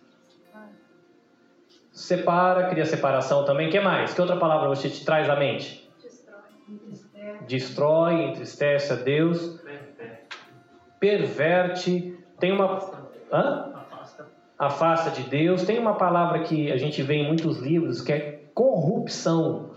Separa, 1.93 2.69
cria 2.71 2.87
separação 2.87 3.45
também. 3.45 3.69
O 3.69 3.71
que 3.71 3.81
mais? 3.81 4.15
Que 4.15 4.21
outra 4.21 4.37
palavra 4.37 4.69
você 4.69 4.89
te 4.89 5.05
traz 5.05 5.29
à 5.29 5.37
mente? 5.37 5.89
Destrói, 6.67 7.47
Destrói 7.47 8.23
entristece 8.25 8.93
a 8.93 8.97
Deus. 8.97 9.61
Perverte. 10.99 12.19
Tem 12.39 12.53
uma. 12.53 12.79
Hã? 13.31 13.73
Afasta 14.59 15.11
de 15.11 15.29
Deus. 15.29 15.65
Tem 15.65 15.79
uma 15.79 15.95
palavra 15.95 16.41
que 16.41 16.73
a 16.73 16.77
gente 16.77 17.03
vê 17.03 17.17
em 17.17 17.27
muitos 17.27 17.59
livros 17.59 18.01
que 18.01 18.13
é 18.13 18.45
corrupção. 18.55 19.71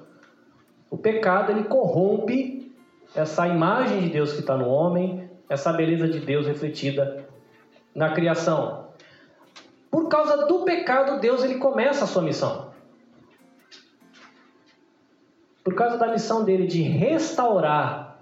O 0.89 0.97
pecado 0.97 1.51
ele 1.51 1.64
corrompe 1.66 2.62
essa 3.16 3.47
imagem 3.47 4.01
de 4.01 4.09
Deus 4.09 4.34
que 4.34 4.39
está 4.39 4.57
no 4.57 4.68
homem, 4.68 5.30
essa 5.47 5.72
beleza 5.72 6.07
de 6.07 6.20
Deus 6.20 6.47
refletida 6.47 7.28
na 7.93 8.11
criação. 8.11 8.88
Por 9.91 10.07
causa 10.07 10.47
do 10.47 10.64
pecado, 10.64 11.20
Deus 11.20 11.43
ele 11.43 11.55
começa 11.55 12.05
a 12.05 12.07
sua 12.07 12.24
missão. 12.24 12.74
Por 15.64 15.76
causa 15.76 15.97
da 15.97 16.07
missão 16.07 16.43
dele 16.43 16.66
de 16.66 16.82
restaurar 16.82 18.18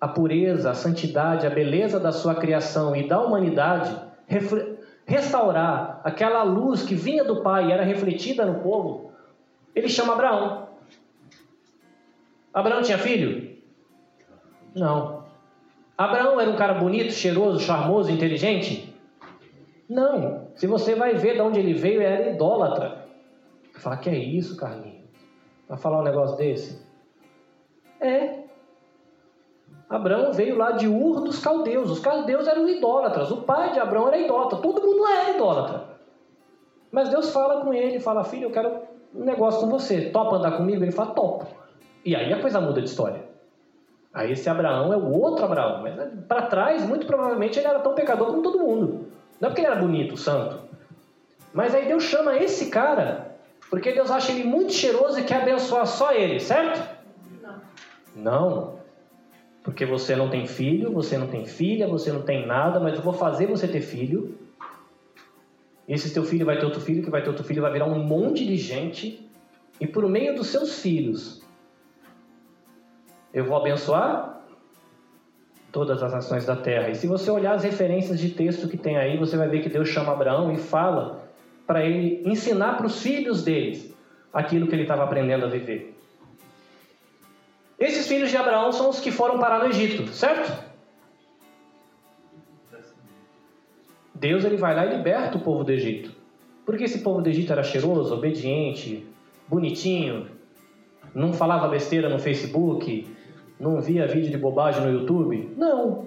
a 0.00 0.08
pureza, 0.08 0.70
a 0.70 0.74
santidade, 0.74 1.46
a 1.46 1.50
beleza 1.50 1.98
da 1.98 2.12
sua 2.12 2.34
criação 2.34 2.94
e 2.94 3.08
da 3.08 3.20
humanidade, 3.20 3.96
restaurar 5.06 6.00
aquela 6.04 6.42
luz 6.42 6.82
que 6.82 6.94
vinha 6.94 7.24
do 7.24 7.42
Pai 7.42 7.68
e 7.68 7.72
era 7.72 7.84
refletida 7.84 8.44
no 8.44 8.60
povo, 8.60 9.12
ele 9.74 9.88
chama 9.88 10.12
Abraão. 10.12 10.68
Abraão 12.52 12.82
tinha 12.82 12.98
filho? 12.98 13.45
Não. 14.76 15.24
Abraão 15.96 16.38
era 16.38 16.50
um 16.50 16.56
cara 16.56 16.74
bonito, 16.74 17.10
cheiroso, 17.10 17.60
charmoso, 17.60 18.12
inteligente? 18.12 18.94
Não. 19.88 20.48
Se 20.54 20.66
você 20.66 20.94
vai 20.94 21.14
ver 21.14 21.34
de 21.34 21.40
onde 21.40 21.58
ele 21.58 21.72
veio, 21.72 22.02
era 22.02 22.30
idólatra. 22.30 23.06
Fala, 23.78 23.96
que 23.96 24.10
é 24.10 24.18
isso, 24.18 24.56
Carlinhos? 24.56 25.06
Vai 25.66 25.78
falar 25.78 26.00
um 26.00 26.04
negócio 26.04 26.36
desse? 26.36 26.84
É. 28.00 28.44
Abraão 29.88 30.32
veio 30.32 30.56
lá 30.56 30.72
de 30.72 30.86
Ur 30.86 31.22
dos 31.22 31.38
caldeus. 31.38 31.90
Os 31.90 32.00
caldeus 32.00 32.46
eram 32.46 32.68
idólatras. 32.68 33.30
O 33.30 33.42
pai 33.42 33.72
de 33.72 33.80
Abraão 33.80 34.08
era 34.08 34.18
idólatra. 34.18 34.58
Todo 34.58 34.82
mundo 34.82 35.06
era 35.06 35.34
idólatra. 35.34 35.84
Mas 36.90 37.08
Deus 37.08 37.32
fala 37.32 37.64
com 37.64 37.72
ele, 37.72 37.98
fala, 37.98 38.24
filho, 38.24 38.44
eu 38.44 38.50
quero 38.50 38.82
um 39.14 39.24
negócio 39.24 39.60
com 39.60 39.68
você. 39.68 40.10
Topa 40.10 40.36
andar 40.36 40.56
comigo? 40.56 40.84
Ele 40.84 40.92
fala, 40.92 41.14
topo. 41.14 41.46
E 42.04 42.14
aí 42.14 42.32
a 42.32 42.40
coisa 42.40 42.60
muda 42.60 42.82
de 42.82 42.88
história. 42.88 43.25
Aí 44.16 44.32
esse 44.32 44.48
Abraão 44.48 44.94
é 44.94 44.96
o 44.96 45.12
outro 45.12 45.44
Abraão, 45.44 45.82
mas 45.82 45.94
né, 45.94 46.10
para 46.26 46.46
trás, 46.46 46.82
muito 46.88 47.06
provavelmente 47.06 47.58
ele 47.58 47.68
era 47.68 47.80
tão 47.80 47.94
pecador 47.94 48.28
como 48.28 48.42
todo 48.42 48.58
mundo. 48.58 49.08
Não 49.38 49.48
é 49.48 49.50
porque 49.50 49.60
ele 49.60 49.66
era 49.66 49.76
bonito, 49.78 50.16
santo. 50.16 50.58
Mas 51.52 51.74
aí 51.74 51.86
Deus 51.86 52.04
chama 52.04 52.34
esse 52.34 52.70
cara 52.70 53.36
porque 53.68 53.92
Deus 53.92 54.10
acha 54.10 54.32
ele 54.32 54.44
muito 54.44 54.72
cheiroso 54.72 55.20
e 55.20 55.24
quer 55.24 55.42
abençoar 55.42 55.86
só 55.86 56.14
ele, 56.14 56.40
certo? 56.40 56.82
Não. 57.42 57.60
Não. 58.16 58.76
Porque 59.62 59.84
você 59.84 60.16
não 60.16 60.30
tem 60.30 60.46
filho, 60.46 60.90
você 60.92 61.18
não 61.18 61.26
tem 61.26 61.44
filha, 61.44 61.86
você 61.86 62.10
não 62.10 62.22
tem 62.22 62.46
nada, 62.46 62.80
mas 62.80 62.94
eu 62.94 63.02
vou 63.02 63.12
fazer 63.12 63.46
você 63.46 63.68
ter 63.68 63.82
filho. 63.82 64.38
Esse 65.86 66.10
teu 66.14 66.24
filho 66.24 66.46
vai 66.46 66.58
ter 66.58 66.64
outro 66.64 66.80
filho, 66.80 67.02
que 67.02 67.10
vai 67.10 67.20
ter 67.20 67.28
outro 67.28 67.44
filho, 67.44 67.60
vai 67.60 67.72
virar 67.72 67.84
um 67.84 68.02
monte 68.02 68.46
de 68.46 68.56
gente. 68.56 69.28
E 69.78 69.86
por 69.86 70.08
meio 70.08 70.34
dos 70.34 70.46
seus 70.46 70.78
filhos, 70.78 71.42
eu 73.36 73.44
vou 73.44 73.58
abençoar 73.58 74.40
todas 75.70 76.02
as 76.02 76.10
nações 76.10 76.46
da 76.46 76.56
terra. 76.56 76.88
E 76.88 76.94
se 76.94 77.06
você 77.06 77.30
olhar 77.30 77.54
as 77.54 77.64
referências 77.64 78.18
de 78.18 78.30
texto 78.30 78.66
que 78.66 78.78
tem 78.78 78.96
aí, 78.96 79.18
você 79.18 79.36
vai 79.36 79.46
ver 79.46 79.60
que 79.60 79.68
Deus 79.68 79.90
chama 79.90 80.10
Abraão 80.10 80.50
e 80.54 80.56
fala 80.56 81.28
para 81.66 81.84
ele 81.84 82.22
ensinar 82.24 82.78
para 82.78 82.86
os 82.86 83.02
filhos 83.02 83.44
deles 83.44 83.94
aquilo 84.32 84.66
que 84.66 84.74
ele 84.74 84.84
estava 84.84 85.04
aprendendo 85.04 85.44
a 85.44 85.50
viver. 85.50 85.94
Esses 87.78 88.08
filhos 88.08 88.30
de 88.30 88.38
Abraão 88.38 88.72
são 88.72 88.88
os 88.88 89.00
que 89.00 89.10
foram 89.10 89.38
parar 89.38 89.58
no 89.58 89.66
Egito, 89.66 90.08
certo? 90.08 90.64
Deus 94.14 94.46
ele 94.46 94.56
vai 94.56 94.74
lá 94.74 94.86
e 94.86 94.96
liberta 94.96 95.36
o 95.36 95.42
povo 95.42 95.62
do 95.62 95.72
Egito. 95.72 96.10
Porque 96.64 96.84
esse 96.84 97.00
povo 97.00 97.20
do 97.20 97.28
Egito 97.28 97.52
era 97.52 97.62
cheiroso, 97.62 98.14
obediente, 98.14 99.06
bonitinho, 99.46 100.26
não 101.14 101.34
falava 101.34 101.68
besteira 101.68 102.08
no 102.08 102.18
Facebook, 102.18 103.14
não 103.58 103.80
via 103.80 104.06
vídeo 104.06 104.30
de 104.30 104.36
bobagem 104.36 104.82
no 104.82 104.90
YouTube? 104.90 105.54
Não. 105.56 106.06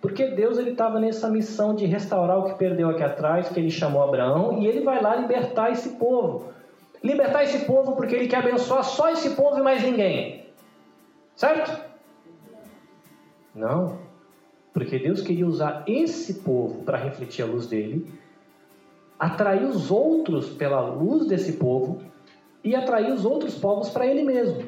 Porque 0.00 0.28
Deus 0.28 0.58
ele 0.58 0.70
estava 0.70 0.98
nessa 0.98 1.28
missão 1.28 1.74
de 1.74 1.84
restaurar 1.84 2.38
o 2.38 2.44
que 2.44 2.54
perdeu 2.54 2.88
aqui 2.88 3.02
atrás, 3.02 3.48
que 3.48 3.60
ele 3.60 3.70
chamou 3.70 4.02
Abraão, 4.02 4.58
e 4.58 4.66
ele 4.66 4.82
vai 4.82 5.00
lá 5.02 5.14
libertar 5.14 5.70
esse 5.70 5.90
povo. 5.90 6.52
Libertar 7.02 7.44
esse 7.44 7.64
povo 7.64 7.94
porque 7.94 8.14
ele 8.14 8.26
quer 8.26 8.38
abençoar 8.38 8.82
só 8.82 9.10
esse 9.10 9.30
povo 9.30 9.58
e 9.58 9.62
mais 9.62 9.82
ninguém. 9.82 10.46
Certo? 11.36 11.80
Não. 13.54 13.98
Porque 14.72 14.98
Deus 14.98 15.20
queria 15.20 15.46
usar 15.46 15.84
esse 15.86 16.34
povo 16.34 16.82
para 16.82 16.96
refletir 16.96 17.42
a 17.42 17.46
luz 17.46 17.66
dele, 17.66 18.06
atrair 19.18 19.64
os 19.64 19.90
outros 19.90 20.50
pela 20.50 20.80
luz 20.80 21.26
desse 21.26 21.54
povo 21.54 22.00
e 22.62 22.74
atrair 22.74 23.12
os 23.12 23.24
outros 23.24 23.54
povos 23.58 23.90
para 23.90 24.06
ele 24.06 24.22
mesmo. 24.22 24.64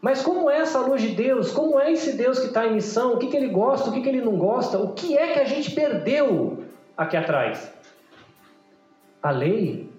Mas 0.00 0.22
como 0.22 0.50
é 0.50 0.58
essa 0.58 0.80
luz 0.80 1.02
de 1.02 1.08
Deus? 1.08 1.50
Como 1.50 1.80
é 1.80 1.90
esse 1.90 2.16
Deus 2.16 2.38
que 2.38 2.46
está 2.46 2.66
em 2.66 2.74
missão? 2.74 3.14
O 3.14 3.18
que, 3.18 3.28
que 3.28 3.36
ele 3.36 3.48
gosta? 3.48 3.90
O 3.90 3.92
que, 3.92 4.02
que 4.02 4.08
ele 4.08 4.20
não 4.20 4.36
gosta? 4.36 4.78
O 4.78 4.92
que 4.92 5.16
é 5.16 5.32
que 5.32 5.38
a 5.38 5.44
gente 5.44 5.70
perdeu 5.72 6.64
aqui 6.96 7.16
atrás? 7.16 7.72
A 9.22 9.30
lei 9.30 9.90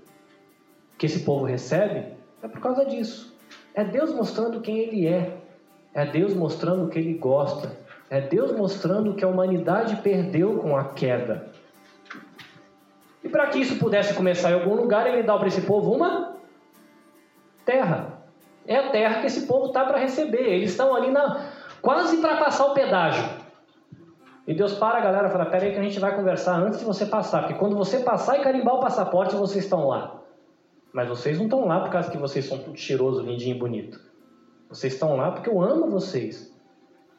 que 0.97 1.05
esse 1.05 1.19
povo 1.21 1.45
recebe 1.45 2.13
é 2.41 2.47
por 2.47 2.61
causa 2.61 2.85
disso. 2.85 3.35
É 3.73 3.83
Deus 3.83 4.13
mostrando 4.13 4.61
quem 4.61 4.79
ele 4.79 5.07
é. 5.07 5.37
É 5.93 6.05
Deus 6.05 6.33
mostrando 6.33 6.85
o 6.85 6.89
que 6.89 6.99
ele 6.99 7.15
gosta. 7.15 7.75
É 8.09 8.21
Deus 8.21 8.51
mostrando 8.51 9.11
o 9.11 9.15
que 9.15 9.25
a 9.25 9.27
humanidade 9.27 9.97
perdeu 9.97 10.59
com 10.59 10.77
a 10.77 10.85
queda. 10.85 11.49
E 13.23 13.29
para 13.29 13.47
que 13.47 13.59
isso 13.59 13.77
pudesse 13.77 14.13
começar 14.13 14.51
em 14.51 14.53
algum 14.53 14.75
lugar, 14.75 15.05
ele 15.07 15.23
dá 15.23 15.37
para 15.37 15.47
esse 15.47 15.61
povo 15.61 15.91
uma 15.91 16.37
terra 17.65 18.16
é 18.67 18.77
a 18.77 18.89
terra 18.89 19.21
que 19.21 19.27
esse 19.27 19.47
povo 19.47 19.67
está 19.67 19.85
para 19.85 19.97
receber. 19.97 20.43
Eles 20.43 20.71
estão 20.71 20.93
ali 20.95 21.09
na, 21.09 21.49
quase 21.81 22.17
para 22.17 22.37
passar 22.37 22.65
o 22.65 22.73
pedágio. 22.73 23.23
E 24.45 24.53
Deus 24.53 24.73
para 24.73 24.97
a 24.97 25.01
galera 25.01 25.27
e 25.27 25.31
fala: 25.31 25.45
Pera 25.45 25.65
aí 25.65 25.73
que 25.73 25.79
a 25.79 25.83
gente 25.83 25.99
vai 25.99 26.15
conversar 26.15 26.55
antes 26.55 26.79
de 26.79 26.85
você 26.85 27.05
passar. 27.05 27.41
Porque 27.41 27.55
quando 27.55 27.75
você 27.75 27.99
passar 27.99 28.39
e 28.39 28.43
carimbar 28.43 28.75
o 28.75 28.79
passaporte, 28.79 29.35
vocês 29.35 29.63
estão 29.63 29.87
lá. 29.87 30.21
Mas 30.93 31.07
vocês 31.09 31.37
não 31.37 31.45
estão 31.45 31.65
lá 31.65 31.79
por 31.79 31.89
causa 31.89 32.09
que 32.11 32.17
vocês 32.17 32.45
são 32.45 32.57
tudo 32.57 32.77
cheiroso, 32.77 33.21
lindinho 33.21 33.55
e 33.55 33.59
bonito. 33.59 33.99
Vocês 34.69 34.93
estão 34.93 35.15
lá 35.15 35.31
porque 35.31 35.49
eu 35.49 35.61
amo 35.61 35.89
vocês. 35.89 36.53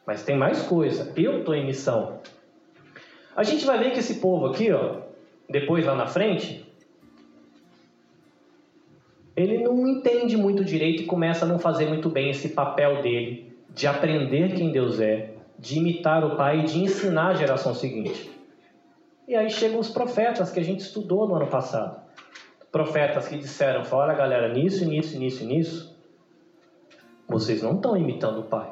Mas 0.05 0.23
tem 0.23 0.37
mais 0.37 0.63
coisa. 0.63 1.11
Eu 1.15 1.39
estou 1.39 1.53
em 1.53 1.65
missão. 1.65 2.19
A 3.35 3.43
gente 3.43 3.65
vai 3.65 3.77
ver 3.77 3.91
que 3.91 3.99
esse 3.99 4.15
povo 4.15 4.47
aqui, 4.47 4.71
ó, 4.71 4.97
depois 5.47 5.85
lá 5.85 5.95
na 5.95 6.07
frente, 6.07 6.68
ele 9.39 9.63
não 9.63 9.87
entende 9.87 10.35
muito 10.35 10.63
direito 10.63 11.03
e 11.03 11.05
começa 11.05 11.45
a 11.45 11.47
não 11.47 11.59
fazer 11.59 11.87
muito 11.87 12.09
bem 12.09 12.29
esse 12.29 12.49
papel 12.49 13.01
dele 13.01 13.57
de 13.69 13.87
aprender 13.87 14.53
quem 14.55 14.71
Deus 14.71 14.99
é, 14.99 15.33
de 15.57 15.77
imitar 15.77 16.25
o 16.25 16.35
Pai 16.35 16.59
e 16.59 16.63
de 16.63 16.83
ensinar 16.83 17.29
a 17.29 17.33
geração 17.33 17.73
seguinte. 17.73 18.29
E 19.27 19.35
aí 19.35 19.49
chegam 19.49 19.79
os 19.79 19.89
profetas 19.89 20.51
que 20.51 20.59
a 20.59 20.63
gente 20.63 20.79
estudou 20.79 21.27
no 21.27 21.35
ano 21.35 21.47
passado. 21.47 22.01
Profetas 22.71 23.27
que 23.27 23.37
disseram: 23.37 23.83
olha 23.91 24.13
galera, 24.13 24.51
nisso, 24.51 24.85
nisso, 24.85 25.19
nisso, 25.19 25.45
nisso, 25.45 25.95
vocês 27.27 27.61
não 27.61 27.75
estão 27.75 27.95
imitando 27.95 28.39
o 28.39 28.43
Pai. 28.43 28.71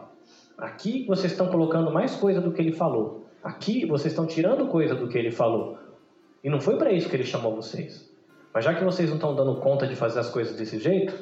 Aqui 0.58 1.06
vocês 1.06 1.32
estão 1.32 1.48
colocando 1.48 1.92
mais 1.92 2.16
coisa 2.16 2.42
do 2.42 2.52
que 2.52 2.60
ele 2.60 2.72
falou. 2.72 3.28
Aqui 3.44 3.86
vocês 3.86 4.12
estão 4.12 4.26
tirando 4.26 4.68
coisa 4.68 4.96
do 4.96 5.08
que 5.08 5.18
ele 5.18 5.32
falou. 5.32 5.78
E 6.44 6.50
não 6.50 6.60
foi 6.60 6.78
para 6.78 6.92
isso 6.92 7.08
que 7.08 7.16
ele 7.16 7.24
chamou 7.24 7.56
vocês. 7.56 8.07
Mas 8.58 8.66
já 8.66 8.74
que 8.74 8.84
vocês 8.84 9.08
não 9.08 9.18
estão 9.18 9.36
dando 9.36 9.58
conta 9.58 9.86
de 9.86 9.96
fazer 9.96 10.20
as 10.20 10.32
coisas 10.32 10.58
desse 10.58 10.80
jeito, 10.80 11.14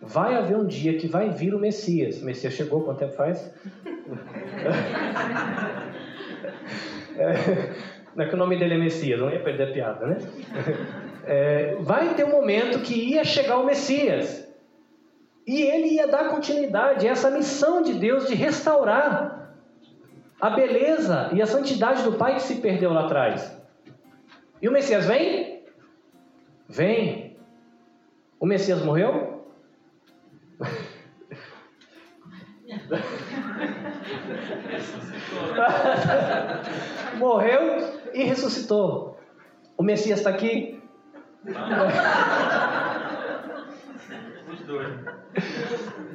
Vai 0.00 0.34
haver 0.34 0.56
um 0.56 0.66
dia 0.66 0.96
que 0.96 1.06
vai 1.06 1.28
vir 1.28 1.54
o 1.54 1.58
Messias. 1.58 2.22
O 2.22 2.24
Messias 2.24 2.54
chegou, 2.54 2.82
quanto 2.82 3.00
tempo 3.00 3.12
faz? 3.12 3.52
É, 7.18 7.74
não 8.16 8.24
é 8.24 8.28
que 8.28 8.34
o 8.34 8.38
nome 8.38 8.58
dele 8.58 8.74
é 8.74 8.78
Messias, 8.78 9.20
não 9.20 9.30
ia 9.30 9.40
perder 9.40 9.68
a 9.68 9.72
piada, 9.72 10.06
né? 10.06 10.16
É, 11.26 11.76
vai 11.80 12.14
ter 12.14 12.24
um 12.24 12.30
momento 12.30 12.78
que 12.78 12.94
ia 12.94 13.22
chegar 13.24 13.58
o 13.58 13.66
Messias. 13.66 14.48
E 15.46 15.60
ele 15.60 15.96
ia 15.96 16.06
dar 16.06 16.30
continuidade 16.30 17.06
a 17.06 17.10
essa 17.10 17.30
missão 17.30 17.82
de 17.82 17.92
Deus 17.92 18.26
de 18.26 18.34
restaurar 18.34 19.52
a 20.40 20.48
beleza 20.48 21.28
e 21.34 21.42
a 21.42 21.46
santidade 21.46 22.02
do 22.04 22.12
Pai 22.12 22.36
que 22.36 22.42
se 22.42 22.54
perdeu 22.54 22.90
lá 22.90 23.04
atrás. 23.04 23.54
E 24.62 24.68
o 24.68 24.72
Messias 24.72 25.04
vem? 25.04 25.49
Vem. 26.70 27.36
O 28.38 28.46
Messias 28.46 28.82
morreu? 28.84 29.44
Morreu 37.18 37.92
e 38.14 38.22
ressuscitou. 38.22 39.18
O 39.76 39.82
Messias 39.82 40.20
está 40.20 40.30
aqui? 40.30 40.80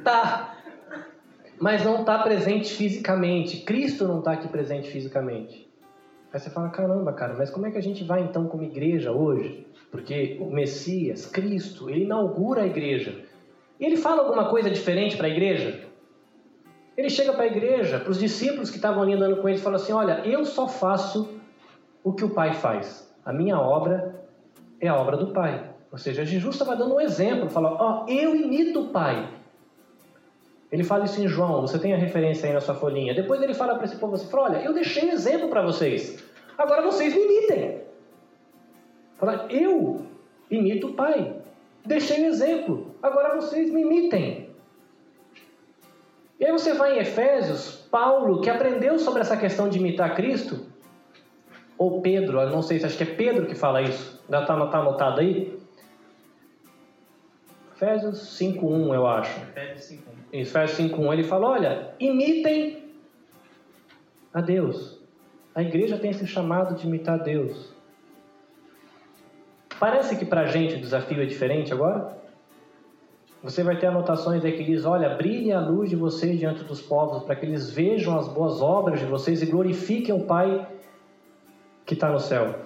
Tá. 0.02 0.56
Mas 1.60 1.84
não 1.84 2.00
está 2.00 2.18
presente 2.20 2.74
fisicamente. 2.74 3.58
Cristo 3.58 4.08
não 4.08 4.20
está 4.20 4.32
aqui 4.32 4.48
presente 4.48 4.90
fisicamente. 4.90 5.70
Aí 6.32 6.40
você 6.40 6.48
fala, 6.48 6.70
caramba, 6.70 7.12
cara, 7.12 7.34
mas 7.34 7.50
como 7.50 7.66
é 7.66 7.70
que 7.70 7.78
a 7.78 7.82
gente 7.82 8.02
vai 8.04 8.22
então 8.22 8.46
como 8.46 8.62
igreja 8.62 9.12
hoje? 9.12 9.66
Porque 9.90 10.36
o 10.40 10.50
Messias, 10.50 11.26
Cristo, 11.26 11.88
ele 11.88 12.04
inaugura 12.04 12.62
a 12.62 12.66
igreja. 12.66 13.24
E 13.78 13.84
ele 13.84 13.96
fala 13.96 14.22
alguma 14.22 14.48
coisa 14.48 14.70
diferente 14.70 15.16
para 15.16 15.26
a 15.26 15.30
igreja? 15.30 15.86
Ele 16.96 17.10
chega 17.10 17.32
para 17.32 17.44
a 17.44 17.46
igreja, 17.46 17.98
para 18.00 18.10
os 18.10 18.18
discípulos 18.18 18.70
que 18.70 18.76
estavam 18.76 19.02
ali 19.02 19.12
andando 19.12 19.36
com 19.36 19.48
ele, 19.48 19.58
e 19.58 19.60
fala 19.60 19.76
assim: 19.76 19.92
Olha, 19.92 20.22
eu 20.24 20.44
só 20.44 20.66
faço 20.66 21.28
o 22.02 22.12
que 22.12 22.24
o 22.24 22.30
Pai 22.30 22.54
faz. 22.54 23.12
A 23.24 23.32
minha 23.32 23.58
obra 23.60 24.24
é 24.80 24.88
a 24.88 24.96
obra 24.96 25.16
do 25.16 25.28
Pai. 25.28 25.70
Ou 25.92 25.98
seja, 25.98 26.24
Jesus 26.24 26.54
estava 26.54 26.74
dando 26.74 26.94
um 26.94 27.00
exemplo, 27.00 27.50
fala: 27.50 27.72
Ó, 27.72 28.04
oh, 28.04 28.10
eu 28.10 28.34
imito 28.34 28.80
o 28.80 28.88
Pai. 28.88 29.28
Ele 30.72 30.82
fala 30.82 31.04
isso 31.04 31.20
em 31.22 31.28
João, 31.28 31.60
você 31.60 31.78
tem 31.78 31.94
a 31.94 31.96
referência 31.96 32.46
aí 32.46 32.52
na 32.52 32.60
sua 32.60 32.74
folhinha. 32.74 33.14
Depois 33.14 33.40
ele 33.40 33.54
fala 33.54 33.74
para 33.74 33.84
esse 33.84 33.96
povo 33.96 34.14
assim: 34.14 34.28
Olha, 34.34 34.58
eu 34.58 34.72
deixei 34.72 35.10
exemplo 35.10 35.48
para 35.48 35.62
vocês, 35.62 36.24
agora 36.56 36.82
vocês 36.82 37.14
me 37.14 37.20
imitem. 37.20 37.85
Fala, 39.18 39.46
eu 39.50 40.06
imito 40.50 40.88
o 40.88 40.94
Pai. 40.94 41.34
Deixei 41.84 42.22
um 42.22 42.26
exemplo, 42.26 42.94
agora 43.02 43.36
vocês 43.36 43.70
me 43.70 43.82
imitem. 43.82 44.50
E 46.38 46.44
aí 46.44 46.52
você 46.52 46.74
vai 46.74 46.96
em 46.96 47.00
Efésios, 47.00 47.76
Paulo, 47.90 48.40
que 48.40 48.50
aprendeu 48.50 48.98
sobre 48.98 49.22
essa 49.22 49.36
questão 49.36 49.68
de 49.68 49.78
imitar 49.78 50.14
Cristo, 50.14 50.66
ou 51.78 52.00
Pedro, 52.00 52.40
eu 52.40 52.50
não 52.50 52.62
sei 52.62 52.78
se 52.78 52.86
acho 52.86 52.96
que 52.96 53.04
é 53.04 53.14
Pedro 53.14 53.46
que 53.46 53.54
fala 53.54 53.82
isso, 53.82 54.22
ainda 54.24 54.40
está 54.40 54.66
tá 54.66 54.78
anotado 54.78 55.20
aí? 55.20 55.58
Efésios 57.74 58.38
5.1, 58.38 58.94
eu 58.94 59.06
acho. 59.06 59.40
Efésios 59.40 60.00
5.1. 60.00 60.00
Efésios 60.32 60.90
5.1, 60.90 61.12
ele 61.12 61.24
fala, 61.24 61.48
olha, 61.48 61.94
imitem 62.00 62.84
a 64.32 64.40
Deus. 64.40 64.98
A 65.54 65.62
igreja 65.62 65.98
tem 65.98 66.10
esse 66.10 66.26
chamado 66.26 66.74
de 66.74 66.86
imitar 66.86 67.22
Deus. 67.22 67.75
Parece 69.78 70.16
que 70.16 70.24
para 70.24 70.42
a 70.42 70.46
gente 70.46 70.76
o 70.76 70.80
desafio 70.80 71.22
é 71.22 71.26
diferente 71.26 71.72
agora? 71.72 72.16
Você 73.42 73.62
vai 73.62 73.78
ter 73.78 73.86
anotações 73.86 74.44
aí 74.44 74.52
que 74.52 74.64
diz: 74.64 74.84
Olha, 74.84 75.10
brilhe 75.10 75.52
a 75.52 75.60
luz 75.60 75.90
de 75.90 75.96
vocês 75.96 76.38
diante 76.38 76.64
dos 76.64 76.80
povos, 76.80 77.22
para 77.24 77.36
que 77.36 77.44
eles 77.44 77.70
vejam 77.70 78.18
as 78.18 78.26
boas 78.26 78.62
obras 78.62 78.98
de 78.98 79.06
vocês 79.06 79.42
e 79.42 79.46
glorifiquem 79.46 80.14
o 80.14 80.24
Pai 80.24 80.66
que 81.84 81.94
está 81.94 82.10
no 82.10 82.18
céu. 82.18 82.56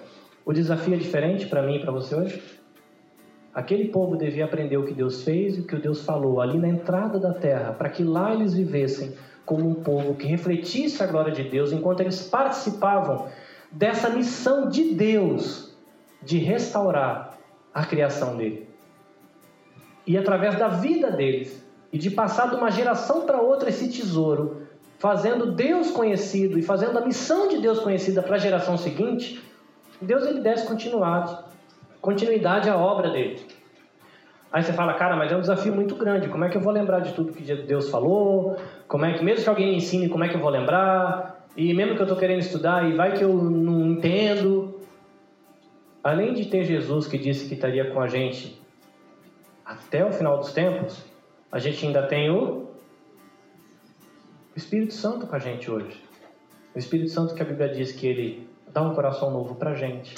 O 0.45 0.53
desafio 0.53 0.93
é 0.93 0.97
diferente 0.97 1.45
para 1.47 1.61
mim 1.61 1.75
e 1.75 1.79
para 1.79 1.91
você 1.91 2.15
hoje? 2.15 2.41
Aquele 3.53 3.89
povo 3.89 4.15
devia 4.15 4.45
aprender 4.45 4.77
o 4.77 4.85
que 4.85 4.93
Deus 4.93 5.23
fez 5.23 5.57
e 5.57 5.61
o 5.61 5.67
que 5.67 5.75
Deus 5.75 6.03
falou 6.05 6.39
ali 6.39 6.57
na 6.57 6.69
entrada 6.69 7.19
da 7.19 7.33
terra, 7.33 7.73
para 7.73 7.89
que 7.89 8.03
lá 8.03 8.33
eles 8.33 8.53
vivessem 8.53 9.13
como 9.45 9.69
um 9.69 9.75
povo 9.75 10.15
que 10.15 10.25
refletisse 10.25 11.03
a 11.03 11.07
glória 11.07 11.33
de 11.33 11.43
Deus 11.43 11.73
enquanto 11.73 11.99
eles 11.99 12.23
participavam 12.23 13.27
dessa 13.69 14.09
missão 14.09 14.69
de 14.69 14.93
Deus 14.93 15.70
de 16.21 16.37
restaurar 16.37 17.37
a 17.73 17.85
criação 17.85 18.35
dele 18.37 18.71
e 20.05 20.17
através 20.17 20.57
da 20.57 20.67
vida 20.67 21.11
deles 21.11 21.65
e 21.91 21.97
de 21.97 22.09
passar 22.09 22.49
de 22.49 22.55
uma 22.55 22.71
geração 22.71 23.25
para 23.25 23.41
outra 23.41 23.69
esse 23.69 23.89
tesouro, 23.89 24.63
fazendo 24.97 25.51
Deus 25.51 25.91
conhecido 25.91 26.57
e 26.57 26.61
fazendo 26.61 26.97
a 26.97 27.01
missão 27.01 27.47
de 27.47 27.57
Deus 27.59 27.79
conhecida 27.79 28.21
para 28.21 28.35
a 28.35 28.39
geração 28.39 28.77
seguinte, 28.77 29.41
Deus 30.01 30.25
ele 30.25 30.41
desse 30.41 30.65
continuidade, 30.65 31.37
continuidade 32.01 32.69
à 32.69 32.77
obra 32.77 33.09
dele. 33.09 33.39
Aí 34.51 34.63
você 34.63 34.73
fala, 34.73 34.93
cara, 34.95 35.15
mas 35.15 35.31
é 35.31 35.37
um 35.37 35.41
desafio 35.41 35.73
muito 35.73 35.95
grande. 35.95 36.27
Como 36.27 36.43
é 36.43 36.49
que 36.49 36.57
eu 36.57 36.61
vou 36.61 36.73
lembrar 36.73 36.99
de 36.99 37.13
tudo 37.13 37.31
que 37.31 37.41
Deus 37.41 37.89
falou? 37.89 38.57
Como 38.85 39.05
é 39.05 39.13
que, 39.13 39.23
mesmo 39.23 39.43
que 39.43 39.49
alguém 39.49 39.69
me 39.69 39.77
ensine, 39.77 40.09
como 40.09 40.25
é 40.25 40.29
que 40.29 40.35
eu 40.35 40.41
vou 40.41 40.49
lembrar? 40.49 41.47
E 41.55 41.73
mesmo 41.73 41.95
que 41.95 42.01
eu 42.01 42.05
estou 42.05 42.17
querendo 42.17 42.39
estudar 42.39 42.89
e 42.89 42.93
vai 42.93 43.13
que 43.13 43.23
eu 43.23 43.33
não 43.33 43.91
entendo. 43.91 44.70
Além 46.03 46.33
de 46.33 46.45
ter 46.45 46.63
Jesus 46.63 47.07
que 47.07 47.17
disse 47.17 47.47
que 47.47 47.53
estaria 47.53 47.91
com 47.91 48.01
a 48.01 48.07
gente 48.07 48.59
até 49.63 50.03
o 50.03 50.11
final 50.11 50.37
dos 50.37 50.51
tempos, 50.51 51.05
a 51.51 51.59
gente 51.59 51.85
ainda 51.85 52.07
tem 52.07 52.29
o 52.31 52.71
Espírito 54.55 54.93
Santo 54.93 55.27
com 55.27 55.35
a 55.35 55.39
gente 55.39 55.69
hoje. 55.69 56.01
O 56.73 56.79
Espírito 56.79 57.11
Santo 57.11 57.35
que 57.35 57.41
a 57.41 57.45
Bíblia 57.45 57.69
diz 57.69 57.91
que 57.91 58.07
ele 58.07 58.49
dá 58.73 58.81
um 58.81 58.95
coração 58.95 59.29
novo 59.29 59.55
para 59.55 59.71
a 59.71 59.75
gente, 59.75 60.15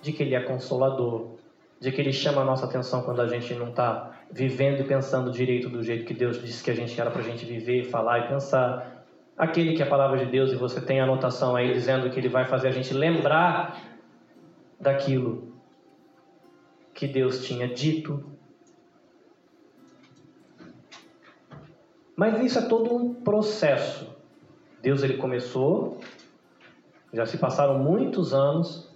de 0.00 0.12
que 0.12 0.22
ele 0.22 0.34
é 0.34 0.40
consolador, 0.40 1.36
de 1.78 1.92
que 1.92 2.00
ele 2.00 2.12
chama 2.12 2.40
a 2.40 2.44
nossa 2.44 2.64
atenção 2.64 3.02
quando 3.02 3.20
a 3.20 3.26
gente 3.26 3.52
não 3.54 3.68
está 3.68 4.12
vivendo 4.32 4.80
e 4.80 4.84
pensando 4.84 5.30
direito 5.30 5.68
do 5.68 5.82
jeito 5.82 6.04
que 6.04 6.14
Deus 6.14 6.40
disse 6.40 6.64
que 6.64 6.70
a 6.70 6.74
gente 6.74 6.98
era 6.98 7.10
para 7.10 7.20
a 7.20 7.24
gente 7.24 7.44
viver, 7.44 7.84
falar 7.84 8.20
e 8.20 8.28
pensar. 8.28 9.04
Aquele 9.36 9.74
que 9.74 9.82
é 9.82 9.86
a 9.86 9.88
palavra 9.88 10.18
de 10.18 10.26
Deus 10.26 10.52
e 10.52 10.56
você 10.56 10.80
tem 10.80 11.00
a 11.00 11.04
anotação 11.04 11.54
aí 11.54 11.72
dizendo 11.72 12.08
que 12.10 12.18
ele 12.18 12.28
vai 12.28 12.46
fazer 12.46 12.68
a 12.68 12.72
gente 12.72 12.94
lembrar 12.94 13.97
daquilo 14.80 15.52
que 16.94 17.06
Deus 17.06 17.44
tinha 17.44 17.68
dito 17.68 18.38
Mas 22.18 22.42
isso 22.42 22.58
é 22.58 22.62
todo 22.62 22.92
um 22.92 23.14
processo. 23.14 24.12
Deus 24.82 25.04
ele 25.04 25.18
começou, 25.18 26.00
já 27.12 27.24
se 27.24 27.38
passaram 27.38 27.78
muitos 27.78 28.34
anos 28.34 28.92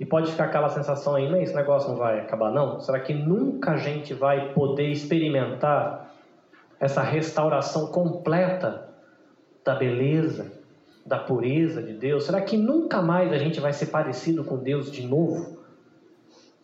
e 0.00 0.06
pode 0.06 0.30
ficar 0.30 0.44
aquela 0.44 0.70
sensação 0.70 1.14
aí, 1.14 1.30
mas 1.30 1.42
esse 1.42 1.54
negócio 1.54 1.90
não 1.90 1.98
vai 1.98 2.20
acabar 2.20 2.50
não? 2.50 2.80
Será 2.80 2.98
que 2.98 3.12
nunca 3.12 3.72
a 3.72 3.76
gente 3.76 4.14
vai 4.14 4.54
poder 4.54 4.88
experimentar 4.88 6.14
essa 6.80 7.02
restauração 7.02 7.88
completa 7.88 8.88
da 9.62 9.74
beleza, 9.74 10.50
da 11.04 11.18
pureza 11.18 11.82
de 11.82 11.94
Deus? 11.94 12.24
Será 12.24 12.40
que 12.40 12.56
nunca 12.56 13.02
mais 13.02 13.32
a 13.32 13.38
gente 13.38 13.60
vai 13.60 13.72
ser 13.72 13.86
parecido 13.86 14.44
com 14.44 14.56
Deus 14.56 14.90
de 14.90 15.06
novo? 15.06 15.62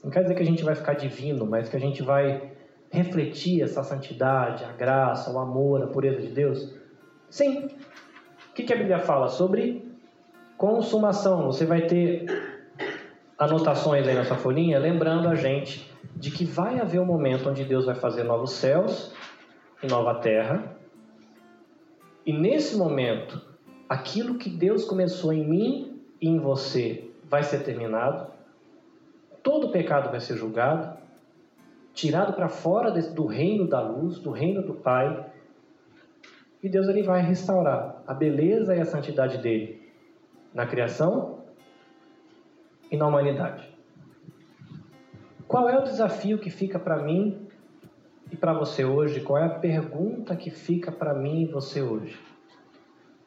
Não 0.03 0.11
quer 0.11 0.23
dizer 0.23 0.35
que 0.35 0.43
a 0.43 0.47
gente 0.47 0.63
vai 0.63 0.75
ficar 0.75 0.95
divino, 0.95 1.45
mas 1.45 1.69
que 1.69 1.77
a 1.77 1.81
gente 1.81 2.03
vai 2.03 2.53
refletir 2.91 3.63
essa 3.63 3.83
santidade, 3.83 4.65
a 4.65 4.73
graça, 4.73 5.31
o 5.31 5.39
amor, 5.39 5.83
a 5.83 5.87
pureza 5.89 6.21
de 6.21 6.29
Deus? 6.29 6.75
Sim. 7.29 7.69
O 8.51 8.55
que, 8.55 8.73
a 8.73 8.77
Bíblia 8.77 8.99
fala? 8.99 9.29
Sobre 9.29 9.87
consumação. 10.57 11.47
Você 11.47 11.65
vai 11.65 11.83
ter 11.83 12.27
anotações 13.39 14.07
aí 14.07 14.15
na 14.15 14.25
sua 14.25 14.37
folhinha, 14.37 14.79
lembrando 14.79 15.29
a 15.29 15.35
gente 15.35 15.89
de 16.17 16.31
que 16.31 16.45
vai 16.45 16.81
haver 16.81 17.01
um 17.01 17.05
momento 17.05 17.49
onde 17.49 17.65
Deus 17.65 17.87
vai 17.87 17.95
fazer 17.95 18.25
novos 18.25 18.53
céus 18.53 19.15
e 19.83 19.87
nova 19.87 20.17
terra. 20.17 20.77
E 22.27 22.33
nesse 22.33 22.77
momento, 22.77 23.41
aquilo 23.89 24.37
que 24.37 24.51
Deus 24.51 24.85
começou 24.85 25.33
em 25.33 25.49
mim 25.49 26.03
e 26.21 26.29
em 26.29 26.39
você 26.39 27.11
vai 27.25 27.43
ser 27.43 27.65
terminado. 27.65 28.31
Todo 29.43 29.71
pecado 29.71 30.11
vai 30.11 30.21
ser 30.21 30.37
julgado 30.37 30.99
tirado 31.99 32.33
para 32.33 32.49
fora 32.49 32.93
do 32.93 33.27
reino 33.27 33.67
da 33.67 33.81
luz, 33.81 34.21
do 34.21 34.31
reino 34.31 34.63
do 34.63 34.73
Pai. 34.73 35.27
E 36.63 36.69
Deus 36.69 36.87
ele 36.87 37.03
vai 37.03 37.21
restaurar 37.21 38.05
a 38.07 38.15
beleza 38.15 38.77
e 38.77 38.81
a 38.81 38.85
santidade 38.85 39.39
dele 39.39 39.83
na 40.55 40.65
criação 40.65 41.41
e 42.89 42.97
na 42.97 43.05
humanidade. 43.05 43.69
Qual 45.49 45.69
é 45.69 45.77
o 45.77 45.83
desafio 45.83 46.39
que 46.39 46.51
fica 46.51 46.79
para 46.79 47.03
mim 47.03 47.49
e 48.31 48.37
para 48.37 48.53
você 48.53 48.85
hoje? 48.85 49.21
Qual 49.21 49.37
é 49.37 49.47
a 49.47 49.59
pergunta 49.59 50.37
que 50.37 50.51
fica 50.51 50.93
para 50.93 51.13
mim 51.15 51.43
e 51.43 51.47
você 51.47 51.83
hoje? 51.83 52.17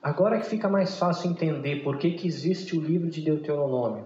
Agora 0.02 0.40
que 0.40 0.46
fica 0.46 0.68
mais 0.68 0.98
fácil 0.98 1.32
entender 1.32 1.84
por 1.84 1.98
que, 1.98 2.12
que 2.12 2.28
existe 2.28 2.78
o 2.78 2.82
livro 2.82 3.10
de 3.10 3.22
Deuteronômio, 3.22 4.06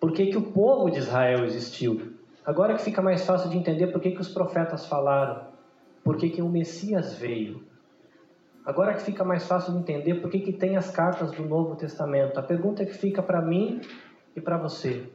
por 0.00 0.12
que, 0.12 0.26
que 0.26 0.36
o 0.36 0.42
povo 0.42 0.90
de 0.90 0.98
Israel 0.98 1.44
existiu, 1.44 2.14
Agora 2.44 2.74
que 2.74 2.82
fica 2.82 3.00
mais 3.00 3.24
fácil 3.24 3.48
de 3.48 3.56
entender 3.56 3.86
por 3.86 4.02
que, 4.02 4.10
que 4.10 4.20
os 4.20 4.28
profetas 4.28 4.86
falaram. 4.86 5.54
por 6.02 6.18
que, 6.18 6.28
que 6.28 6.42
o 6.42 6.48
Messias 6.50 7.14
veio. 7.14 7.62
Agora 8.66 8.92
que 8.92 9.00
fica 9.00 9.24
mais 9.24 9.46
fácil 9.46 9.72
de 9.72 9.78
entender 9.78 10.16
por 10.16 10.30
que, 10.30 10.40
que 10.40 10.52
tem 10.52 10.76
as 10.76 10.90
cartas 10.90 11.32
do 11.32 11.42
Novo 11.44 11.74
Testamento. 11.76 12.38
A 12.38 12.42
pergunta 12.42 12.84
que 12.84 12.92
fica 12.92 13.22
para 13.22 13.40
mim 13.40 13.80
e 14.36 14.40
para 14.42 14.58
você: 14.58 15.08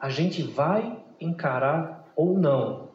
a 0.00 0.08
gente 0.08 0.42
vai 0.42 0.98
encarar 1.20 2.10
ou 2.16 2.38
não 2.38 2.88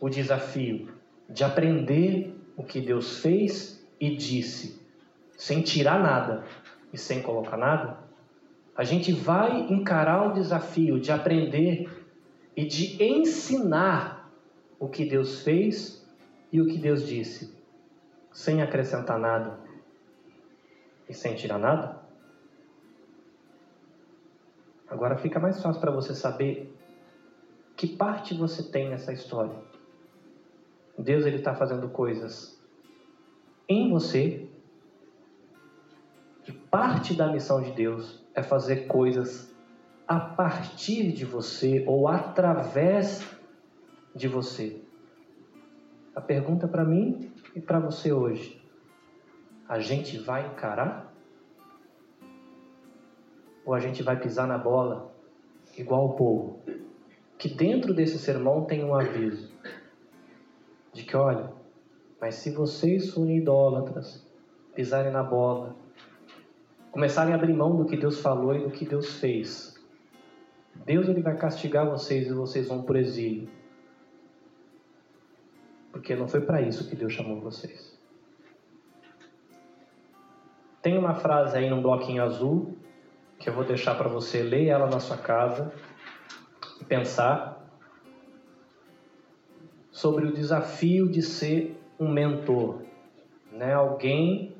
o 0.00 0.08
desafio 0.08 0.88
de 1.28 1.42
aprender 1.42 2.32
o 2.56 2.62
que 2.62 2.80
Deus 2.80 3.18
fez 3.18 3.84
e 3.98 4.14
disse, 4.14 4.77
sem 5.38 5.62
tirar 5.62 6.02
nada 6.02 6.44
e 6.92 6.98
sem 6.98 7.22
colocar 7.22 7.56
nada? 7.56 8.00
A 8.76 8.84
gente 8.84 9.12
vai 9.12 9.60
encarar 9.72 10.28
o 10.28 10.34
desafio 10.34 11.00
de 11.00 11.10
aprender 11.10 11.88
e 12.56 12.66
de 12.66 13.02
ensinar 13.02 14.30
o 14.78 14.88
que 14.88 15.08
Deus 15.08 15.42
fez 15.42 16.06
e 16.52 16.60
o 16.60 16.66
que 16.66 16.76
Deus 16.76 17.06
disse, 17.06 17.56
sem 18.32 18.60
acrescentar 18.62 19.18
nada 19.18 19.58
e 21.08 21.14
sem 21.14 21.34
tirar 21.34 21.58
nada? 21.58 22.02
Agora 24.88 25.16
fica 25.16 25.38
mais 25.38 25.62
fácil 25.62 25.80
para 25.80 25.92
você 25.92 26.14
saber 26.14 26.74
que 27.76 27.86
parte 27.86 28.34
você 28.34 28.62
tem 28.62 28.88
nessa 28.88 29.12
história. 29.12 29.56
Deus 30.98 31.24
ele 31.24 31.36
está 31.36 31.54
fazendo 31.54 31.88
coisas 31.90 32.58
em 33.68 33.90
você. 33.90 34.47
E 36.48 36.52
parte 36.52 37.14
da 37.14 37.30
missão 37.30 37.60
de 37.60 37.72
Deus 37.72 38.24
é 38.34 38.42
fazer 38.42 38.86
coisas 38.86 39.54
a 40.06 40.18
partir 40.18 41.12
de 41.12 41.26
você 41.26 41.84
ou 41.86 42.08
através 42.08 43.22
de 44.14 44.26
você. 44.26 44.80
A 46.14 46.22
pergunta 46.22 46.66
para 46.66 46.86
mim 46.86 47.30
e 47.54 47.60
para 47.60 47.78
você 47.78 48.14
hoje: 48.14 48.58
a 49.68 49.78
gente 49.78 50.16
vai 50.16 50.46
encarar? 50.46 51.12
Ou 53.66 53.74
a 53.74 53.78
gente 53.78 54.02
vai 54.02 54.18
pisar 54.18 54.48
na 54.48 54.56
bola 54.56 55.14
igual 55.76 56.06
o 56.06 56.12
povo? 56.14 56.62
Que 57.36 57.50
dentro 57.50 57.92
desse 57.92 58.18
sermão 58.18 58.64
tem 58.64 58.82
um 58.82 58.94
aviso 58.94 59.52
de 60.94 61.02
que, 61.02 61.14
olha, 61.14 61.52
mas 62.18 62.36
se 62.36 62.50
vocês 62.50 63.12
forem 63.12 63.36
idólatras, 63.36 64.26
pisarem 64.74 65.12
na 65.12 65.22
bola, 65.22 65.76
começarem 66.90 67.32
a 67.32 67.36
abrir 67.36 67.52
mão 67.52 67.76
do 67.76 67.84
que 67.84 67.96
Deus 67.96 68.20
falou 68.20 68.54
e 68.54 68.64
do 68.64 68.70
que 68.70 68.84
Deus 68.84 69.18
fez, 69.20 69.78
Deus 70.84 71.08
ele 71.08 71.22
vai 71.22 71.36
castigar 71.36 71.88
vocês 71.88 72.28
e 72.28 72.32
vocês 72.32 72.68
vão 72.68 72.82
por 72.82 72.96
exílio. 72.96 73.48
Porque 75.92 76.14
não 76.14 76.28
foi 76.28 76.40
para 76.40 76.62
isso 76.62 76.88
que 76.88 76.96
Deus 76.96 77.12
chamou 77.12 77.40
vocês. 77.40 77.98
Tem 80.80 80.96
uma 80.96 81.14
frase 81.14 81.56
aí 81.56 81.68
num 81.68 81.82
bloquinho 81.82 82.22
azul 82.22 82.76
que 83.38 83.48
eu 83.48 83.54
vou 83.54 83.64
deixar 83.64 83.94
para 83.96 84.08
você 84.08 84.42
ler 84.42 84.66
ela 84.66 84.86
na 84.86 85.00
sua 85.00 85.16
casa 85.16 85.72
e 86.80 86.84
pensar 86.84 87.58
sobre 89.90 90.26
o 90.26 90.32
desafio 90.32 91.08
de 91.08 91.22
ser 91.22 91.76
um 91.98 92.08
mentor, 92.08 92.82
né? 93.50 93.74
Alguém 93.74 94.56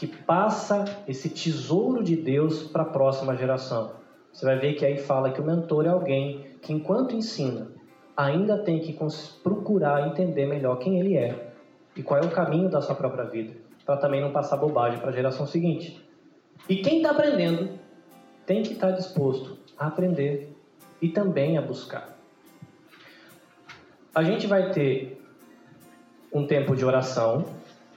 que 0.00 0.06
passa 0.06 0.86
esse 1.06 1.28
tesouro 1.28 2.02
de 2.02 2.16
Deus 2.16 2.62
para 2.62 2.84
a 2.84 2.86
próxima 2.86 3.36
geração. 3.36 3.92
Você 4.32 4.46
vai 4.46 4.58
ver 4.58 4.72
que 4.72 4.86
aí 4.86 4.96
fala 4.96 5.30
que 5.30 5.42
o 5.42 5.44
mentor 5.44 5.84
é 5.84 5.90
alguém 5.90 6.56
que, 6.62 6.72
enquanto 6.72 7.14
ensina, 7.14 7.70
ainda 8.16 8.56
tem 8.64 8.80
que 8.80 8.96
procurar 9.42 10.08
entender 10.08 10.46
melhor 10.46 10.78
quem 10.78 10.98
ele 10.98 11.18
é 11.18 11.52
e 11.94 12.02
qual 12.02 12.18
é 12.18 12.24
o 12.24 12.30
caminho 12.30 12.70
da 12.70 12.80
sua 12.80 12.94
própria 12.94 13.24
vida, 13.24 13.52
para 13.84 13.98
também 13.98 14.22
não 14.22 14.32
passar 14.32 14.56
bobagem 14.56 14.98
para 14.98 15.10
a 15.10 15.12
geração 15.12 15.46
seguinte. 15.46 16.02
E 16.66 16.76
quem 16.76 17.02
está 17.02 17.10
aprendendo 17.10 17.78
tem 18.46 18.62
que 18.62 18.72
estar 18.72 18.92
tá 18.92 18.96
disposto 18.96 19.58
a 19.76 19.88
aprender 19.88 20.56
e 21.02 21.10
também 21.10 21.58
a 21.58 21.60
buscar. 21.60 22.16
A 24.14 24.22
gente 24.22 24.46
vai 24.46 24.70
ter 24.70 25.22
um 26.32 26.46
tempo 26.46 26.74
de 26.74 26.86
oração. 26.86 27.44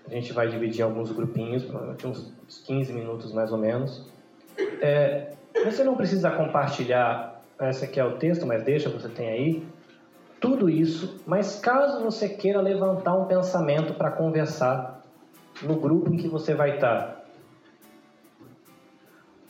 A 0.06 0.10
gente 0.10 0.34
vai 0.34 0.48
dividir 0.48 0.82
em 0.82 0.84
alguns 0.84 1.12
grupinhos, 1.12 1.66
uns 2.04 2.64
15 2.66 2.94
minutos 2.94 3.32
mais 3.34 3.52
ou 3.52 3.58
menos. 3.58 4.06
É, 4.82 5.34
você 5.66 5.84
não 5.84 5.96
precisa 5.96 6.30
compartilhar, 6.32 7.42
esse 7.62 7.86
aqui 7.86 8.00
é 8.00 8.06
o 8.06 8.18
texto, 8.18 8.46
mas 8.46 8.64
deixa, 8.64 8.90
você 8.90 9.08
tem 9.08 9.30
aí, 9.30 9.68
tudo 10.40 10.70
isso. 10.70 11.22
Mas 11.26 11.60
caso 11.60 12.04
você 12.04 12.28
queira 12.28 12.60
levantar 12.60 13.16
um 13.16 13.26
pensamento 13.26 13.94
para 13.94 14.12
conversar 14.12 15.02
no 15.62 15.76
grupo 15.76 16.14
em 16.14 16.18
que 16.18 16.28
você 16.28 16.54
vai 16.54 16.76
estar, 16.76 17.24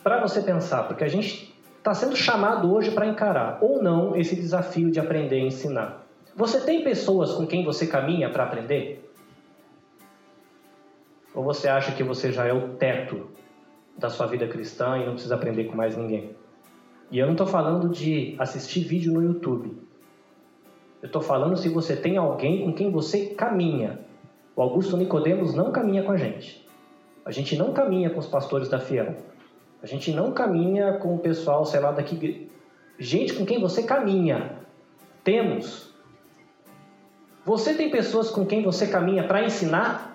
para 0.03 0.19
você 0.19 0.41
pensar, 0.41 0.83
porque 0.83 1.03
a 1.03 1.07
gente 1.07 1.55
está 1.77 1.93
sendo 1.93 2.15
chamado 2.15 2.73
hoje 2.73 2.91
para 2.91 3.07
encarar 3.07 3.57
ou 3.61 3.81
não 3.81 4.15
esse 4.15 4.35
desafio 4.35 4.91
de 4.91 4.99
aprender 4.99 5.39
e 5.39 5.47
ensinar. 5.47 6.05
Você 6.35 6.59
tem 6.61 6.83
pessoas 6.83 7.33
com 7.33 7.47
quem 7.47 7.63
você 7.63 7.87
caminha 7.87 8.29
para 8.29 8.43
aprender? 8.43 9.02
Ou 11.33 11.43
você 11.43 11.67
acha 11.67 11.91
que 11.93 12.03
você 12.03 12.31
já 12.31 12.45
é 12.45 12.53
o 12.53 12.69
teto 12.75 13.27
da 13.97 14.09
sua 14.09 14.27
vida 14.27 14.47
cristã 14.47 14.97
e 14.97 15.05
não 15.05 15.13
precisa 15.13 15.35
aprender 15.35 15.65
com 15.65 15.75
mais 15.75 15.97
ninguém? 15.97 16.35
E 17.09 17.19
eu 17.19 17.25
não 17.25 17.33
estou 17.33 17.47
falando 17.47 17.89
de 17.89 18.35
assistir 18.39 18.81
vídeo 18.81 19.13
no 19.13 19.21
YouTube. 19.21 19.77
Eu 21.01 21.07
estou 21.07 21.21
falando 21.21 21.57
se 21.57 21.69
você 21.69 21.95
tem 21.95 22.17
alguém 22.17 22.63
com 22.63 22.73
quem 22.73 22.91
você 22.91 23.27
caminha. 23.27 23.99
O 24.55 24.61
Augusto 24.61 24.95
Nicodemos 24.95 25.53
não 25.53 25.71
caminha 25.71 26.03
com 26.03 26.11
a 26.11 26.17
gente. 26.17 26.65
A 27.25 27.31
gente 27.31 27.57
não 27.57 27.73
caminha 27.73 28.09
com 28.09 28.19
os 28.19 28.27
pastores 28.27 28.69
da 28.69 28.79
Fiel. 28.79 29.15
A 29.81 29.85
gente 29.85 30.11
não 30.11 30.31
caminha 30.31 30.93
com 30.93 31.15
o 31.15 31.19
pessoal, 31.19 31.65
sei 31.65 31.79
lá, 31.79 31.91
daqui. 31.91 32.49
Gente 32.97 33.33
com 33.33 33.45
quem 33.45 33.59
você 33.59 33.83
caminha. 33.83 34.59
Temos 35.23 35.93
você 37.45 37.73
tem 37.73 37.89
pessoas 37.89 38.29
com 38.29 38.45
quem 38.45 38.63
você 38.63 38.87
caminha 38.87 39.27
para 39.27 39.43
ensinar? 39.43 40.12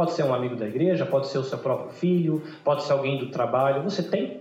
Pode 0.00 0.12
ser 0.12 0.22
um 0.22 0.32
amigo 0.32 0.56
da 0.56 0.66
igreja, 0.66 1.04
pode 1.04 1.26
ser 1.26 1.36
o 1.36 1.44
seu 1.44 1.58
próprio 1.58 1.90
filho, 1.90 2.42
pode 2.64 2.84
ser 2.84 2.94
alguém 2.94 3.18
do 3.18 3.30
trabalho. 3.30 3.82
Você 3.82 4.02
tem? 4.02 4.40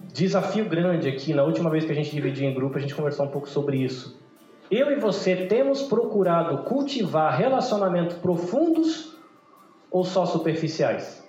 Desafio 0.00 0.64
grande 0.64 1.06
aqui, 1.06 1.34
na 1.34 1.44
última 1.44 1.68
vez 1.68 1.84
que 1.84 1.92
a 1.92 1.94
gente 1.94 2.10
dividiu 2.10 2.48
em 2.48 2.54
grupo, 2.54 2.78
a 2.78 2.80
gente 2.80 2.94
conversou 2.94 3.26
um 3.26 3.28
pouco 3.28 3.46
sobre 3.46 3.76
isso. 3.76 4.18
Eu 4.70 4.90
e 4.90 4.94
você 4.94 5.44
temos 5.44 5.82
procurado 5.82 6.62
cultivar 6.62 7.36
relacionamentos 7.36 8.16
profundos 8.16 9.14
ou 9.90 10.02
só 10.02 10.24
superficiais? 10.24 11.22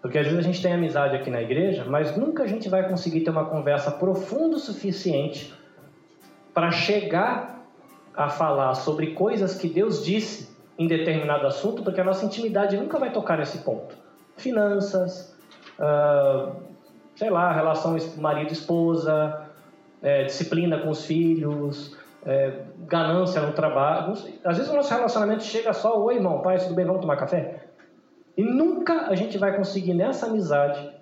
Porque 0.00 0.18
às 0.18 0.24
vezes 0.24 0.38
a 0.38 0.42
gente 0.42 0.62
tem 0.62 0.72
amizade 0.72 1.16
aqui 1.16 1.30
na 1.30 1.42
igreja, 1.42 1.84
mas 1.84 2.16
nunca 2.16 2.44
a 2.44 2.46
gente 2.46 2.68
vai 2.68 2.88
conseguir 2.88 3.22
ter 3.22 3.30
uma 3.30 3.46
conversa 3.46 3.90
profunda 3.90 4.54
o 4.54 4.60
suficiente 4.60 5.52
para 6.54 6.70
chegar 6.70 7.55
a 8.16 8.28
falar 8.28 8.74
sobre 8.74 9.08
coisas 9.12 9.54
que 9.54 9.68
Deus 9.68 10.04
disse 10.04 10.56
em 10.78 10.86
determinado 10.86 11.46
assunto, 11.46 11.82
porque 11.82 12.00
a 12.00 12.04
nossa 12.04 12.24
intimidade 12.24 12.76
nunca 12.76 12.98
vai 12.98 13.12
tocar 13.12 13.38
nesse 13.38 13.58
ponto. 13.58 13.94
Finanças, 14.36 15.34
uh, 15.78 16.52
sei 17.14 17.30
lá, 17.30 17.52
relação 17.52 17.96
marido-esposa, 18.18 19.46
é, 20.02 20.24
disciplina 20.24 20.78
com 20.78 20.90
os 20.90 21.04
filhos, 21.04 21.96
é, 22.24 22.62
ganância 22.86 23.40
no 23.40 23.52
trabalho. 23.52 24.12
Às 24.44 24.58
vezes 24.58 24.70
o 24.70 24.76
nosso 24.76 24.92
relacionamento 24.92 25.42
chega 25.42 25.72
só, 25.72 25.98
oi 26.02 26.16
irmão, 26.16 26.42
pai, 26.42 26.58
tudo 26.58 26.74
bem, 26.74 26.84
vamos 26.84 27.00
tomar 27.00 27.16
café? 27.16 27.64
E 28.36 28.42
nunca 28.42 29.06
a 29.06 29.14
gente 29.14 29.38
vai 29.38 29.56
conseguir 29.56 29.94
nessa 29.94 30.26
amizade 30.26 30.94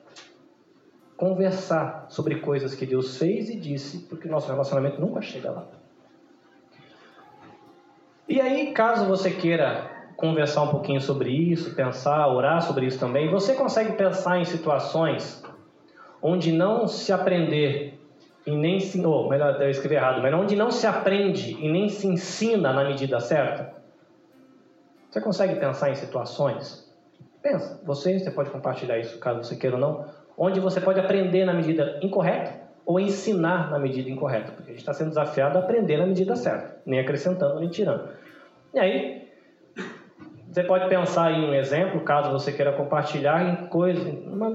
conversar 1.16 2.06
sobre 2.08 2.36
coisas 2.36 2.74
que 2.74 2.86
Deus 2.86 3.16
fez 3.18 3.48
e 3.48 3.56
disse, 3.56 4.00
porque 4.08 4.28
nosso 4.28 4.50
relacionamento 4.50 5.00
nunca 5.00 5.20
chega 5.20 5.50
lá. 5.50 5.66
E 8.28 8.40
aí, 8.40 8.72
caso 8.72 9.06
você 9.06 9.30
queira 9.30 9.90
conversar 10.16 10.62
um 10.62 10.68
pouquinho 10.68 11.00
sobre 11.00 11.30
isso, 11.30 11.74
pensar, 11.74 12.26
orar 12.28 12.62
sobre 12.62 12.86
isso 12.86 12.98
também, 12.98 13.30
você 13.30 13.54
consegue 13.54 13.92
pensar 13.92 14.38
em 14.38 14.44
situações 14.44 15.42
onde 16.22 16.52
não 16.52 16.86
se 16.86 17.12
aprender 17.12 18.00
e 18.46 18.56
nem 18.56 18.80
se, 18.80 19.04
ou 19.04 19.28
melhor, 19.28 19.60
eu 19.60 19.70
escrevi 19.70 19.96
errado, 19.96 20.22
mas 20.22 20.32
onde 20.32 20.56
não 20.56 20.70
se 20.70 20.86
aprende 20.86 21.52
e 21.52 21.70
nem 21.70 21.88
se 21.88 22.06
ensina 22.06 22.72
na 22.72 22.84
medida 22.84 23.20
certa? 23.20 23.74
Você 25.10 25.20
consegue 25.20 25.56
pensar 25.56 25.90
em 25.90 25.94
situações 25.94 26.84
Pensa, 27.44 27.78
você, 27.84 28.18
você 28.18 28.30
pode 28.30 28.48
compartilhar 28.48 28.98
isso 28.98 29.18
caso 29.18 29.44
você 29.44 29.54
queira 29.54 29.76
ou 29.76 29.80
não, 29.80 30.06
onde 30.34 30.60
você 30.60 30.80
pode 30.80 30.98
aprender 30.98 31.44
na 31.44 31.52
medida 31.52 32.00
incorreta 32.00 32.63
ou 32.86 33.00
ensinar 33.00 33.70
na 33.70 33.78
medida 33.78 34.10
incorreta, 34.10 34.52
porque 34.52 34.70
a 34.70 34.72
gente 34.72 34.80
está 34.80 34.92
sendo 34.92 35.08
desafiado 35.08 35.56
a 35.58 35.60
aprender 35.62 35.98
na 35.98 36.06
medida 36.06 36.36
certa, 36.36 36.76
nem 36.84 37.00
acrescentando 37.00 37.60
nem 37.60 37.68
tirando. 37.68 38.08
E 38.72 38.78
aí, 38.78 39.28
você 40.54 40.62
pode 40.62 40.88
pensar 40.88 41.32
em 41.32 41.44
um 41.44 41.54
exemplo, 41.54 42.00
caso 42.02 42.30
você 42.30 42.52
queira 42.52 42.72
compartilhar 42.72 43.42
em 43.42 43.66
coisa, 43.66 44.00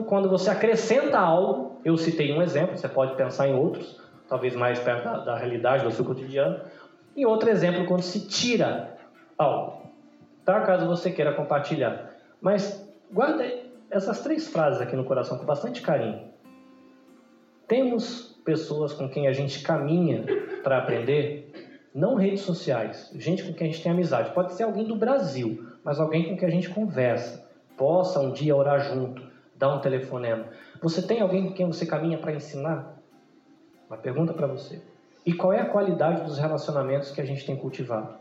quando 0.08 0.30
você 0.30 0.50
acrescenta 0.50 1.20
algo 1.20 1.82
Eu 1.84 1.98
citei 1.98 2.32
um 2.32 2.42
exemplo, 2.42 2.78
você 2.78 2.88
pode 2.88 3.16
pensar 3.16 3.48
em 3.48 3.56
outros, 3.56 4.00
talvez 4.28 4.56
mais 4.56 4.80
perto 4.80 5.04
da, 5.04 5.18
da 5.20 5.38
realidade 5.38 5.84
do 5.84 5.92
seu 5.92 6.06
cotidiano. 6.06 6.62
E 7.16 7.26
outro 7.26 7.50
exemplo, 7.50 7.86
quando 7.86 8.02
se 8.02 8.28
tira 8.28 8.96
algo, 9.38 9.92
tá? 10.46 10.62
Caso 10.62 10.88
você 10.88 11.12
queira 11.12 11.34
compartilhar. 11.34 12.12
Mas 12.42 12.82
guarda 13.12 13.46
essas 13.90 14.22
três 14.22 14.48
frases 14.48 14.82
aqui 14.82 14.96
no 14.96 15.04
coração 15.04 15.38
com 15.38 15.46
bastante 15.46 15.82
carinho. 15.82 16.29
Temos 17.70 18.36
pessoas 18.44 18.94
com 18.94 19.08
quem 19.08 19.28
a 19.28 19.32
gente 19.32 19.62
caminha 19.62 20.26
para 20.64 20.80
aprender, 20.80 21.54
não 21.94 22.16
redes 22.16 22.42
sociais, 22.42 23.12
gente 23.14 23.44
com 23.44 23.54
quem 23.54 23.68
a 23.68 23.72
gente 23.72 23.84
tem 23.84 23.92
amizade. 23.92 24.34
Pode 24.34 24.54
ser 24.54 24.64
alguém 24.64 24.86
do 24.86 24.96
Brasil, 24.96 25.68
mas 25.84 26.00
alguém 26.00 26.28
com 26.28 26.36
quem 26.36 26.48
a 26.48 26.52
gente 26.52 26.68
conversa, 26.72 27.48
possa 27.78 28.20
um 28.20 28.34
dia 28.34 28.56
orar 28.56 28.80
junto, 28.80 29.22
dar 29.56 29.76
um 29.76 29.80
telefonema. 29.80 30.48
Você 30.82 31.04
tem 31.04 31.22
alguém 31.22 31.46
com 31.46 31.54
quem 31.54 31.68
você 31.68 31.86
caminha 31.86 32.18
para 32.18 32.34
ensinar? 32.34 33.00
Uma 33.88 33.98
pergunta 33.98 34.34
para 34.34 34.48
você. 34.48 34.82
E 35.24 35.32
qual 35.32 35.54
é 35.54 35.60
a 35.60 35.70
qualidade 35.70 36.24
dos 36.24 36.40
relacionamentos 36.40 37.12
que 37.12 37.22
a 37.22 37.26
gente 37.26 37.46
tem 37.46 37.56
cultivado? 37.56 38.16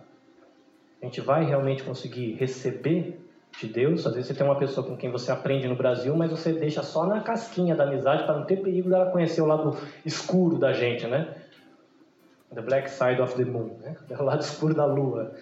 A 1.01 1.07
gente 1.07 1.23
vai 1.23 1.47
realmente 1.47 1.85
conseguir 1.85 2.35
receber 2.35 3.19
de 3.61 3.67
Deus? 3.67 4.07
Às 4.07 4.15
vezes 4.15 4.29
você 4.29 4.35
tem 4.35 4.47
uma 4.47 4.59
pessoa 4.59 4.87
com 4.87 4.97
quem 4.97 5.11
você 5.11 5.33
aprende 5.33 5.67
no 5.67 5.77
Brasil, 5.77 6.15
mas 6.17 6.31
você 6.31 6.53
deixa 6.53 6.83
só 6.83 7.07
na 7.07 7.21
casquinha 7.21 7.75
da 7.75 7.85
amizade 7.85 8.25
para 8.25 8.39
não 8.39 8.45
ter 8.45 8.57
perigo 8.63 8.89
dela 8.89 9.11
conhecer 9.11 9.41
o 9.41 9.47
lado 9.47 9.77
escuro 10.05 10.59
da 10.59 10.73
gente, 10.73 11.07
né? 11.07 11.35
The 12.55 12.63
Black 12.63 12.91
Side 12.91 13.21
of 13.21 13.35
the 13.37 13.45
Moon, 13.45 13.77
né? 13.81 13.97
o 14.19 14.23
lado 14.23 14.41
escuro 14.41 14.75
da 14.75 14.85
lua. 14.85 15.33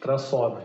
Transforma. 0.00 0.62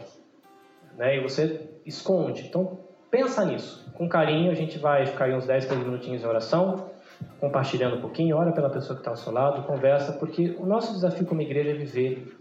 Né? 0.98 1.18
E 1.18 1.22
você 1.22 1.70
esconde. 1.86 2.48
Então, 2.48 2.80
pensa 3.10 3.44
nisso. 3.46 3.92
Com 3.94 4.08
carinho, 4.08 4.52
a 4.52 4.56
gente 4.56 4.78
vai 4.78 5.06
ficar 5.06 5.26
aí 5.26 5.36
uns 5.36 5.46
10, 5.46 5.66
15 5.66 5.84
minutinhos 5.84 6.24
em 6.24 6.28
oração, 6.28 6.92
compartilhando 7.40 7.98
um 7.98 8.02
pouquinho, 8.02 8.38
ora 8.38 8.52
pela 8.52 8.70
pessoa 8.70 8.96
que 8.96 9.02
está 9.02 9.12
ao 9.12 9.18
seu 9.18 9.32
lado, 9.32 9.64
conversa, 9.64 10.14
porque 10.14 10.56
o 10.60 10.66
nosso 10.66 10.94
desafio 10.94 11.26
como 11.26 11.42
igreja 11.42 11.72
é 11.72 11.74
viver 11.74 12.41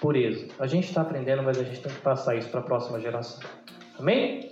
pureza. 0.00 0.46
A 0.58 0.66
gente 0.66 0.88
está 0.88 1.02
aprendendo, 1.02 1.42
mas 1.42 1.58
a 1.58 1.62
gente 1.62 1.80
tem 1.80 1.92
que 1.92 2.00
passar 2.00 2.36
isso 2.36 2.48
para 2.48 2.60
a 2.60 2.62
próxima 2.62 3.00
geração. 3.00 3.40
Amém? 3.98 4.49